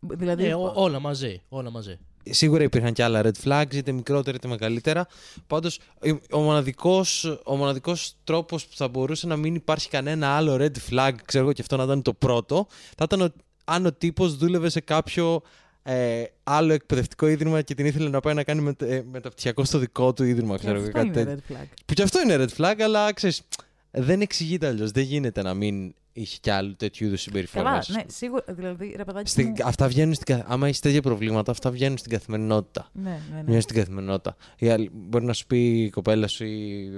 Δηλαδή, 0.00 0.42
Ναι, 0.46 0.54
ό- 0.54 0.72
όλα 0.74 1.00
μαζί. 1.00 1.42
Όλα 1.48 1.70
μαζί. 1.70 1.98
Σίγουρα 2.30 2.62
υπήρχαν 2.62 2.92
και 2.92 3.02
άλλα 3.02 3.22
red 3.24 3.44
flags, 3.44 3.74
είτε 3.74 3.92
μικρότερα 3.92 4.36
είτε 4.36 4.48
μεγαλύτερα. 4.48 5.06
Πάντως, 5.46 5.78
ο 6.30 6.38
μοναδικός 6.40 7.24
ο 7.44 7.56
μοναδικός 7.56 8.14
τρόπος 8.24 8.66
που 8.66 8.76
θα 8.76 8.88
μπορούσε 8.88 9.26
να 9.26 9.36
μην 9.36 9.54
υπάρχει 9.54 9.88
κανένα 9.88 10.28
άλλο 10.36 10.56
red 10.60 10.90
flag, 10.90 11.12
ξέρω 11.24 11.44
εγώ 11.44 11.52
και 11.52 11.62
αυτό 11.62 11.76
να 11.76 11.82
ήταν 11.84 12.02
το 12.02 12.12
πρώτο, 12.12 12.66
θα 12.96 13.04
ήταν 13.04 13.20
ο- 13.20 13.32
αν 13.64 13.86
ο 13.86 13.92
τύπος 13.92 14.36
δούλευε 14.36 14.68
σε 14.68 14.80
κάποιο 14.80 15.42
ε, 15.82 16.22
άλλο 16.44 16.72
εκπαιδευτικό 16.72 17.26
ίδρυμα 17.26 17.62
και 17.62 17.74
την 17.74 17.86
ήθελε 17.86 18.08
να 18.08 18.20
πάει 18.20 18.34
να 18.34 18.44
κάνει 18.44 18.60
μετα, 18.60 18.86
ε, 18.86 19.04
μεταπτυχιακό 19.10 19.64
στο 19.64 19.78
δικό 19.78 20.12
του 20.12 20.24
ίδρυμα, 20.24 20.54
και 20.56 20.60
ξέρω 20.62 20.76
εγώ. 20.76 20.86
αυτό 20.86 20.98
κάτι 20.98 21.06
είναι 21.20 21.24
τέτοιο. 21.24 21.56
red 21.60 21.62
flag. 21.62 21.66
Που 21.86 21.94
και 21.94 22.02
αυτό 22.02 22.20
είναι 22.20 22.44
red 22.44 22.56
flag, 22.62 22.74
αλλά 22.80 23.12
ξέρει, 23.12 23.34
δεν 23.90 24.20
εξηγείται 24.20 24.66
αλλιώ. 24.66 24.90
Δεν 24.90 25.02
γίνεται 25.02 25.42
να 25.42 25.54
μην 25.54 25.94
είχε 26.12 26.38
κι 26.40 26.50
άλλο 26.50 26.74
τέτοιου 26.76 27.06
είδους 27.06 27.20
συμπεριφορέ. 27.20 27.64
Καλά, 27.64 27.84
ναι, 27.88 28.02
σίγουρα. 28.06 28.44
Δηλαδή, 28.48 28.94
ρε 28.96 29.04
παιδάκι 29.04 29.30
Στην, 29.30 29.46
μου... 29.46 29.54
αυτά 29.64 29.88
βγαίνουν 29.88 30.14
στην, 30.14 30.36
κα- 30.36 30.44
άμα 30.48 30.68
έχει 30.68 30.80
τέτοια 30.80 31.02
προβλήματα, 31.02 31.50
αυτά 31.50 31.70
βγαίνουν 31.70 31.98
στην 31.98 32.10
καθημερινότητα. 32.10 32.88
Ναι, 32.92 33.02
ναι, 33.10 33.36
ναι. 33.36 33.42
Βγαίνουν 33.42 33.60
στην 33.60 33.76
καθημερινότητα. 33.76 34.36
Η 34.58 34.68
άλλη- 34.68 34.90
μπορεί 34.92 35.24
να 35.24 35.32
σου 35.32 35.46
πει 35.46 35.82
η 35.82 35.90
κοπέλα 35.90 36.28
σου 36.28 36.44
ή 36.44 36.90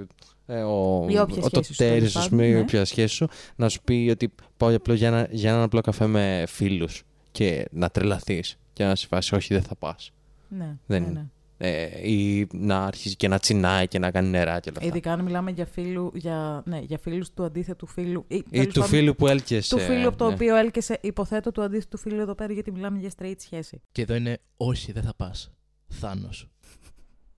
ε, 0.45 0.61
ο, 0.61 1.05
Ή 1.09 1.17
όποια 1.17 1.43
ο 1.43 1.49
το 1.49 1.63
σχέση 1.63 1.73
σου, 1.73 1.77
τέρι 1.77 1.95
τέλος 1.97 2.11
σου, 2.11 2.19
ας 2.19 2.23
πάντων, 2.23 2.37
πούμε, 2.39 2.49
ή 2.49 2.53
ναι. 2.53 2.59
όποια 2.59 2.85
σχέση 2.85 3.15
σου, 3.15 3.27
να 3.55 3.69
σου 3.69 3.81
πει 3.83 4.07
ότι 4.11 4.31
πάω 4.57 4.75
απλό 4.75 4.93
για, 4.93 5.07
ένα, 5.07 5.27
για 5.31 5.49
έναν 5.49 5.61
απλό 5.61 5.81
καφέ 5.81 6.07
με 6.07 6.43
φίλους 6.47 7.03
και 7.31 7.67
να 7.71 7.89
τρελαθείς 7.89 8.57
και 8.73 8.83
να 8.83 8.95
σε 8.95 9.07
φάσει, 9.07 9.35
όχι, 9.35 9.53
δεν 9.53 9.63
θα 9.63 9.75
πας. 9.75 10.11
ναι, 10.47 10.77
Δεν 10.85 11.01
ναι, 11.01 11.07
είναι. 11.07 11.29
Ναι. 11.57 11.67
Ε, 11.67 12.09
ή 12.11 12.47
να 12.51 12.85
αρχίσει 12.85 13.15
και 13.15 13.27
να 13.27 13.39
τσινάει 13.39 13.87
και 13.87 13.99
να 13.99 14.11
κάνει 14.11 14.29
νερά 14.29 14.59
και 14.59 14.69
όλα 14.69 14.77
αυτά. 14.77 14.89
Ειδικά 14.89 15.11
αν 15.11 15.23
μιλάμε 15.23 15.51
για, 15.51 15.65
φίλου, 15.65 16.11
για, 16.13 16.63
ναι, 16.65 16.79
για 16.79 16.97
φίλους 16.97 17.33
του 17.33 17.43
αντίθετου 17.43 17.87
φίλου. 17.87 18.25
Ή, 18.27 18.35
Ή 18.35 18.43
τέλος 18.43 18.65
του 18.65 18.73
πάντων, 18.73 18.89
φίλου 18.89 19.15
που 19.15 19.27
έλκεσαι. 19.27 19.75
Του 19.75 19.81
φίλου 19.81 20.07
από 20.07 20.17
το 20.17 20.27
ναι. 20.27 20.33
οποίο 20.33 20.55
έλκεσαι, 20.55 20.99
υποθέτω 21.01 21.51
του 21.51 21.61
αντίθετου 21.61 21.97
φίλου 21.97 22.19
εδώ 22.19 22.35
πέρα, 22.35 22.53
γιατί 22.53 22.71
μιλάμε 22.71 22.99
για 22.99 23.11
straight 23.17 23.35
σχέση. 23.37 23.81
Και 23.91 24.01
εδώ 24.01 24.15
είναι 24.15 24.39
όχι, 24.57 24.91
δεν 24.91 25.03
θα 25.03 25.13
πας. 25.15 25.51
Θάνος. 25.87 26.49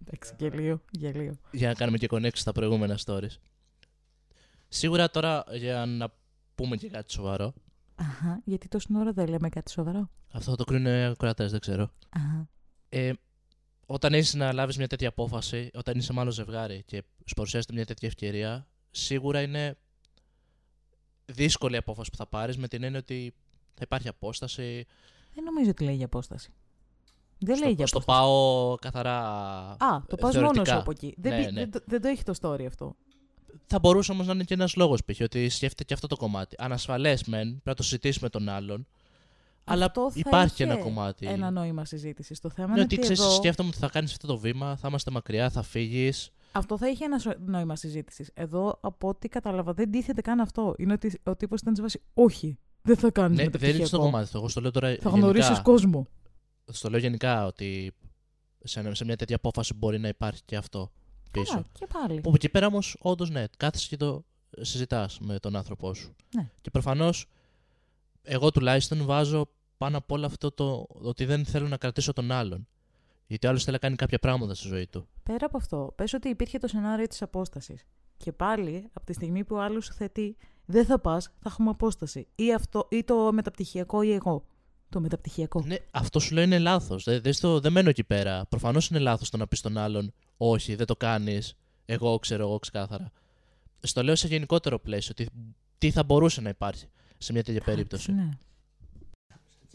Εντάξει, 0.06 0.34
γελίο, 0.38 0.82
γελίο. 0.92 1.38
Για 1.52 1.68
να 1.68 1.74
κάνουμε 1.74 1.98
και 1.98 2.08
connect 2.12 2.36
στα 2.36 2.52
προηγούμενα 2.52 2.98
stories. 3.06 3.38
Σίγουρα 4.68 5.10
τώρα 5.10 5.44
για 5.52 5.86
να 5.86 6.14
πούμε 6.56 6.76
και 6.76 6.90
κάτι 6.90 7.12
σοβαρό. 7.12 7.54
Αχα, 7.96 8.42
γιατί 8.44 8.68
τόση 8.68 8.88
ώρα 8.96 9.12
δεν 9.12 9.28
λέμε 9.28 9.50
κάτι 9.50 9.72
σοβαρό. 9.72 10.10
Αυτό 10.32 10.52
θα 10.52 10.58
το 10.58 10.64
κρίνουν 10.64 10.94
οι 10.94 11.04
ακροατές, 11.04 11.52
δεν 11.52 11.60
ξέρω. 11.60 11.92
Αχα. 12.10 12.50
Ε, 12.90 13.12
όταν 13.90 14.14
έχεις 14.14 14.34
να 14.34 14.54
λάβεις 14.54 14.78
μια 14.78 14.88
τέτοια 14.88 15.08
απόφαση, 15.08 15.70
όταν 15.74 15.98
είσαι 15.98 16.14
με 16.14 16.20
άλλο 16.22 16.32
ζευγάρι 16.32 16.84
και 16.86 17.04
σου 17.26 17.34
παρουσιάζεται 17.36 17.74
μια 17.74 17.86
τέτοια 17.86 18.08
ευκαιρία, 18.08 18.68
σίγουρα 18.92 19.42
είναι 19.42 19.78
δύσκολη 21.26 21.74
η 21.76 21.78
απόφαση 21.78 22.10
που 22.10 22.18
θα 22.18 22.26
πάρεις 22.28 22.58
με 22.58 22.68
την 22.68 22.84
έννοια 22.84 23.00
ότι 23.00 23.34
θα 23.74 23.82
υπάρχει 23.84 24.08
απόσταση. 24.08 24.86
Δεν 25.36 25.44
νομίζω 25.44 25.70
ότι 25.70 25.84
λέει 25.84 25.96
για 25.96 26.06
απόσταση. 26.06 26.50
Δεν 27.40 27.56
λέει 27.58 27.68
στο, 27.68 27.76
για 27.76 27.88
στο 27.88 27.98
απόσταση. 27.98 28.20
πάω 28.20 28.76
καθαρά. 28.76 29.20
Α, 29.80 30.02
το 30.08 30.16
πας 30.16 30.36
μόνος 30.36 30.52
θεωρητικά. 30.52 30.74
σου 30.74 30.80
από 30.80 30.92
εκεί. 30.92 31.14
Δεν, 31.18 31.32
Ναι, 31.40 31.46
πει- 31.46 31.52
ναι. 31.52 31.60
δεν, 31.60 31.72
το- 31.72 31.82
δεν 31.86 32.02
το 32.02 32.08
έχει 32.08 32.24
το 32.24 32.34
story 32.42 32.66
αυτό. 32.66 32.96
Θα 33.66 33.80
μπορούσε 33.80 34.12
όμως 34.12 34.26
να 34.28 34.34
είναι 34.34 34.44
και 34.44 34.54
ένας 34.54 34.76
λόγος 34.76 35.02
π.χ. 35.06 35.20
ότι 35.22 35.50
σκέφτεται 35.50 35.84
και 35.84 35.94
αυτό 35.94 36.08
το 36.08 36.16
κομμάτι. 36.18 36.56
Ανασφαλές 36.60 37.24
μεν, 37.24 37.48
πρέπει 37.50 37.62
να 37.64 37.74
το 37.74 37.84
συζητήσει 37.84 38.20
με 38.22 38.30
τον 38.30 38.50
άλλον. 38.50 38.88
Αλλά 39.68 39.86
Αυτό 39.86 40.12
θα 40.12 40.20
υπάρχει 40.26 40.54
είχε 40.64 40.64
ένα 40.74 40.82
κομμάτι. 40.84 41.26
Ένα 41.28 41.52
νόημα 41.52 41.86
συζήτησης. 41.86 42.40
Το 42.40 42.50
θέμα 42.50 42.68
Ναι, 42.68 42.74
είναι 42.74 42.82
ότι 42.82 42.94
ότι 42.94 43.04
ξέρεις, 43.04 43.20
εδώ, 43.22 43.32
σκέφτομαι 43.32 43.70
ότι 43.70 43.78
θα 43.78 43.88
κάνεις 43.90 44.12
αυτό 44.12 44.28
το 44.28 44.38
βήμα, 44.38 44.76
θα 44.78 44.88
είμαστε 44.88 45.12
μακριά, 45.12 45.50
θα 45.50 45.62
φύγεις. 45.62 46.30
αυτό 46.52 46.78
θα 46.78 46.90
είχε 46.90 47.06
ένα 47.06 47.20
σο- 47.20 47.36
νόημα 47.46 47.76
συζήτησης. 47.76 48.32
Εδώ, 48.34 48.78
από 48.82 49.08
ό,τι 49.08 49.28
κατάλαβα, 49.28 49.74
δεν 49.74 49.92
τίθεται 49.92 50.22
καν 50.22 50.40
αυτό. 50.40 50.74
Είναι 50.78 50.94
ότι 50.94 51.20
ο 51.24 51.36
τύπος 51.36 51.62
ήταν 51.62 51.76
σε 51.76 51.82
βάση. 51.82 52.02
Όχι, 52.14 52.58
δεν 52.82 52.98
θα 52.98 53.12
κάνεις 53.12 53.38
Ναι, 53.38 53.50
δεν 53.50 53.76
είναι 53.76 53.86
στο 53.86 54.00
κομμάτι 54.00 54.24
αυτό. 54.24 54.38
Εγώ 54.38 54.48
στο 54.48 54.62
λέω 54.62 54.72
τώρα. 54.72 54.88
Θα 54.88 54.94
γενικά. 54.94 55.10
γνωρίσει 55.18 55.62
κόσμο. 55.62 56.08
Στο 56.72 56.90
λέω 56.90 57.00
γενικά 57.00 57.46
ότι 57.46 57.94
σε, 58.64 58.94
σε 58.94 59.06
μια 59.06 59.16
τέτοια 59.16 59.36
απόφαση 59.36 59.74
μπορεί 59.74 60.00
να 60.00 60.08
υπάρχει 60.08 60.42
και 60.46 60.56
αυτό 60.56 60.92
πίσω. 61.32 61.52
Καλά, 61.54 61.66
και 61.80 61.88
πάλι. 61.94 62.14
Που 62.22 62.28
από 62.28 62.36
εκεί 62.36 62.50
πέρα 62.50 62.68
όμως, 62.68 62.96
όντως 63.00 63.30
ναι, 63.30 63.44
κάθεσαι 63.58 63.88
και 63.88 63.98
το 63.98 64.26
συζητάς 64.62 65.20
με 65.20 65.40
τον 65.40 65.56
άνθρωπό 65.56 65.94
σου. 65.94 66.16
Ναι. 66.36 66.50
Και 66.62 66.70
προφανώς, 66.72 67.26
εγώ 68.22 68.52
τουλάχιστον 68.52 69.06
βάζω 69.06 69.50
πάνω 69.78 69.98
απ' 69.98 70.12
όλα 70.12 70.26
αυτό 70.26 70.52
το 70.52 70.88
ότι 70.90 71.26
δεν 71.26 71.46
θέλω 71.46 71.68
να 71.68 71.78
κρατήσω 71.78 72.14
τον 72.14 72.32
άλλον. 72.32 72.68
Γιατί 73.28 73.46
ο 73.46 73.50
άλλος 73.50 73.64
θέλει 73.64 73.74
να 73.76 73.82
κάνει 73.82 73.96
κάποια 73.96 74.20
πράγματα 74.20 74.54
στη 74.54 74.68
ζωή 74.68 74.88
του. 74.88 75.08
Πέρα 75.24 75.46
από 75.46 75.58
αυτό, 75.58 75.94
πες 75.96 76.14
ότι 76.14 76.30
υπήρχε 76.30 76.58
το 76.58 76.68
σενάριο 76.68 77.08
της 77.08 77.22
απόστασης. 77.22 77.86
Και 78.18 78.32
πάλι, 78.32 78.90
από 78.94 79.06
τη 79.06 79.14
στιγμή 79.14 79.44
που 79.44 79.56
ο 79.56 79.62
άλλος 79.62 79.86
σου 79.86 79.94
θέτει 79.94 80.38
δεν 80.66 80.86
θα 80.86 81.00
πας, 81.00 81.24
θα 81.26 81.44
έχουμε 81.46 81.70
απόσταση. 81.70 82.28
Ή, 82.36 82.54
αυτό, 82.54 82.88
ή 82.92 83.04
το 83.04 83.32
μεταπτυχιακό 83.34 84.02
ή 84.02 84.12
εγώ. 84.12 84.46
Το 84.90 85.00
μεταπτυχιακό. 85.00 85.64
Ναι, 85.66 85.76
αυτό 85.92 86.20
σου 86.20 86.34
λέω 86.34 86.44
είναι 86.44 86.60
λάθος. 86.60 87.04
Δεν, 87.04 87.22
δεν, 87.22 87.34
στο- 87.34 87.60
δεν 87.60 87.72
μένω 87.72 87.90
εκεί 87.90 88.04
πέρα. 88.04 88.46
Προφανώς 88.46 88.90
είναι 88.90 89.00
λάθος 89.00 89.30
το 89.30 89.38
να 89.38 89.48
πεις 89.48 89.60
στον 89.60 89.78
άλλον, 89.78 90.14
Όχι, 90.38 90.76
δεν 90.76 90.86
το 90.86 90.96
κάνεις. 90.96 91.56
Εγώ 91.86 92.20
ξέρω, 92.20 92.44
εγώ 92.44 92.60
ξεκάθαρα. 92.60 93.12
Στο 93.80 94.04
λέω 94.04 94.16
σε 94.16 94.28
γενικότερο 94.28 94.80
πλαίσιο. 94.80 95.14
Τι, 95.14 95.26
τι 95.78 95.92
θα 95.92 96.04
μπορούσε 96.04 96.42
να 96.42 96.50
υπάρχει 96.50 96.86
σε 97.18 97.34
μια 97.34 97.44
τέτοια 97.44 97.62
περίπτωση. 97.62 98.12
Ναι. 98.12 98.30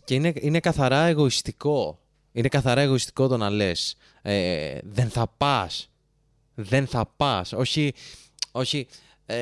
Και 0.04 0.14
είναι, 0.14 0.32
είναι 0.36 0.60
καθαρά 0.60 1.04
εγωιστικό. 1.06 1.98
Είναι 2.32 2.48
καθαρά 2.48 2.80
εγωιστικό 2.80 3.28
το 3.28 3.36
να 3.36 3.50
λες. 3.50 3.96
Ε, 4.22 4.78
δεν 4.82 5.08
θα 5.10 5.26
πας. 5.36 5.90
Δεν 6.54 6.86
θα 6.86 7.06
πας. 7.16 7.52
Όχι, 7.52 7.92
όχι 8.52 8.86
ε, 9.26 9.36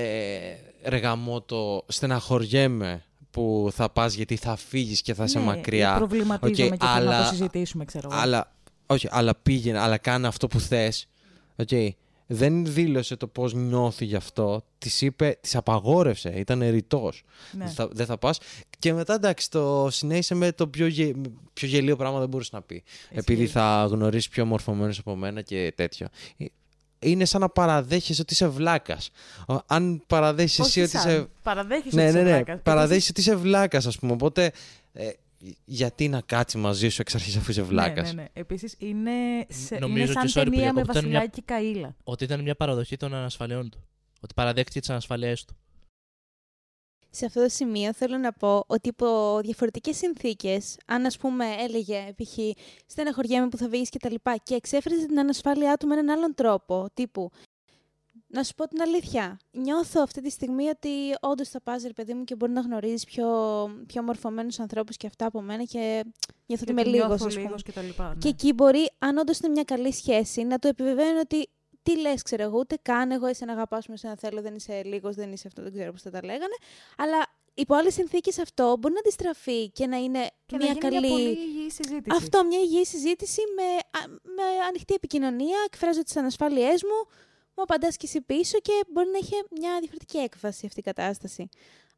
ρε 0.85 0.97
γαμώτο, 0.97 1.85
στεναχωριέμαι 1.89 3.05
που 3.31 3.69
θα 3.75 3.91
πας 3.91 4.15
γιατί 4.15 4.37
θα 4.37 4.57
φύγεις 4.57 5.03
και 5.03 5.15
θα 5.15 5.25
είσαι 5.25 5.39
ναι, 5.39 5.45
μακριά. 5.45 5.95
Προβληματίζομαι 5.97 6.69
Οκ, 6.75 6.79
και 6.81 6.87
θέλω 6.87 7.05
να 7.05 7.17
αλλά- 7.17 7.23
το 7.23 7.29
συζητήσουμε, 7.29 7.85
ξέρω 7.85 8.09
εγώ. 8.13 8.21
Αλλά, 8.21 8.53
όχι, 8.87 9.09
αλλά 9.11 9.35
πήγαινε, 9.35 9.79
αλλά 9.79 9.99
κάνε 9.99 10.27
αυτό 10.27 10.47
που 10.49 10.61
θες. 10.61 11.09
Οκ. 11.57 11.69
Δεν 12.33 12.67
δήλωσε 12.67 13.17
το 13.17 13.27
πώς 13.27 13.55
νιώθει 13.55 14.05
γι' 14.05 14.17
αυτό. 14.17 14.65
Της 14.79 15.01
είπε, 15.01 15.39
της 15.41 15.57
απαγόρευσε. 15.57 16.29
Ήταν 16.37 16.71
ρητός. 16.71 17.23
ναι. 17.53 17.65
Δεν, 17.65 17.75
θα, 17.75 17.89
δεν 17.93 18.07
θα 18.07 18.19
πας. 18.19 18.39
Και 18.79 18.93
μετά 18.93 19.15
εντάξει, 19.15 19.51
το 19.51 19.89
συνέχισε 19.91 20.35
με 20.35 20.53
το 20.53 20.69
πιο, 20.69 20.87
γε, 20.87 21.13
πιο 21.53 21.69
γελοίο 21.69 21.97
πράγμα 21.97 22.19
δεν 22.19 22.29
μπορούσε 22.29 22.51
να 22.53 22.63
πει. 22.63 22.83
Επειδή 23.11 23.47
θα 23.47 23.87
γνωρίσεις 23.91 24.29
πιο 24.29 24.45
μορφωμένος 24.45 24.99
από 24.99 25.17
μένα 25.17 25.43
και 25.43 25.73
τέτοιο. 25.77 26.09
Ε, 26.37 26.45
είναι 26.99 27.25
σαν 27.25 27.41
να 27.41 27.49
παραδέχεσαι 27.49 28.21
ότι 28.21 28.33
είσαι 28.33 28.49
βλάκας. 28.49 29.11
Αν 29.67 30.03
παραδέχεσαι 30.07 30.63
εσύ 30.63 30.81
Όχι 30.81 30.81
ότι 30.81 30.91
σαν. 31.05 31.11
είσαι. 31.11 31.27
Παραδέχεσαι 31.43 31.97
Ναι, 31.97 32.03
ότι 32.03 32.13
ναι, 32.13 32.19
είσαι 32.21 32.29
ναι. 32.29 32.35
βλάκας. 32.35 32.61
Παραδέχεσαι 32.63 33.09
ότι 33.11 33.21
είσαι 33.21 33.35
βλάκας, 33.37 33.87
ας 33.87 33.99
πούμε. 33.99 34.13
Οπότε. 34.13 34.53
ε, 34.93 35.11
γιατί 35.65 36.09
να 36.09 36.21
κάτσει 36.21 36.59
μαζί 36.59 36.89
σου 36.89 37.01
εξ 37.01 37.15
αρχής 37.15 37.37
αφού 37.37 37.51
είσαι 37.51 37.63
βλάκας; 37.63 38.09
Ναι, 38.09 38.15
ναι, 38.15 38.23
ναι. 38.23 38.41
Επίσης 38.41 38.75
είναι, 38.79 39.47
σε, 39.49 39.75
είναι 39.75 39.87
Νομίζω 39.87 40.13
σαν 40.13 40.23
ότι, 40.23 40.33
sorry 40.35 40.45
που 40.45 40.51
ταινία 40.51 40.73
με 40.73 40.73
διακόπτω, 40.73 40.99
ήταν 40.99 41.11
μια- 41.11 41.19
βασιλάκι 41.21 41.43
Καΐλα. 41.87 41.95
Ότι 42.05 42.25
ήταν 42.25 42.41
μια 42.43 42.55
παραδοχή 42.57 42.97
των 42.97 43.15
ανασφαλιών 43.15 43.71
του. 43.71 43.85
Ότι 44.21 44.35
παραδέχτηκε 44.35 44.81
τις 44.81 44.91
ανασφαλιές 44.91 45.45
του. 45.45 45.55
Σε 47.13 47.25
αυτό 47.27 47.43
το 47.43 47.49
σημείο 47.49 47.95
θέλω 47.95 48.17
να 48.17 48.33
πω 48.33 48.65
ότι 48.67 48.89
υπό 48.89 49.41
διαφορετικές 49.43 49.97
συνθήκες, 49.97 50.77
αν 50.87 51.07
ας 51.07 51.17
πούμε 51.19 51.45
έλεγε 51.59 52.15
π.χ. 52.17 52.39
στεναχωριέμαι 52.87 53.49
που 53.49 53.57
θα 53.57 53.69
βγεις 53.69 53.89
και 53.89 53.99
τα 53.99 54.11
λοιπά 54.11 54.37
και 54.37 54.55
εξέφραζε 54.55 55.07
την 55.07 55.19
ανασφάλειά 55.19 55.77
του 55.77 55.87
με 55.87 55.95
έναν 55.95 56.19
άλλον 56.19 56.35
τρόπο, 56.35 56.87
τύπου 56.95 57.31
να 58.33 58.43
σου 58.43 58.55
πω 58.55 58.69
την 58.69 58.81
αλήθεια, 58.83 59.39
νιώθω 59.51 60.01
αυτή 60.03 60.21
τη 60.23 60.31
στιγμή 60.31 60.69
ότι 60.69 60.89
όντως 61.21 61.49
θα 61.49 61.61
πας 61.61 61.83
ρε 61.83 61.93
παιδί 61.93 62.15
μου 62.15 62.25
και 62.25 62.35
μπορεί 62.35 62.53
να 62.53 62.61
γνωρίζεις 62.61 63.05
πιο, 63.05 63.27
πιο 63.87 64.03
μορφωμένους 64.03 64.59
ανθρώπους 64.61 64.97
και 64.97 65.07
αυτά 65.07 65.27
από 65.27 65.41
μένα 65.41 65.65
και 65.65 66.05
νιώθω 66.47 66.63
ότι 66.63 66.73
είμαι 66.73 66.83
το 66.83 66.91
λίγος, 66.91 67.07
νιώθω 67.09 67.27
ας 67.27 67.33
πούμε. 67.35 67.45
λίγος 67.47 67.63
και 67.63 67.73
τα 67.73 67.83
λοιπά. 67.83 68.09
ναι. 68.09 68.15
Και 68.19 68.29
εκεί 68.29 68.53
μπορεί, 68.53 68.91
αν 68.99 69.17
όντως 69.19 69.39
είναι 69.39 69.49
μια 69.49 69.65
καλή 69.65 69.93
σχέση, 69.93 70.43
να 70.45 70.59
του 70.59 70.69
επιβεβαίνω 70.69 71.21
ότι 71.21 71.49
τι 71.83 71.99
λες, 72.01 72.23
ξέρω 72.23 72.43
εγώ, 72.43 72.59
ούτε 72.59 72.77
καν 72.83 73.11
εγώ 73.11 73.27
εσένα 73.27 73.53
αγαπάω, 73.53 73.79
με 73.89 73.95
εσένα 73.95 74.17
θέλω, 74.17 74.41
δεν 74.43 74.55
είσαι 74.55 74.83
λίγος, 74.85 75.15
δεν 75.15 75.33
είσαι 75.33 75.47
αυτό, 75.47 75.63
δεν 75.63 75.73
ξέρω 75.73 75.93
πώς 75.93 76.03
θα 76.03 76.11
τα 76.11 76.21
λέγανε. 76.25 76.55
Αλλά 76.97 77.27
υπό 77.55 77.75
άλλες 77.75 77.95
συνθήκες 77.95 78.39
αυτό 78.39 78.77
μπορεί 78.81 78.95
να 78.95 79.01
αντιστραφεί 79.01 79.71
και 79.71 79.87
να 79.87 79.97
είναι 79.97 80.27
Και 80.47 80.57
να 80.57 80.65
μια 80.65 80.67
γίνει 80.67 80.79
καλή. 80.79 80.99
μια 81.01 81.09
πολύ 81.11 81.23
υγιή 81.29 81.71
συζήτηση. 81.71 82.17
Αυτό, 82.17 82.45
μια 82.45 82.59
υγιή 82.61 82.85
συζήτηση 82.85 83.41
με, 83.57 83.63
α- 84.01 84.09
με 84.23 84.43
ανοιχτή 84.69 84.95
επικοινωνία, 84.95 85.57
εκφράζω 85.67 86.03
τις 86.03 86.17
ανασφάλειές 86.17 86.83
μου, 86.83 87.11
μου 87.61 87.67
απαντά 87.75 87.89
και 87.89 87.97
εσύ 88.03 88.21
πίσω 88.21 88.59
και 88.61 88.73
μπορεί 88.93 89.09
να 89.13 89.19
έχει 89.19 89.35
μια 89.61 89.77
διαφορετική 89.79 90.19
έκβαση 90.19 90.67
αυτή 90.67 90.81
η 90.81 90.83
κατάσταση. 90.83 91.49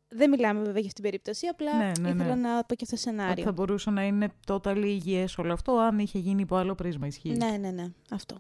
Δεν 0.08 0.30
μιλάμε 0.30 0.58
βέβαια 0.58 0.80
για 0.80 0.88
αυτήν 0.88 1.02
την 1.02 1.02
περίπτωση, 1.02 1.46
απλά 1.46 1.76
Ναι, 1.76 1.92
ναι, 2.00 2.08
ήθελα 2.08 2.34
ναι. 2.34 2.48
να 2.48 2.64
πω 2.64 2.74
και 2.74 2.84
αυτό 2.84 2.96
το 2.96 3.10
Ότι 3.10 3.18
σενάριο. 3.18 3.44
θα 3.44 3.52
μπορούσε 3.52 3.90
να 3.90 4.04
είναι 4.04 4.32
total 4.46 4.82
υγιές 4.84 5.38
όλο 5.38 5.52
αυτό 5.52 5.76
αν 5.76 5.98
είχε 5.98 6.18
γίνει 6.18 6.42
υπό 6.42 6.56
άλλο 6.56 6.74
πρίσμα. 6.74 7.06
Ισχύει. 7.06 7.30
Ναι, 7.30 7.56
ναι, 7.60 7.70
ναι, 7.70 7.92
αυτό. 8.10 8.38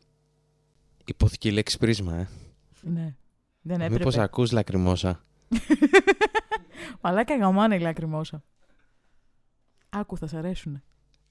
Υπόθηκε 1.04 1.48
η 1.48 1.52
λέξη 1.52 1.78
πρίσμα, 1.78 2.14
ε. 2.16 2.28
Ναι. 2.80 3.14
Δεν 3.62 3.80
έπρεπε. 3.80 4.04
Μήπω 4.04 4.20
ακούς 4.20 4.52
λακριμόσα. 4.52 5.24
Μαλάκα 7.00 7.36
γαμάνε 7.36 7.74
η 7.74 7.78
λάκρυμόσα. 7.78 8.44
Άκου, 9.88 10.16
θα 10.16 10.26
σ' 10.26 10.34
αρέσουν. 10.34 10.74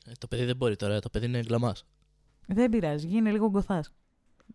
Ε, 0.06 0.12
το 0.18 0.28
παιδί 0.28 0.46
δεν 0.46 0.56
μπορεί 0.56 0.76
τώρα, 0.76 1.00
το 1.00 1.10
παιδί 1.10 1.26
είναι 1.26 1.40
γκλαμά. 1.40 1.76
Δεν 2.48 2.70
πειράζει, 2.70 3.08
γίνε 3.08 3.32
λίγο 3.32 3.50
γκοθάς. 3.50 3.92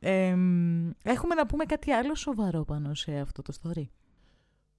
Ε, 0.01 0.35
μ, 0.35 0.91
έχουμε 1.03 1.35
να 1.35 1.47
πούμε 1.47 1.65
κάτι 1.65 1.91
άλλο 1.91 2.15
σοβαρό 2.15 2.65
πάνω 2.65 2.95
σε 2.95 3.19
αυτό 3.19 3.43
το 3.43 3.53
story. 3.63 3.85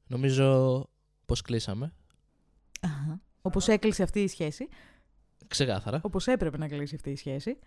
Νομίζω 0.08 0.86
πως 1.26 1.42
κλείσαμε. 1.42 1.94
Αχα. 2.82 3.22
Όπως 3.42 3.68
έκλεισε 3.68 4.04
αυτή 4.04 4.20
η 4.20 4.28
σχέση, 4.28 4.68
Ξεκάθαρα. 5.48 6.00
όπως 6.04 6.28
έπρεπε 6.28 6.58
να 6.58 6.68
κλείσει 6.68 6.96
αυτή 6.96 7.10
η 7.10 7.16
σχέση. 7.16 7.58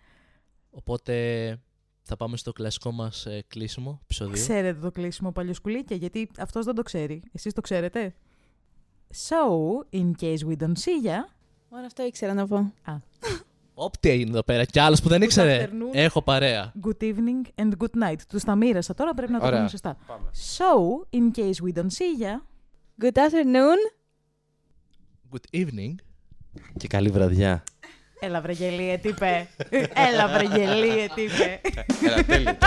Οπότε 0.69 1.57
θα 2.01 2.15
πάμε 2.15 2.37
στο 2.37 2.51
κλασικό 2.51 2.91
μας 2.91 3.27
κλείσιμο 3.47 3.99
επεισοδίου. 4.03 4.33
Ξέρετε 4.33 4.79
το 4.79 4.91
κλείσιμο 4.91 5.31
παλιοσκουλίκια, 5.31 5.95
γιατί 5.95 6.29
αυτός 6.37 6.65
δεν 6.65 6.75
το 6.75 6.81
ξέρει. 6.81 7.23
Εσείς 7.31 7.53
το 7.53 7.61
ξέρετε. 7.61 8.15
So, 9.29 9.39
in 9.99 10.11
case 10.21 10.37
we 10.47 10.57
don't 10.57 10.77
see 10.77 11.05
ya, 11.07 11.17
Μόνο 11.69 11.85
αυτό 11.85 12.03
ήξερα 12.03 12.33
να 12.33 12.47
πω. 12.47 12.73
Όπ, 12.87 13.01
τι 13.99 14.09
έγινε 14.09 14.29
εδώ 14.29 14.43
πέρα. 14.43 14.65
Κι 14.65 14.79
άλλος 14.79 15.01
που 15.01 15.09
δεν 15.09 15.21
ήξερε. 15.21 15.65
afternoon. 15.67 15.89
Έχω 15.95 16.21
παρέα. 16.21 16.73
good 16.83 17.03
evening 17.03 17.61
and 17.61 17.69
good 17.77 18.09
night. 18.09 18.15
Τους 18.29 18.43
τα 18.43 18.55
μοίρασα 18.55 18.93
τώρα, 18.93 19.13
πρέπει 19.13 19.31
να 19.31 19.39
το 19.39 19.45
Ωραία. 19.45 19.57
πούμε 19.57 19.69
σωστά. 19.69 19.97
So, 20.57 21.17
in 21.17 21.37
case 21.39 21.67
we 21.69 21.77
don't 21.79 21.81
see 21.97 22.23
ya, 22.23 22.41
Good 23.03 23.17
afternoon. 23.17 23.77
Good 25.33 25.59
evening. 25.61 25.95
Και 26.77 26.87
καλή 26.87 27.09
βραδιά. 27.09 27.63
έλα 28.19 28.41
βρε 28.41 28.51
γελίε, 28.51 28.97
τι 29.01 29.07
είπε. 29.09 29.47
έλα 29.93 30.27
βρε 30.27 30.43
γελίε, 30.57 31.07
τι 31.15 31.21
είπε. 31.21 31.61
Έλα, 32.05 32.23
τέλειο. 32.23 32.25
τέλειο. 32.25 32.57